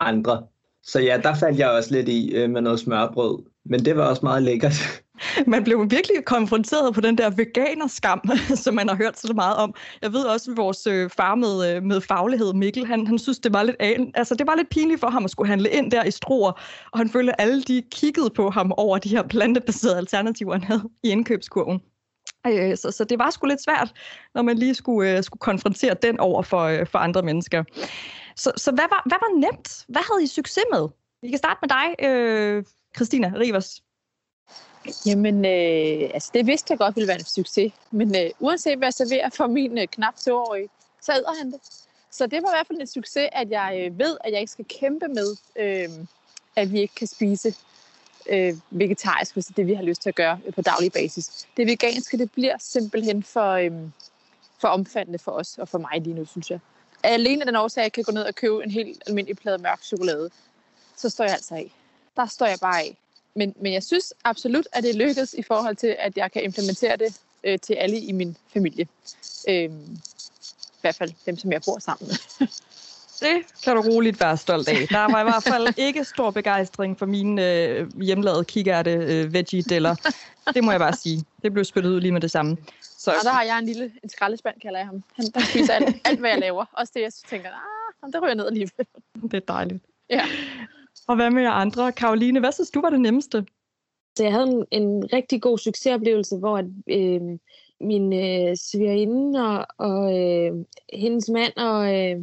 andre. 0.00 0.46
Så 0.82 1.00
ja, 1.00 1.20
der 1.22 1.34
faldt 1.34 1.58
jeg 1.58 1.70
også 1.70 1.94
lidt 1.94 2.08
i 2.08 2.34
øh, 2.34 2.50
med 2.50 2.60
noget 2.60 2.80
smørbrød, 2.80 3.42
men 3.64 3.84
det 3.84 3.96
var 3.96 4.08
også 4.08 4.20
meget 4.22 4.42
lækkert. 4.42 4.74
Man 5.46 5.64
blev 5.64 5.90
virkelig 5.90 6.24
konfronteret 6.24 6.94
på 6.94 7.00
den 7.00 7.18
der 7.18 7.30
veganerskam, 7.30 8.20
som 8.64 8.74
man 8.74 8.88
har 8.88 8.96
hørt 8.96 9.18
så 9.18 9.32
meget 9.32 9.56
om. 9.56 9.74
Jeg 10.02 10.12
ved 10.12 10.24
også, 10.24 10.50
at 10.50 10.56
vores 10.56 10.86
øh, 10.86 11.10
far 11.10 11.34
med, 11.34 11.74
øh, 11.74 11.82
med 11.82 12.00
faglighed, 12.00 12.52
Mikkel, 12.52 12.86
han, 12.86 13.06
han 13.06 13.18
synes, 13.18 13.38
det 13.38 13.52
var, 13.52 13.62
lidt, 13.62 13.76
altså, 14.14 14.34
det 14.34 14.46
var 14.46 14.54
lidt 14.54 14.68
pinligt 14.68 15.00
for 15.00 15.10
ham 15.10 15.24
at 15.24 15.30
skulle 15.30 15.48
handle 15.48 15.70
ind 15.70 15.90
der 15.90 16.04
i 16.04 16.10
Struer, 16.10 16.52
og 16.92 16.98
han 16.98 17.08
følte, 17.08 17.40
at 17.40 17.46
alle 17.46 17.62
de 17.62 17.82
kiggede 17.92 18.30
på 18.30 18.50
ham 18.50 18.72
over 18.76 18.98
de 18.98 19.08
her 19.08 19.22
plantebaserede 19.22 19.96
alternativer, 19.96 20.52
han 20.52 20.64
havde 20.64 20.82
i 21.02 21.08
indkøbskurven. 21.08 21.80
Øh, 22.46 22.76
så, 22.76 22.90
så 22.90 23.04
det 23.04 23.18
var 23.18 23.30
sgu 23.30 23.46
lidt 23.46 23.62
svært, 23.62 23.92
når 24.34 24.42
man 24.42 24.58
lige 24.58 24.74
skulle, 24.74 25.22
skulle 25.22 25.40
konfrontere 25.40 25.94
den 26.02 26.20
over 26.20 26.42
for, 26.42 26.84
for 26.84 26.98
andre 26.98 27.22
mennesker. 27.22 27.64
Så, 28.36 28.52
så 28.56 28.70
hvad, 28.70 28.84
var, 28.90 29.02
hvad 29.06 29.18
var 29.20 29.40
nemt? 29.40 29.84
Hvad 29.88 30.02
havde 30.10 30.24
I 30.24 30.26
succes 30.26 30.64
med? 30.72 30.88
Vi 31.22 31.28
kan 31.28 31.38
starte 31.38 31.58
med 31.62 31.68
dig, 31.68 32.06
øh, 32.08 32.64
Christina 32.96 33.32
Rivers. 33.36 33.82
Jamen, 35.06 35.44
øh, 35.44 36.10
altså 36.14 36.30
det 36.34 36.46
vidste 36.46 36.72
jeg 36.72 36.78
godt 36.78 36.96
ville 36.96 37.08
være 37.08 37.18
en 37.18 37.24
succes. 37.24 37.72
Men 37.90 38.16
øh, 38.16 38.30
uanset 38.40 38.78
hvad 38.78 38.86
jeg 38.86 38.94
serverer 38.94 39.30
for 39.30 39.46
min 39.46 39.78
øh, 39.78 39.86
knap 39.86 40.14
toårige, 40.16 40.68
så 41.02 41.12
æder 41.12 41.38
han 41.38 41.52
det. 41.52 41.60
Så 42.10 42.26
det 42.26 42.42
var 42.42 42.48
i 42.48 42.54
hvert 42.56 42.66
fald 42.66 42.80
en 42.80 42.86
succes, 42.86 43.28
at 43.32 43.50
jeg 43.50 43.80
øh, 43.80 43.98
ved, 43.98 44.16
at 44.24 44.32
jeg 44.32 44.40
ikke 44.40 44.52
skal 44.52 44.64
kæmpe 44.64 45.08
med, 45.08 45.36
øh, 45.56 45.88
at 46.56 46.72
vi 46.72 46.80
ikke 46.80 46.94
kan 46.94 47.06
spise 47.06 47.54
øh, 48.28 48.54
vegetarisk, 48.70 49.32
hvis 49.32 49.44
det 49.46 49.52
er 49.52 49.56
det, 49.56 49.66
vi 49.66 49.74
har 49.74 49.82
lyst 49.82 50.02
til 50.02 50.08
at 50.08 50.14
gøre 50.14 50.40
øh, 50.46 50.52
på 50.52 50.62
daglig 50.62 50.92
basis. 50.92 51.46
Det 51.56 51.66
veganske, 51.66 52.18
det 52.18 52.32
bliver 52.32 52.56
simpelthen 52.58 53.22
for, 53.22 53.52
øh, 53.52 53.72
for 54.60 54.68
omfattende 54.68 55.18
for 55.18 55.32
os 55.32 55.58
og 55.58 55.68
for 55.68 55.78
mig 55.78 56.00
lige 56.00 56.14
nu, 56.14 56.24
synes 56.24 56.50
jeg. 56.50 56.58
Alene 57.02 57.42
af 57.42 57.46
den 57.46 57.56
årsag, 57.56 57.80
at 57.80 57.84
jeg 57.84 57.92
kan 57.92 58.04
gå 58.04 58.12
ned 58.12 58.22
og 58.22 58.34
købe 58.34 58.64
en 58.64 58.70
helt 58.70 59.02
almindelig 59.06 59.36
plade 59.36 59.58
mørk 59.58 59.82
chokolade, 59.82 60.30
så 60.96 61.08
står 61.08 61.24
jeg 61.24 61.32
altså 61.32 61.54
af. 61.54 61.72
Der 62.16 62.26
står 62.26 62.46
jeg 62.46 62.58
bare 62.60 62.80
af. 62.80 62.96
Men, 63.34 63.54
men 63.60 63.72
jeg 63.72 63.82
synes 63.82 64.14
absolut, 64.24 64.68
at 64.72 64.84
det 64.84 64.94
lykkedes 64.94 65.34
i 65.34 65.42
forhold 65.42 65.76
til, 65.76 65.96
at 65.98 66.16
jeg 66.16 66.32
kan 66.32 66.44
implementere 66.44 66.96
det 66.96 67.20
øh, 67.44 67.58
til 67.58 67.74
alle 67.74 68.00
i 68.00 68.12
min 68.12 68.36
familie. 68.52 68.88
Øh, 69.48 69.64
I 69.64 70.80
hvert 70.80 70.94
fald 70.94 71.12
dem, 71.26 71.36
som 71.36 71.52
jeg 71.52 71.62
bor 71.66 71.78
sammen 71.78 72.08
med. 72.08 72.48
Det 73.20 73.62
kan 73.64 73.76
du 73.76 73.82
roligt 73.82 74.20
være 74.20 74.36
stolt 74.36 74.68
af. 74.68 74.88
Der 74.88 75.12
var 75.12 75.20
i 75.20 75.24
hvert 75.24 75.42
fald 75.42 75.74
ikke 75.76 76.04
stor 76.04 76.30
begejstring 76.30 76.98
for 76.98 77.06
mine 77.06 77.52
øh, 77.52 78.02
hjemlavede 78.02 78.44
kikærte 78.44 78.90
øh, 78.90 79.32
veggie 79.32 79.62
deller. 79.62 79.94
Det 80.54 80.64
må 80.64 80.70
jeg 80.70 80.80
bare 80.80 80.96
sige. 80.96 81.24
Det 81.42 81.52
blev 81.52 81.64
spyttet 81.64 81.90
ud 81.90 82.00
lige 82.00 82.12
med 82.12 82.20
det 82.20 82.30
samme. 82.30 82.56
Så 82.82 83.10
og 83.10 83.16
der 83.22 83.30
har 83.30 83.42
jeg 83.42 83.58
en 83.58 83.66
lille 83.66 83.92
en 84.02 84.08
skraldespand, 84.08 84.60
kalder 84.60 84.78
jeg 84.78 84.86
ham. 84.86 85.02
Han 85.16 85.26
der 85.34 85.40
spiser 85.40 85.74
alt, 85.74 85.96
alt, 86.04 86.20
hvad 86.20 86.30
jeg 86.30 86.38
laver. 86.38 86.64
Også 86.72 86.92
det, 86.94 87.02
jeg 87.02 87.12
tænker, 87.30 87.48
ah, 87.48 88.12
det 88.12 88.22
ryger 88.22 88.34
ned 88.34 88.46
alligevel. 88.46 88.86
Det 89.22 89.34
er 89.34 89.40
dejligt. 89.40 89.84
Ja. 90.10 90.24
Og 91.08 91.16
hvad 91.16 91.30
med 91.30 91.42
jer 91.42 91.50
andre? 91.50 91.92
Karoline, 91.92 92.40
hvad 92.40 92.52
synes 92.52 92.70
du 92.70 92.80
var 92.80 92.90
det 92.90 93.00
nemmeste? 93.00 93.46
Så 94.16 94.24
jeg 94.24 94.32
havde 94.32 94.46
en, 94.70 94.82
en 94.82 95.12
rigtig 95.12 95.42
god 95.42 95.58
succesoplevelse, 95.58 96.36
hvor 96.36 96.58
at, 96.58 96.64
øh, 96.86 97.20
min 97.80 98.12
øh, 98.12 98.56
svigerinde 98.56 99.40
og, 99.40 99.66
og 99.78 100.18
øh, 100.18 100.52
hendes 100.92 101.28
mand 101.28 101.56
og, 101.56 101.94
øh, 101.96 102.16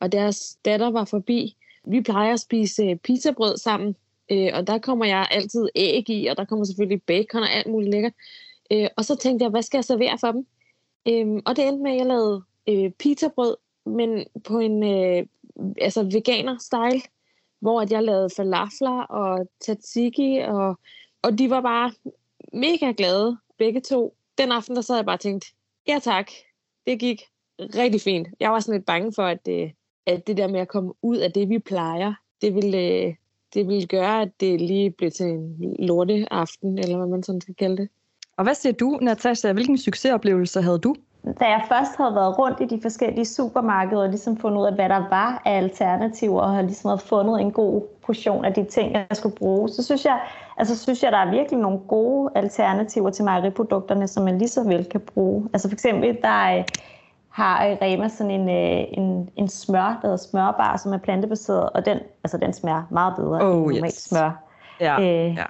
og 0.00 0.12
deres 0.12 0.58
datter 0.64 0.90
var 0.90 1.04
forbi. 1.04 1.56
Vi 1.84 2.00
plejer 2.00 2.32
at 2.32 2.40
spise 2.40 2.82
øh, 2.82 2.96
pizzabrød 2.96 3.56
sammen, 3.56 3.96
øh, 4.30 4.50
og 4.54 4.66
der 4.66 4.78
kommer 4.78 5.04
jeg 5.04 5.28
altid 5.30 5.68
æg 5.74 6.10
i, 6.10 6.26
og 6.26 6.36
der 6.36 6.44
kommer 6.44 6.64
selvfølgelig 6.64 7.02
bacon 7.02 7.42
og 7.42 7.52
alt 7.52 7.66
muligt 7.66 7.90
lækkert. 7.90 8.12
Øh, 8.72 8.88
og 8.96 9.04
så 9.04 9.16
tænkte 9.16 9.42
jeg, 9.42 9.50
hvad 9.50 9.62
skal 9.62 9.78
jeg 9.78 9.84
servere 9.84 10.18
for 10.18 10.32
dem? 10.32 10.46
Øh, 11.08 11.42
og 11.46 11.56
det 11.56 11.68
endte 11.68 11.82
med, 11.82 11.90
at 11.90 11.96
jeg 11.96 12.06
lavede 12.06 12.42
øh, 12.68 12.90
pizzabrød, 12.90 13.56
men 13.86 14.24
på 14.44 14.58
en 14.58 14.82
øh, 14.82 15.26
altså 15.80 16.02
veganer-style 16.02 17.15
hvor 17.60 17.80
at 17.80 17.92
jeg 17.92 18.02
lavede 18.02 18.30
falafler 18.36 19.02
og 19.02 19.46
tzatziki, 19.60 20.38
og, 20.38 20.78
og 21.22 21.38
de 21.38 21.50
var 21.50 21.60
bare 21.60 21.92
mega 22.52 22.92
glade, 22.96 23.36
begge 23.58 23.80
to. 23.80 24.16
Den 24.38 24.52
aften, 24.52 24.76
der 24.76 24.82
sad 24.82 24.96
jeg 24.96 25.04
bare 25.04 25.16
og 25.16 25.20
tænkte, 25.20 25.48
ja 25.88 25.98
tak, 26.02 26.30
det 26.86 27.00
gik 27.00 27.22
rigtig 27.60 28.00
fint. 28.00 28.28
Jeg 28.40 28.52
var 28.52 28.60
sådan 28.60 28.78
lidt 28.78 28.86
bange 28.86 29.12
for, 29.12 29.22
at 29.22 29.46
det, 29.46 29.72
at 30.06 30.26
det 30.26 30.36
der 30.36 30.48
med 30.48 30.60
at 30.60 30.68
komme 30.68 30.92
ud 31.02 31.16
af 31.16 31.32
det, 31.32 31.48
vi 31.48 31.58
plejer, 31.58 32.14
det 32.40 32.54
ville, 32.54 32.78
øh, 32.78 33.14
det 33.54 33.68
ville 33.68 33.86
gøre, 33.86 34.22
at 34.22 34.40
det 34.40 34.60
lige 34.60 34.90
blev 34.90 35.10
til 35.10 35.26
en 35.26 35.76
lorte 35.78 36.26
aften, 36.30 36.78
eller 36.78 36.96
hvad 36.96 37.06
man 37.06 37.22
sådan 37.22 37.40
skal 37.40 37.54
kalde 37.54 37.76
det. 37.76 37.88
Og 38.36 38.44
hvad 38.44 38.54
siger 38.54 38.72
du, 38.72 38.98
Natasha? 39.02 39.52
Hvilken 39.52 39.78
succesoplevelse 39.78 40.62
havde 40.62 40.78
du? 40.78 40.94
Da 41.40 41.44
jeg 41.44 41.62
først 41.68 41.96
havde 41.96 42.14
været 42.14 42.38
rundt 42.38 42.60
i 42.60 42.64
de 42.64 42.82
forskellige 42.82 43.24
supermarkeder 43.24 44.02
og 44.02 44.08
ligesom 44.08 44.36
fundet 44.36 44.58
ud 44.60 44.66
af, 44.66 44.74
hvad 44.74 44.88
der 44.88 45.08
var 45.08 45.42
af 45.44 45.56
alternativer, 45.56 46.40
og 46.40 46.54
har 46.54 46.62
ligesom 46.62 46.88
havde 46.88 47.00
fundet 47.00 47.40
en 47.40 47.52
god 47.52 47.82
portion 48.06 48.44
af 48.44 48.54
de 48.54 48.64
ting, 48.64 48.92
jeg 48.92 49.06
skulle 49.12 49.36
bruge, 49.36 49.68
så 49.68 49.82
synes 49.82 50.04
jeg, 50.04 50.20
altså 50.56 50.78
synes 50.78 51.02
jeg, 51.02 51.12
der 51.12 51.18
er 51.18 51.30
virkelig 51.30 51.60
nogle 51.60 51.78
gode 51.78 52.30
alternativer 52.34 53.10
til 53.10 53.24
mejeriprodukterne, 53.24 54.08
som 54.08 54.24
man 54.24 54.38
lige 54.38 54.48
så 54.48 54.64
vel 54.64 54.84
kan 54.84 55.00
bruge. 55.00 55.48
Altså 55.52 55.68
for 55.68 55.74
eksempel, 55.74 56.18
der 56.22 56.62
har 57.30 57.76
Rema 57.82 58.08
sådan 58.08 58.30
en, 58.30 58.48
øh, 58.48 58.84
en, 58.90 59.30
en 59.36 59.48
smør, 59.48 59.98
der 60.02 60.08
hedder 60.08 60.16
smørbar, 60.16 60.76
som 60.76 60.92
er 60.92 60.98
plantebaseret, 60.98 61.70
og 61.70 61.86
den, 61.86 61.98
altså 62.24 62.38
den 62.38 62.52
smager 62.52 62.82
meget 62.90 63.14
bedre 63.16 63.40
oh, 63.42 63.56
end 63.56 63.62
normalt 63.62 63.84
yes. 63.84 64.02
smør. 64.02 64.30
Ja, 64.80 65.00
øh, 65.00 65.36
ja 65.36 65.44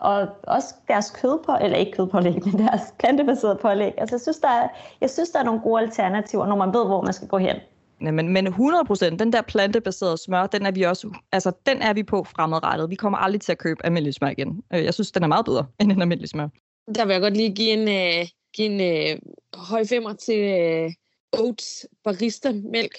og 0.00 0.28
også 0.42 0.74
deres 0.88 1.10
kødpå, 1.10 1.52
eller 1.60 1.76
ikke 1.76 1.92
kødpålæg, 1.92 2.44
men 2.44 2.58
deres 2.58 2.80
plantebaserede 2.98 3.58
pålæg. 3.62 3.92
Altså, 3.98 4.16
jeg 4.16 4.20
synes, 4.20 4.38
der 4.38 4.48
er, 4.48 4.68
jeg 5.00 5.10
synes, 5.10 5.30
der 5.30 5.38
er 5.38 5.44
nogle 5.44 5.60
gode 5.60 5.82
alternativer, 5.82 6.46
når 6.46 6.56
man 6.56 6.74
ved, 6.74 6.86
hvor 6.86 7.02
man 7.02 7.12
skal 7.12 7.28
gå 7.28 7.38
hen. 7.38 7.56
Ja, 8.00 8.10
men, 8.10 8.28
men 8.28 8.46
100 8.46 8.84
procent, 8.84 9.20
den 9.20 9.32
der 9.32 9.42
plantebaserede 9.42 10.18
smør, 10.18 10.46
den 10.46 10.66
er 10.66 10.70
vi 10.70 10.82
også, 10.82 11.18
altså 11.32 11.52
den 11.66 11.82
er 11.82 11.92
vi 11.92 12.02
på 12.02 12.24
fremadrettet. 12.24 12.90
Vi 12.90 12.94
kommer 12.94 13.18
aldrig 13.18 13.40
til 13.40 13.52
at 13.52 13.58
købe 13.58 13.86
almindelig 13.86 14.14
smør 14.14 14.28
igen. 14.28 14.62
Øh, 14.74 14.84
jeg 14.84 14.94
synes, 14.94 15.12
den 15.12 15.22
er 15.22 15.26
meget 15.26 15.44
bedre 15.44 15.66
end 15.80 15.92
en 15.92 16.00
almindelig 16.00 16.28
smør. 16.28 16.48
Der 16.94 17.04
vil 17.04 17.12
jeg 17.12 17.22
godt 17.22 17.36
lige 17.36 17.54
give 17.54 17.70
en, 17.70 17.88
øh, 17.88 18.26
give 18.54 18.68
en 18.68 18.80
øh, 18.80 19.18
høj 19.54 19.84
femmer 19.84 20.12
til 20.12 20.38
øh, 20.38 20.90
Oats 21.32 21.86
barista 22.04 22.52
mælk 22.52 22.98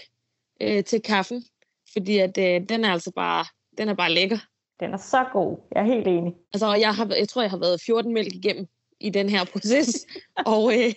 øh, 0.62 0.84
til 0.84 1.02
kaffen, 1.02 1.44
fordi 1.94 2.18
at 2.18 2.38
øh, 2.38 2.70
den 2.70 2.86
er 2.86 2.92
altså 2.92 3.12
bare, 3.16 3.46
den 3.78 3.90
er 3.90 3.94
bare 3.94 4.12
lækker. 4.12 4.38
Den 4.80 4.94
er 4.94 4.98
så 4.98 5.26
god. 5.34 5.58
Jeg 5.72 5.82
er 5.82 5.86
helt 5.86 6.08
enig. 6.08 6.36
Altså, 6.54 6.74
jeg, 6.74 6.96
har, 6.96 7.16
jeg 7.20 7.30
tror, 7.30 7.42
jeg 7.42 7.52
har 7.52 7.58
været 7.58 7.82
14 7.82 8.14
mælk 8.14 8.36
igennem 8.36 8.68
i 9.00 9.10
den 9.10 9.30
her 9.30 9.46
proces, 9.46 10.06
og 10.54 10.74
øh, 10.74 10.94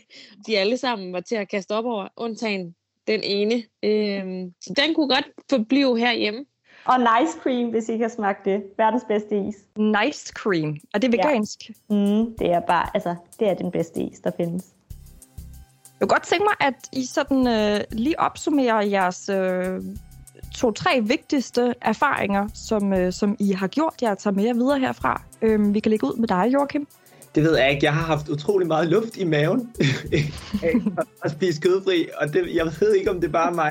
de 0.47 0.59
alle 0.59 0.77
sammen 0.77 1.13
var 1.13 1.21
til 1.21 1.35
at 1.35 1.49
kaste 1.49 1.73
op 1.73 1.85
over, 1.85 2.09
undtagen 2.17 2.75
den 3.07 3.21
ene. 3.25 3.55
Øh, 3.83 4.51
så 4.61 4.75
den 4.77 4.95
kunne 4.95 5.09
godt 5.09 5.29
forblive 5.51 5.99
herhjemme. 5.99 6.45
Og 6.85 6.99
nice 6.99 7.39
cream, 7.43 7.71
hvis 7.71 7.89
I 7.89 7.97
kan 7.99 8.11
smage 8.11 8.37
det. 8.45 8.63
Verdens 8.79 9.05
bedste 9.09 9.37
is. 9.37 9.55
Nice 9.77 10.33
cream. 10.37 10.77
Er 10.95 10.99
det 10.99 11.13
vegansk? 11.13 11.69
Ja. 11.69 11.95
Mm, 11.95 12.37
det 12.39 12.51
er 12.51 12.61
bare, 12.61 12.91
altså, 12.95 13.15
det 13.39 13.49
er 13.49 13.55
den 13.55 13.71
bedste 13.71 14.01
is, 14.01 14.21
der 14.21 14.31
findes. 14.37 14.65
Jeg 16.01 16.09
kunne 16.09 16.15
godt 16.15 16.23
tænke 16.23 16.45
mig, 16.45 16.69
at 16.69 16.89
I 16.93 17.05
sådan 17.07 17.47
øh, 17.47 17.81
lige 17.91 18.21
opsummerer 18.21 18.83
jeres 18.83 19.29
øh, 19.29 19.81
to-tre 20.55 21.01
vigtigste 21.03 21.75
erfaringer, 21.81 22.49
som, 22.55 22.93
øh, 22.93 23.13
som 23.13 23.37
I 23.39 23.53
har 23.53 23.67
gjort 23.67 23.95
jer 24.03 24.11
at 24.11 24.19
tage 24.19 24.35
med 24.35 24.45
jer 24.45 24.55
videre 24.55 24.79
herfra. 24.79 25.23
Øh, 25.43 25.75
vi 25.75 25.81
kan 25.81 25.91
lægge 25.91 26.07
ud 26.07 26.17
med 26.17 26.29
dig, 26.29 26.51
Joachim. 26.53 26.87
Det 27.35 27.43
ved 27.43 27.59
jeg 27.59 27.71
ikke. 27.71 27.85
Jeg 27.85 27.95
har 27.95 28.03
haft 28.03 28.29
utrolig 28.29 28.69
meget 28.69 28.89
luft 28.89 29.17
i 29.17 29.25
maven 29.25 29.73
at 31.25 31.31
spise 31.31 31.61
kødfri, 31.61 32.09
og 32.21 32.33
det, 32.33 32.55
jeg 32.55 32.67
ved 32.81 32.95
ikke, 32.95 33.11
om 33.11 33.21
det 33.21 33.29
er 33.29 33.33
bare 33.33 33.53
mig, 33.53 33.71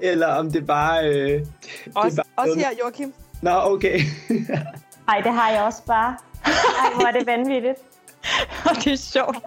eller 0.00 0.26
om 0.26 0.50
det 0.50 0.66
bare... 0.66 1.08
Øh, 1.08 1.46
også, 1.94 2.08
det 2.08 2.16
bare 2.16 2.46
også 2.46 2.58
her, 2.58 2.68
Joachim. 2.82 3.12
Nå, 3.42 3.50
okay. 3.50 4.00
Ej, 5.08 5.20
det 5.20 5.32
har 5.32 5.50
jeg 5.50 5.62
også 5.62 5.84
bare. 5.86 6.16
Ej, 6.44 6.52
hvor 6.94 7.06
er 7.06 7.12
det 7.12 7.26
vanvittigt. 7.26 7.78
og 8.68 8.76
det 8.84 8.92
er 8.92 8.96
sjovt. 8.96 9.34
Det 9.34 9.42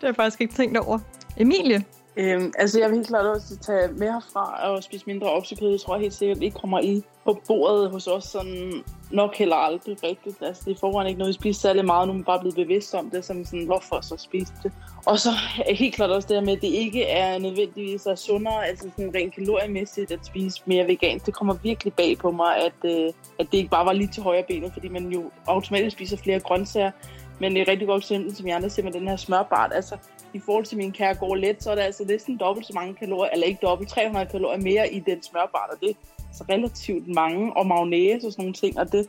har 0.00 0.08
jeg 0.08 0.16
faktisk 0.16 0.40
ikke 0.40 0.54
tænkt 0.54 0.76
over. 0.76 0.98
Emilie, 1.36 1.84
Øhm, 2.16 2.52
altså 2.58 2.80
jeg 2.80 2.88
vil 2.88 2.96
helt 2.96 3.08
klart 3.08 3.26
også 3.26 3.56
tage 3.56 3.92
med 3.92 4.12
herfra 4.12 4.70
og 4.70 4.82
spise 4.82 5.06
mindre 5.06 5.32
oksekød. 5.32 5.70
Jeg 5.70 5.80
tror 5.80 5.98
helt 5.98 6.14
sikkert 6.14 6.42
ikke 6.42 6.58
kommer 6.58 6.80
i 6.80 7.02
på 7.24 7.40
bordet 7.46 7.90
hos 7.90 8.06
os 8.06 8.24
sådan 8.24 8.72
nok 9.10 9.36
heller 9.36 9.56
aldrig 9.56 9.96
rigtigt. 10.02 10.42
Altså 10.42 10.62
det 10.64 10.70
er 10.70 10.78
forvejen 10.80 11.08
ikke 11.08 11.18
noget, 11.18 11.28
vi 11.28 11.40
spiser 11.40 11.60
særlig 11.60 11.84
meget, 11.84 12.08
nu 12.08 12.12
er 12.12 12.16
man 12.16 12.24
bare 12.24 12.40
blevet 12.40 12.56
bevidst 12.56 12.94
om 12.94 13.10
det, 13.10 13.24
som 13.24 13.44
sådan, 13.44 13.66
hvorfor 13.66 14.00
så 14.00 14.16
spise 14.18 14.52
det. 14.62 14.72
Og 15.06 15.18
så 15.18 15.30
er 15.66 15.74
helt 15.74 15.94
klart 15.94 16.10
også 16.10 16.28
det 16.28 16.36
her 16.36 16.44
med, 16.44 16.52
at 16.52 16.62
det 16.62 16.68
ikke 16.68 17.04
er 17.04 17.38
nødvendigvis 17.38 18.06
er 18.06 18.14
sundere, 18.14 18.66
altså 18.66 18.90
sådan 18.96 19.14
rent 19.14 19.34
kaloriemæssigt 19.34 20.12
at 20.12 20.26
spise 20.26 20.62
mere 20.66 20.86
vegansk. 20.86 21.26
Det 21.26 21.34
kommer 21.34 21.54
virkelig 21.62 21.92
bag 21.92 22.18
på 22.18 22.30
mig, 22.30 22.56
at, 22.56 22.90
øh, 22.90 23.12
at 23.38 23.46
det 23.52 23.58
ikke 23.58 23.70
bare 23.70 23.86
var 23.86 23.92
lige 23.92 24.08
til 24.08 24.22
højre 24.22 24.44
benet, 24.48 24.72
fordi 24.72 24.88
man 24.88 25.06
jo 25.06 25.30
automatisk 25.46 25.96
spiser 25.96 26.16
flere 26.16 26.40
grøntsager. 26.40 26.90
Men 27.38 27.56
et 27.56 27.68
rigtig 27.68 27.88
godt 27.88 28.02
eksempel, 28.02 28.36
som 28.36 28.46
jeg 28.46 28.56
andre 28.56 28.70
ser 28.70 28.82
med 28.82 28.92
den 28.92 29.08
her 29.08 29.16
smørbart, 29.16 29.72
altså 29.74 29.96
i 30.34 30.38
forhold 30.38 30.64
til 30.64 30.78
min 30.78 30.92
kære 30.92 31.14
går 31.14 31.34
let, 31.34 31.62
så 31.62 31.70
er 31.70 31.74
det 31.74 31.82
altså 31.82 32.04
næsten 32.04 32.36
dobbelt 32.36 32.66
så 32.66 32.72
mange 32.74 32.94
kalorier, 32.94 33.30
eller 33.32 33.46
ikke 33.46 33.60
dobbelt, 33.62 33.90
300 33.90 34.26
kalorier 34.26 34.60
mere 34.60 34.92
i 34.92 35.00
den 35.00 35.22
smørbar, 35.22 35.68
og 35.72 35.80
det 35.80 35.90
er 35.90 35.94
så 36.34 36.44
relativt 36.48 37.08
mange, 37.08 37.56
og 37.56 37.66
mayonnaise 37.66 38.26
og 38.26 38.32
sådan 38.32 38.42
nogle 38.42 38.54
ting, 38.54 38.78
og 38.78 38.92
det, 38.92 39.06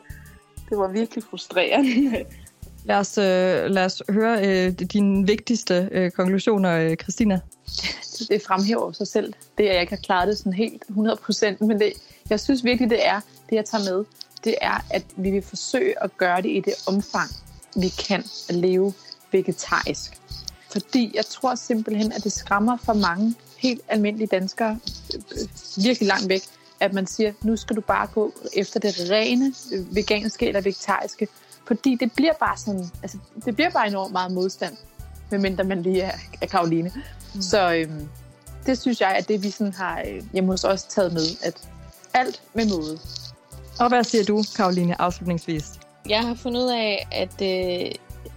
det 0.69 0.77
var 0.77 0.87
virkelig 0.87 1.23
frustrerende. 1.23 2.25
Lad 2.85 2.95
os, 2.95 3.17
øh, 3.17 3.71
lad 3.71 3.85
os 3.85 4.03
høre 4.09 4.47
øh, 4.47 4.71
dine 4.71 5.27
vigtigste 5.27 5.89
øh, 5.91 6.11
konklusioner, 6.11 6.77
øh, 6.77 6.95
Christina. 6.95 7.39
Det 8.29 8.41
fremhæver 8.41 8.91
sig 8.91 9.07
selv. 9.07 9.33
Det 9.57 9.65
er, 9.65 9.69
at 9.69 9.73
jeg 9.73 9.81
ikke 9.81 9.91
har 9.91 10.01
klaret 10.03 10.27
det 10.27 10.37
sådan 10.37 10.53
helt 10.53 10.83
100%, 10.89 11.65
men 11.65 11.79
det, 11.79 11.93
jeg 12.29 12.39
synes 12.39 12.63
virkelig, 12.63 12.89
det 12.89 13.07
er, 13.07 13.19
det 13.49 13.55
jeg 13.55 13.65
tager 13.65 13.93
med, 13.93 14.05
det 14.43 14.55
er, 14.61 14.85
at 14.91 15.03
vi 15.15 15.31
vil 15.31 15.41
forsøge 15.41 16.03
at 16.03 16.17
gøre 16.17 16.41
det 16.41 16.49
i 16.49 16.59
det 16.59 16.73
omfang, 16.87 17.29
vi 17.75 17.89
kan 18.07 18.23
at 18.49 18.55
leve 18.55 18.93
vegetarisk. 19.31 20.21
Fordi 20.73 21.11
jeg 21.15 21.25
tror 21.25 21.55
simpelthen, 21.55 22.11
at 22.11 22.23
det 22.23 22.31
skræmmer 22.31 22.77
for 22.77 22.93
mange 22.93 23.35
helt 23.57 23.81
almindelige 23.87 24.27
danskere 24.27 24.79
øh, 25.13 25.47
virkelig 25.83 26.07
langt 26.07 26.29
væk, 26.29 26.41
at 26.79 26.93
man 26.93 27.07
siger, 27.07 27.33
nu 27.41 27.55
skal 27.55 27.75
du 27.75 27.81
bare 27.81 28.07
gå 28.07 28.33
efter 28.53 28.79
det 28.79 28.95
rene 29.09 29.53
øh, 29.73 29.95
veganske 29.95 30.47
eller 30.47 30.61
vegetariske, 30.61 31.27
fordi 31.67 31.97
det 31.99 32.11
bliver 32.11 32.33
bare 32.39 32.57
sådan, 32.57 32.85
altså 33.03 33.17
det 33.45 33.55
bliver 33.55 33.69
bare 33.69 33.87
enormt 33.87 34.11
meget 34.11 34.31
modstand, 34.31 34.77
medmindre 35.31 35.63
man 35.63 35.83
lige 35.83 36.01
er, 36.01 36.17
er 36.41 36.45
Karoline. 36.45 36.91
Mm. 37.35 37.41
Så 37.41 37.73
øhm, 37.73 38.09
det 38.65 38.79
synes 38.79 39.01
jeg, 39.01 39.09
at 39.09 39.27
det 39.27 39.43
vi 39.43 39.49
sådan 39.49 39.73
har 39.73 40.03
øh, 40.07 40.23
hjemme 40.33 40.51
hos 40.51 40.63
os 40.63 40.83
taget 40.83 41.13
med, 41.13 41.27
at 41.43 41.69
alt 42.13 42.41
med 42.53 42.69
måde. 42.69 42.99
Og 43.79 43.89
hvad 43.89 44.03
siger 44.03 44.23
du, 44.23 44.43
Karoline, 44.55 45.01
afslutningsvis? 45.01 45.65
Jeg 46.09 46.21
har 46.21 46.35
fundet 46.35 46.61
ud 46.61 46.71
af, 46.71 47.07
at 47.11 47.41
øh, 47.41 47.91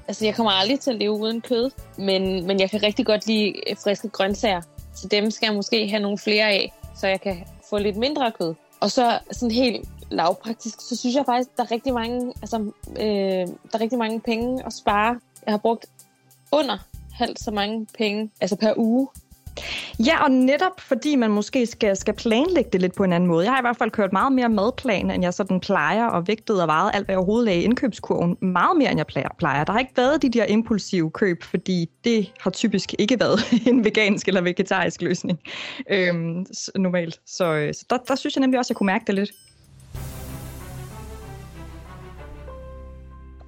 altså, 0.09 0.24
jeg 0.24 0.34
kommer 0.34 0.53
aldrig 0.53 0.80
til 0.80 0.91
at 0.91 0.97
leve 0.97 1.12
uden 1.12 1.41
kød, 1.41 1.70
men, 1.99 2.47
men 2.47 2.61
jeg 2.61 2.70
kan 2.70 2.82
rigtig 2.82 3.07
godt 3.07 3.26
lide 3.26 3.70
øh, 3.70 3.76
friske 3.84 4.09
grøntsager. 4.09 4.61
Så 4.95 5.09
dem 5.09 5.30
skal 5.30 5.47
jeg 5.47 5.55
måske 5.55 5.89
have 5.89 6.03
nogle 6.03 6.18
flere 6.18 6.51
af, 6.51 6.72
så 6.97 7.07
jeg 7.07 7.20
kan 7.20 7.45
få 7.70 7.78
lidt 7.78 7.97
mindre 7.97 8.32
kød. 8.32 8.55
Og 8.80 8.91
så 8.91 9.18
sådan 9.32 9.51
helt 9.51 9.89
lavpraktisk, 10.11 10.80
så 10.80 10.97
synes 10.97 11.16
jeg 11.16 11.24
faktisk, 11.26 11.57
der 11.57 11.62
er 11.62 11.70
rigtig 11.70 11.95
mange, 11.95 12.32
altså, 12.43 12.72
øh, 12.91 13.47
der 13.47 13.74
er 13.74 13.80
rigtig 13.80 13.99
mange 13.99 14.20
penge 14.20 14.66
at 14.66 14.72
spare. 14.72 15.20
Jeg 15.47 15.53
har 15.53 15.59
brugt 15.59 15.87
under 16.53 16.78
halvt 17.12 17.41
så 17.41 17.51
mange 17.51 17.87
penge, 17.99 18.30
altså 18.41 18.57
per 18.57 18.72
uge, 18.76 19.09
Ja, 19.99 20.25
og 20.25 20.31
netop 20.31 20.81
fordi 20.81 21.17
man 21.17 21.31
måske 21.31 21.67
skal, 21.67 21.97
skal 21.97 22.15
planlægge 22.15 22.71
det 22.73 22.81
lidt 22.81 22.95
på 22.95 23.05
en 23.05 23.13
anden 23.13 23.29
måde. 23.29 23.45
Jeg 23.45 23.53
har 23.53 23.59
i 23.59 23.63
hvert 23.63 23.77
fald 23.77 23.91
kørt 23.91 24.13
meget 24.13 24.33
mere 24.33 24.49
madplan, 24.49 25.11
end 25.11 25.23
jeg 25.23 25.35
sådan 25.35 25.61
plejer, 25.61 26.07
og 26.07 26.29
vægtet 26.29 26.63
og 26.63 26.69
vejet 26.69 26.91
alt, 26.95 27.05
hvad 27.05 27.13
jeg 27.13 27.19
overhovedet 27.19 27.45
lagde 27.45 27.61
i 27.61 27.65
indkøbskurven. 27.65 28.37
Meget 28.41 28.77
mere, 28.77 28.91
end 28.91 28.99
jeg 28.99 29.07
plejer. 29.39 29.65
Der 29.65 29.73
har 29.73 29.79
ikke 29.79 29.97
været 29.97 30.23
de 30.23 30.31
der 30.31 30.45
impulsive 30.45 31.11
køb, 31.11 31.43
fordi 31.43 31.91
det 32.05 32.33
har 32.41 32.51
typisk 32.51 32.95
ikke 32.99 33.21
været 33.21 33.41
en 33.71 33.85
vegansk 33.85 34.29
eller 34.29 34.41
vegetarisk 34.41 35.03
løsning 35.03 35.39
øhm, 35.91 36.47
normalt. 36.75 37.21
Så, 37.27 37.55
øh, 37.55 37.75
så 37.75 37.87
der, 37.91 37.97
der 38.09 38.15
synes 38.15 38.37
jeg 38.37 38.41
nemlig 38.41 38.59
også, 38.59 38.67
at 38.67 38.71
jeg 38.71 38.77
kunne 38.77 38.87
mærke 38.87 39.05
det 39.07 39.15
lidt. 39.15 39.31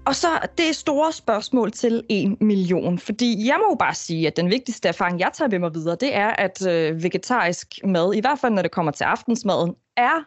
Og 0.08 0.16
så 0.16 0.28
det 0.58 0.76
store 0.76 1.12
spørgsmål 1.12 1.72
til 1.72 2.04
en 2.08 2.36
million, 2.40 2.98
fordi 2.98 3.46
jeg 3.46 3.56
må 3.58 3.72
jo 3.72 3.76
bare 3.78 3.94
sige, 3.94 4.26
at 4.26 4.36
den 4.36 4.50
vigtigste 4.50 4.88
erfaring, 4.88 5.20
jeg 5.20 5.30
tager 5.34 5.48
ved 5.48 5.58
mig 5.58 5.74
videre, 5.74 5.96
det 6.00 6.14
er, 6.14 6.28
at 6.28 6.66
øh, 6.66 7.02
vegetarisk 7.02 7.74
mad, 7.84 8.14
i 8.14 8.20
hvert 8.20 8.38
fald 8.38 8.52
når 8.52 8.62
det 8.62 8.70
kommer 8.70 8.92
til 8.92 9.04
aftensmaden, 9.04 9.74
er 9.96 10.24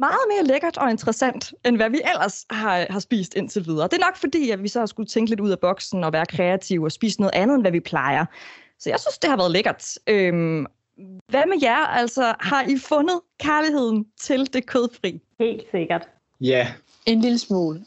meget 0.00 0.24
mere 0.28 0.44
lækkert 0.44 0.76
og 0.76 0.90
interessant, 0.90 1.54
end 1.64 1.76
hvad 1.76 1.90
vi 1.90 2.00
ellers 2.14 2.46
har, 2.50 2.86
har 2.90 3.00
spist 3.00 3.34
indtil 3.34 3.66
videre. 3.66 3.88
Det 3.88 3.92
er 3.92 4.06
nok 4.06 4.16
fordi, 4.16 4.50
at 4.50 4.62
vi 4.62 4.68
så 4.68 4.78
har 4.78 4.86
skulle 4.86 5.08
tænke 5.08 5.30
lidt 5.30 5.40
ud 5.40 5.50
af 5.50 5.58
boksen 5.60 6.04
og 6.04 6.12
være 6.12 6.26
kreative 6.26 6.84
og 6.84 6.92
spise 6.92 7.20
noget 7.20 7.34
andet, 7.34 7.54
end 7.54 7.62
hvad 7.62 7.72
vi 7.72 7.80
plejer. 7.80 8.24
Så 8.78 8.90
jeg 8.90 9.00
synes, 9.00 9.18
det 9.18 9.30
har 9.30 9.36
været 9.36 9.50
lækkert. 9.50 9.98
Øhm, 10.06 10.66
hvad 11.28 11.46
med 11.46 11.58
jer? 11.62 11.86
Altså, 11.86 12.34
har 12.40 12.62
I 12.62 12.78
fundet 12.78 13.20
kærligheden 13.40 14.06
til 14.20 14.52
det 14.52 14.66
kødfri? 14.66 15.20
Helt 15.40 15.62
sikkert. 15.70 16.08
Ja. 16.40 16.46
Yeah. 16.46 16.66
En 17.06 17.20
lille 17.20 17.38
smule. 17.38 17.84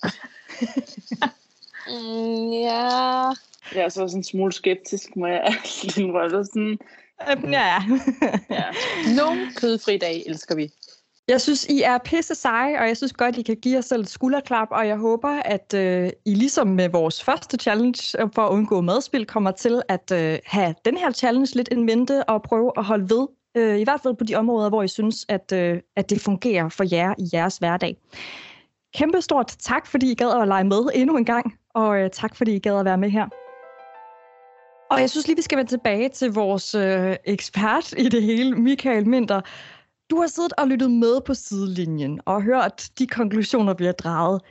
Mm, 1.88 2.52
ja. 2.52 3.34
Jeg 3.76 3.84
er 3.86 3.90
så 3.90 4.08
sådan 4.08 4.18
en 4.18 4.24
smule 4.24 4.54
skeptisk, 4.54 5.16
må 5.16 5.28
jeg 5.28 5.54
indrømme. 5.98 6.46
Sådan... 6.46 6.78
Øhm, 7.32 7.52
ja. 7.52 7.84
ja. 8.50 8.64
Nogle 9.24 9.48
kødfri 9.56 9.98
dage 9.98 10.30
elsker 10.30 10.56
vi. 10.56 10.72
Jeg 11.28 11.42
synes, 11.42 11.66
I 11.66 11.82
er 11.82 11.98
pisse 11.98 12.36
seje, 12.36 12.80
og 12.80 12.88
jeg 12.88 12.98
synes 12.98 13.14
godt, 13.14 13.38
I 13.38 13.42
kan 13.42 13.56
give 13.56 13.76
jer 13.76 13.82
selv 13.82 14.02
et 14.02 14.10
skulderklap, 14.10 14.68
og 14.72 14.88
jeg 14.88 14.98
håber, 14.98 15.42
at 15.46 15.74
øh, 15.74 16.10
I 16.26 16.34
ligesom 16.36 16.68
med 16.68 16.90
vores 16.90 17.24
første 17.24 17.58
challenge 17.58 18.18
for 18.36 18.42
at 18.42 18.52
undgå 18.52 18.82
madspil, 18.82 19.26
kommer 19.26 19.52
til 19.52 19.82
at 19.88 20.12
øh, 20.14 20.40
have 20.46 20.76
den 20.86 20.98
her 20.98 21.12
challenge 21.12 21.56
lidt 21.56 21.70
en 21.72 21.86
mente 21.86 22.30
og 22.30 22.44
prøve 22.44 22.72
at 22.78 22.84
holde 22.84 23.10
ved, 23.10 23.28
øh, 23.56 23.80
i 23.80 23.84
hvert 23.84 24.02
fald 24.04 24.16
på 24.16 24.24
de 24.24 24.36
områder, 24.36 24.70
hvor 24.70 24.84
I 24.84 24.88
synes, 24.88 25.26
at, 25.30 25.52
øh, 25.52 25.82
at 25.96 26.10
det 26.10 26.22
fungerer 26.22 26.70
for 26.70 26.86
jer 26.92 27.14
i 27.18 27.30
jeres 27.34 27.58
hverdag. 27.58 27.98
Kæmpe 28.94 29.22
stort 29.22 29.56
tak, 29.60 29.88
fordi 29.88 30.12
I 30.12 30.16
gad 30.16 30.42
at 30.42 30.48
lege 30.48 30.64
med 30.64 30.90
endnu 30.94 31.18
en 31.18 31.26
gang, 31.26 31.54
og 31.74 32.00
øh, 32.00 32.10
tak, 32.10 32.36
fordi 32.36 32.56
I 32.56 32.60
gad 32.60 32.80
at 32.80 32.86
være 32.86 32.98
med 32.98 33.10
her. 33.10 33.28
Og 34.92 35.02
jeg 35.02 35.10
synes 35.10 35.28
lige, 35.28 35.36
vi 35.36 35.42
skal 35.42 35.58
vende 35.58 35.72
tilbage 35.72 36.10
til 36.10 36.34
vores 36.34 36.76
øh, 36.76 37.16
ekspert 37.26 37.94
i 37.98 38.10
det 38.10 38.24
hele, 38.24 38.56
Michael 38.56 39.08
Minter. 39.08 39.42
Du 40.10 40.20
har 40.20 40.28
siddet 40.28 40.54
og 40.58 40.68
lyttet 40.68 40.92
med 40.92 41.22
på 41.22 41.34
sidelinjen 41.34 42.20
og 42.26 42.44
hørt 42.44 42.90
de 43.00 43.08
konklusioner, 43.08 43.74
vi 43.74 43.86
har 43.86 43.92
draget. 43.92 44.42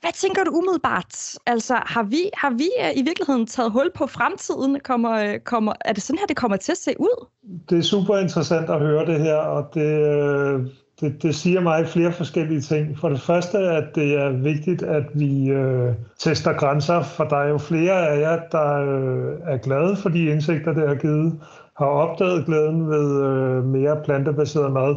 Hvad 0.00 0.12
tænker 0.12 0.44
du 0.44 0.50
umiddelbart? 0.50 1.34
Altså, 1.46 1.74
har 1.86 2.02
vi, 2.02 2.30
har 2.34 2.50
vi 2.50 2.70
øh, 2.80 2.90
i 2.96 3.02
virkeligheden 3.02 3.46
taget 3.46 3.72
hul 3.72 3.90
på 3.94 4.06
fremtiden? 4.06 4.80
Kommer, 4.80 5.12
øh, 5.12 5.38
kommer, 5.38 5.72
er 5.84 5.92
det 5.92 6.02
sådan 6.02 6.18
her, 6.18 6.26
det 6.26 6.36
kommer 6.36 6.56
til 6.56 6.72
at 6.72 6.78
se 6.78 6.94
ud? 7.00 7.26
Det 7.68 7.78
er 7.78 7.82
super 7.82 8.18
interessant 8.18 8.70
at 8.70 8.80
høre 8.80 9.06
det 9.06 9.20
her, 9.20 9.36
og 9.36 9.74
det, 9.74 10.72
det, 11.00 11.22
det 11.22 11.34
siger 11.34 11.60
mig 11.60 11.88
flere 11.88 12.12
forskellige 12.12 12.60
ting. 12.60 12.98
For 12.98 13.08
det 13.08 13.20
første, 13.20 13.58
at 13.58 13.84
det 13.94 14.14
er 14.14 14.30
vigtigt, 14.30 14.82
at 14.82 15.04
vi 15.14 15.50
øh, 15.50 15.92
tester 16.18 16.52
grænser, 16.52 17.02
for 17.02 17.24
der 17.24 17.36
er 17.36 17.48
jo 17.48 17.58
flere 17.58 18.08
af 18.08 18.20
jer, 18.20 18.40
der 18.52 18.74
øh, 18.74 19.38
er 19.46 19.56
glade 19.56 19.96
for 19.96 20.08
de 20.08 20.24
indsigter, 20.24 20.72
det 20.72 20.88
har 20.88 20.94
givet, 20.94 21.40
har 21.78 21.86
opdaget 21.86 22.46
glæden 22.46 22.88
ved 22.88 23.22
øh, 23.22 23.64
mere 23.64 23.96
plantebaseret 24.04 24.72
mad. 24.72 24.96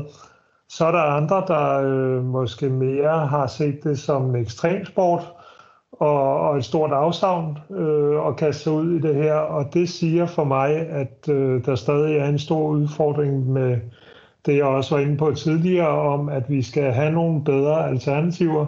Så 0.69 0.85
er 0.85 0.91
der 0.91 0.99
andre, 0.99 1.43
der 1.47 1.81
øh, 1.81 2.23
måske 2.23 2.69
mere 2.69 3.27
har 3.27 3.47
set 3.47 3.83
det 3.83 3.99
som 3.99 4.29
en 4.29 4.35
ekstremsport 4.35 5.31
og, 5.91 6.39
og 6.39 6.57
et 6.57 6.65
stort 6.65 6.91
afsavn 6.91 7.57
øh, 7.71 8.25
og 8.25 8.35
kaste 8.35 8.63
sig 8.63 8.71
ud 8.71 8.91
i 8.91 8.99
det 8.99 9.15
her. 9.15 9.33
Og 9.33 9.73
det 9.73 9.89
siger 9.89 10.25
for 10.25 10.43
mig, 10.43 10.75
at 10.75 11.29
øh, 11.29 11.65
der 11.65 11.75
stadig 11.75 12.17
er 12.17 12.25
en 12.25 12.39
stor 12.39 12.67
udfordring 12.67 13.49
med 13.49 13.77
det, 14.47 14.57
jeg 14.57 14.65
også 14.65 14.95
var 14.95 15.01
inde 15.01 15.17
på 15.17 15.31
tidligere, 15.31 15.87
om 15.87 16.29
at 16.29 16.49
vi 16.49 16.61
skal 16.61 16.91
have 16.91 17.11
nogle 17.11 17.43
bedre 17.43 17.87
alternativer 17.89 18.65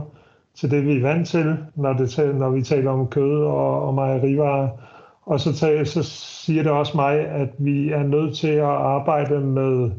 til 0.56 0.72
det, 0.72 0.86
vi 0.86 0.98
er 0.98 1.02
vant 1.02 1.28
til, 1.28 1.58
når, 1.76 1.94
det, 1.94 2.36
når 2.36 2.50
vi 2.50 2.62
taler 2.62 2.92
om 2.92 3.08
kød 3.08 3.44
og, 3.44 3.88
og 3.88 3.94
mejerivarer. 3.94 4.70
Og 5.26 5.40
så, 5.40 5.54
tager, 5.54 5.84
så 5.84 6.04
siger 6.04 6.64
det 6.64 6.72
også 6.72 6.98
mig, 6.98 7.20
at 7.20 7.50
vi 7.58 7.90
er 7.90 8.04
nødt 8.04 8.38
til 8.38 8.48
at 8.48 8.64
arbejde 8.64 9.40
med 9.40 9.92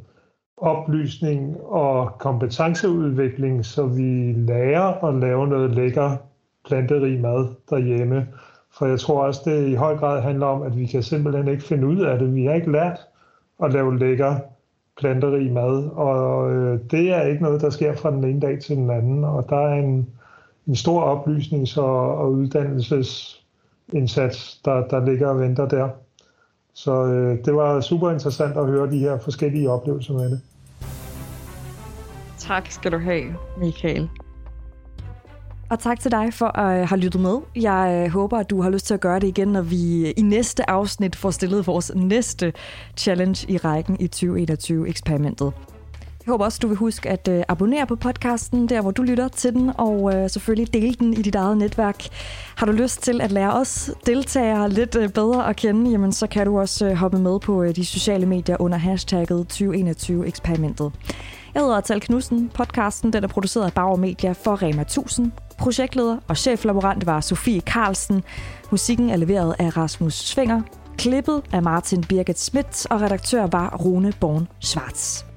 oplysning 0.57 1.61
og 1.61 2.19
kompetenceudvikling, 2.19 3.65
så 3.65 3.87
vi 3.87 4.33
lærer 4.33 5.05
at 5.05 5.15
lave 5.15 5.49
noget 5.49 5.71
lækker 5.71 6.17
planterig 6.69 7.21
mad 7.21 7.49
derhjemme. 7.71 8.29
For 8.79 8.87
jeg 8.87 9.01
tror 9.01 9.23
også, 9.23 9.41
det 9.45 9.69
i 9.69 9.75
høj 9.75 9.97
grad 9.97 10.23
handler 10.23 10.47
om, 10.47 10.63
at 10.63 10.79
vi 10.79 10.87
kan 10.87 11.03
simpelthen 11.03 11.49
ikke 11.49 11.63
finde 11.63 11.87
ud 11.87 12.01
af 12.01 12.19
det. 12.19 12.35
Vi 12.35 12.45
har 12.45 12.55
ikke 12.55 12.73
lært 12.73 12.99
at 13.63 13.73
lave 13.73 13.99
lækker 13.99 14.37
planterig 15.01 15.53
mad, 15.53 15.91
og 15.91 16.53
øh, 16.53 16.79
det 16.91 17.11
er 17.11 17.23
ikke 17.23 17.43
noget, 17.43 17.61
der 17.61 17.71
sker 17.71 17.97
fra 17.97 18.11
den 18.11 18.25
ene 18.25 18.41
dag 18.41 18.61
til 18.61 18.77
den 18.77 18.91
anden, 18.91 19.25
og 19.25 19.47
der 19.49 19.57
er 19.57 19.75
en, 19.75 20.09
en 20.67 20.77
stor 20.77 21.15
oplysnings- 21.15 21.81
og, 21.81 22.19
og 22.19 22.33
uddannelsesindsats, 22.33 24.61
der, 24.65 24.89
der 24.89 25.05
ligger 25.05 25.29
og 25.29 25.41
venter 25.41 25.69
der. 25.69 25.89
Så 26.75 27.05
øh, 27.05 27.45
det 27.45 27.55
var 27.55 27.81
super 27.81 28.11
interessant 28.11 28.57
at 28.57 28.67
høre 28.67 28.91
de 28.91 28.99
her 28.99 29.19
forskellige 29.19 29.71
oplevelser 29.71 30.15
med 30.15 30.31
det. 30.31 30.41
Tak 32.39 32.71
skal 32.71 32.93
du 32.93 32.99
have, 32.99 33.25
Michael. 33.59 34.09
Og 35.71 35.79
tak 35.79 36.01
til 36.01 36.11
dig 36.11 36.35
for 36.35 36.59
at 36.59 36.81
øh, 36.81 36.89
have 36.89 37.01
lyttet 37.01 37.21
med. 37.21 37.37
Jeg 37.57 38.03
øh, 38.05 38.13
håber, 38.13 38.39
at 38.39 38.51
du 38.51 38.63
har 38.63 38.71
lyst 38.71 38.87
til 38.87 38.95
at 38.95 39.01
gøre 39.01 39.21
det 39.21 39.29
igen, 39.29 39.49
når 39.49 39.63
vi 39.63 40.11
i 40.11 40.23
næste 40.23 40.71
afsnit 40.71 41.17
får 41.17 41.31
stillet 41.31 41.67
vores 41.67 41.93
næste 41.95 42.53
challenge 42.97 43.53
i 43.53 43.57
rækken 43.57 43.97
i 44.01 44.09
2021-eksperimentet. 44.15 45.53
Jeg 46.27 46.33
håber 46.33 46.45
også, 46.45 46.59
du 46.63 46.69
vil 46.69 46.77
huske 46.77 47.09
at 47.09 47.29
øh, 47.29 47.43
abonnere 47.49 47.87
på 47.87 47.97
podcasten, 47.97 48.69
der 48.69 48.83
hvor 48.83 48.91
du 48.91 49.03
lytter 49.03 49.29
til 49.29 49.53
den, 49.53 49.71
og 49.79 50.31
selvfølgelig 50.31 50.75
dele 50.75 50.95
den 50.95 51.13
i 51.13 51.23
dit 51.23 51.35
eget 51.35 51.57
netværk. 51.57 52.05
Har 52.57 52.67
du 52.67 52.73
lyst 52.73 53.03
til 53.03 53.21
at 53.21 53.33
lære 53.33 53.53
os 53.53 53.91
deltagere 54.07 54.71
lidt 54.71 54.91
bedre 55.15 55.49
at 55.49 55.57
kende, 55.57 55.91
jamen 55.91 56.13
så 56.13 56.27
kan 56.27 56.47
du 56.47 56.59
også 56.59 56.95
hoppe 56.95 57.19
med 57.19 57.41
på 57.41 57.65
de 57.67 57.85
sociale 57.85 58.27
medier 58.27 58.57
under 58.61 58.79
hashtagget 58.79 59.63
2021-eksperimentet. 59.63 60.93
Jeg 61.55 61.63
hedder 61.63 61.81
Tal 61.81 62.01
Knudsen. 62.01 62.51
Podcasten 62.55 63.13
den 63.13 63.25
er 63.25 63.29
produceret 63.29 63.67
af 63.67 63.73
Bauer 63.73 63.97
Media 63.97 64.33
for 64.33 64.63
Rema 64.63 64.83
1000. 64.83 65.33
Projektleder 65.61 66.17
og 66.29 66.37
cheflaborant 66.37 67.07
var 67.07 67.21
Sofie 67.21 67.61
Carlsen. 67.61 68.25
Musikken 68.71 69.11
er 69.11 69.17
leveret 69.17 69.55
af 69.59 69.77
Rasmus 69.77 70.15
Svinger. 70.15 70.63
Klippet 70.99 71.43
af 71.53 71.63
Martin 71.63 72.05
Birgit 72.09 72.39
Schmidt, 72.39 72.87
og 72.91 73.01
redaktør 73.01 73.47
var 73.47 73.77
Rune 73.77 74.13
Born 74.21 74.49
Schwarz. 74.61 75.30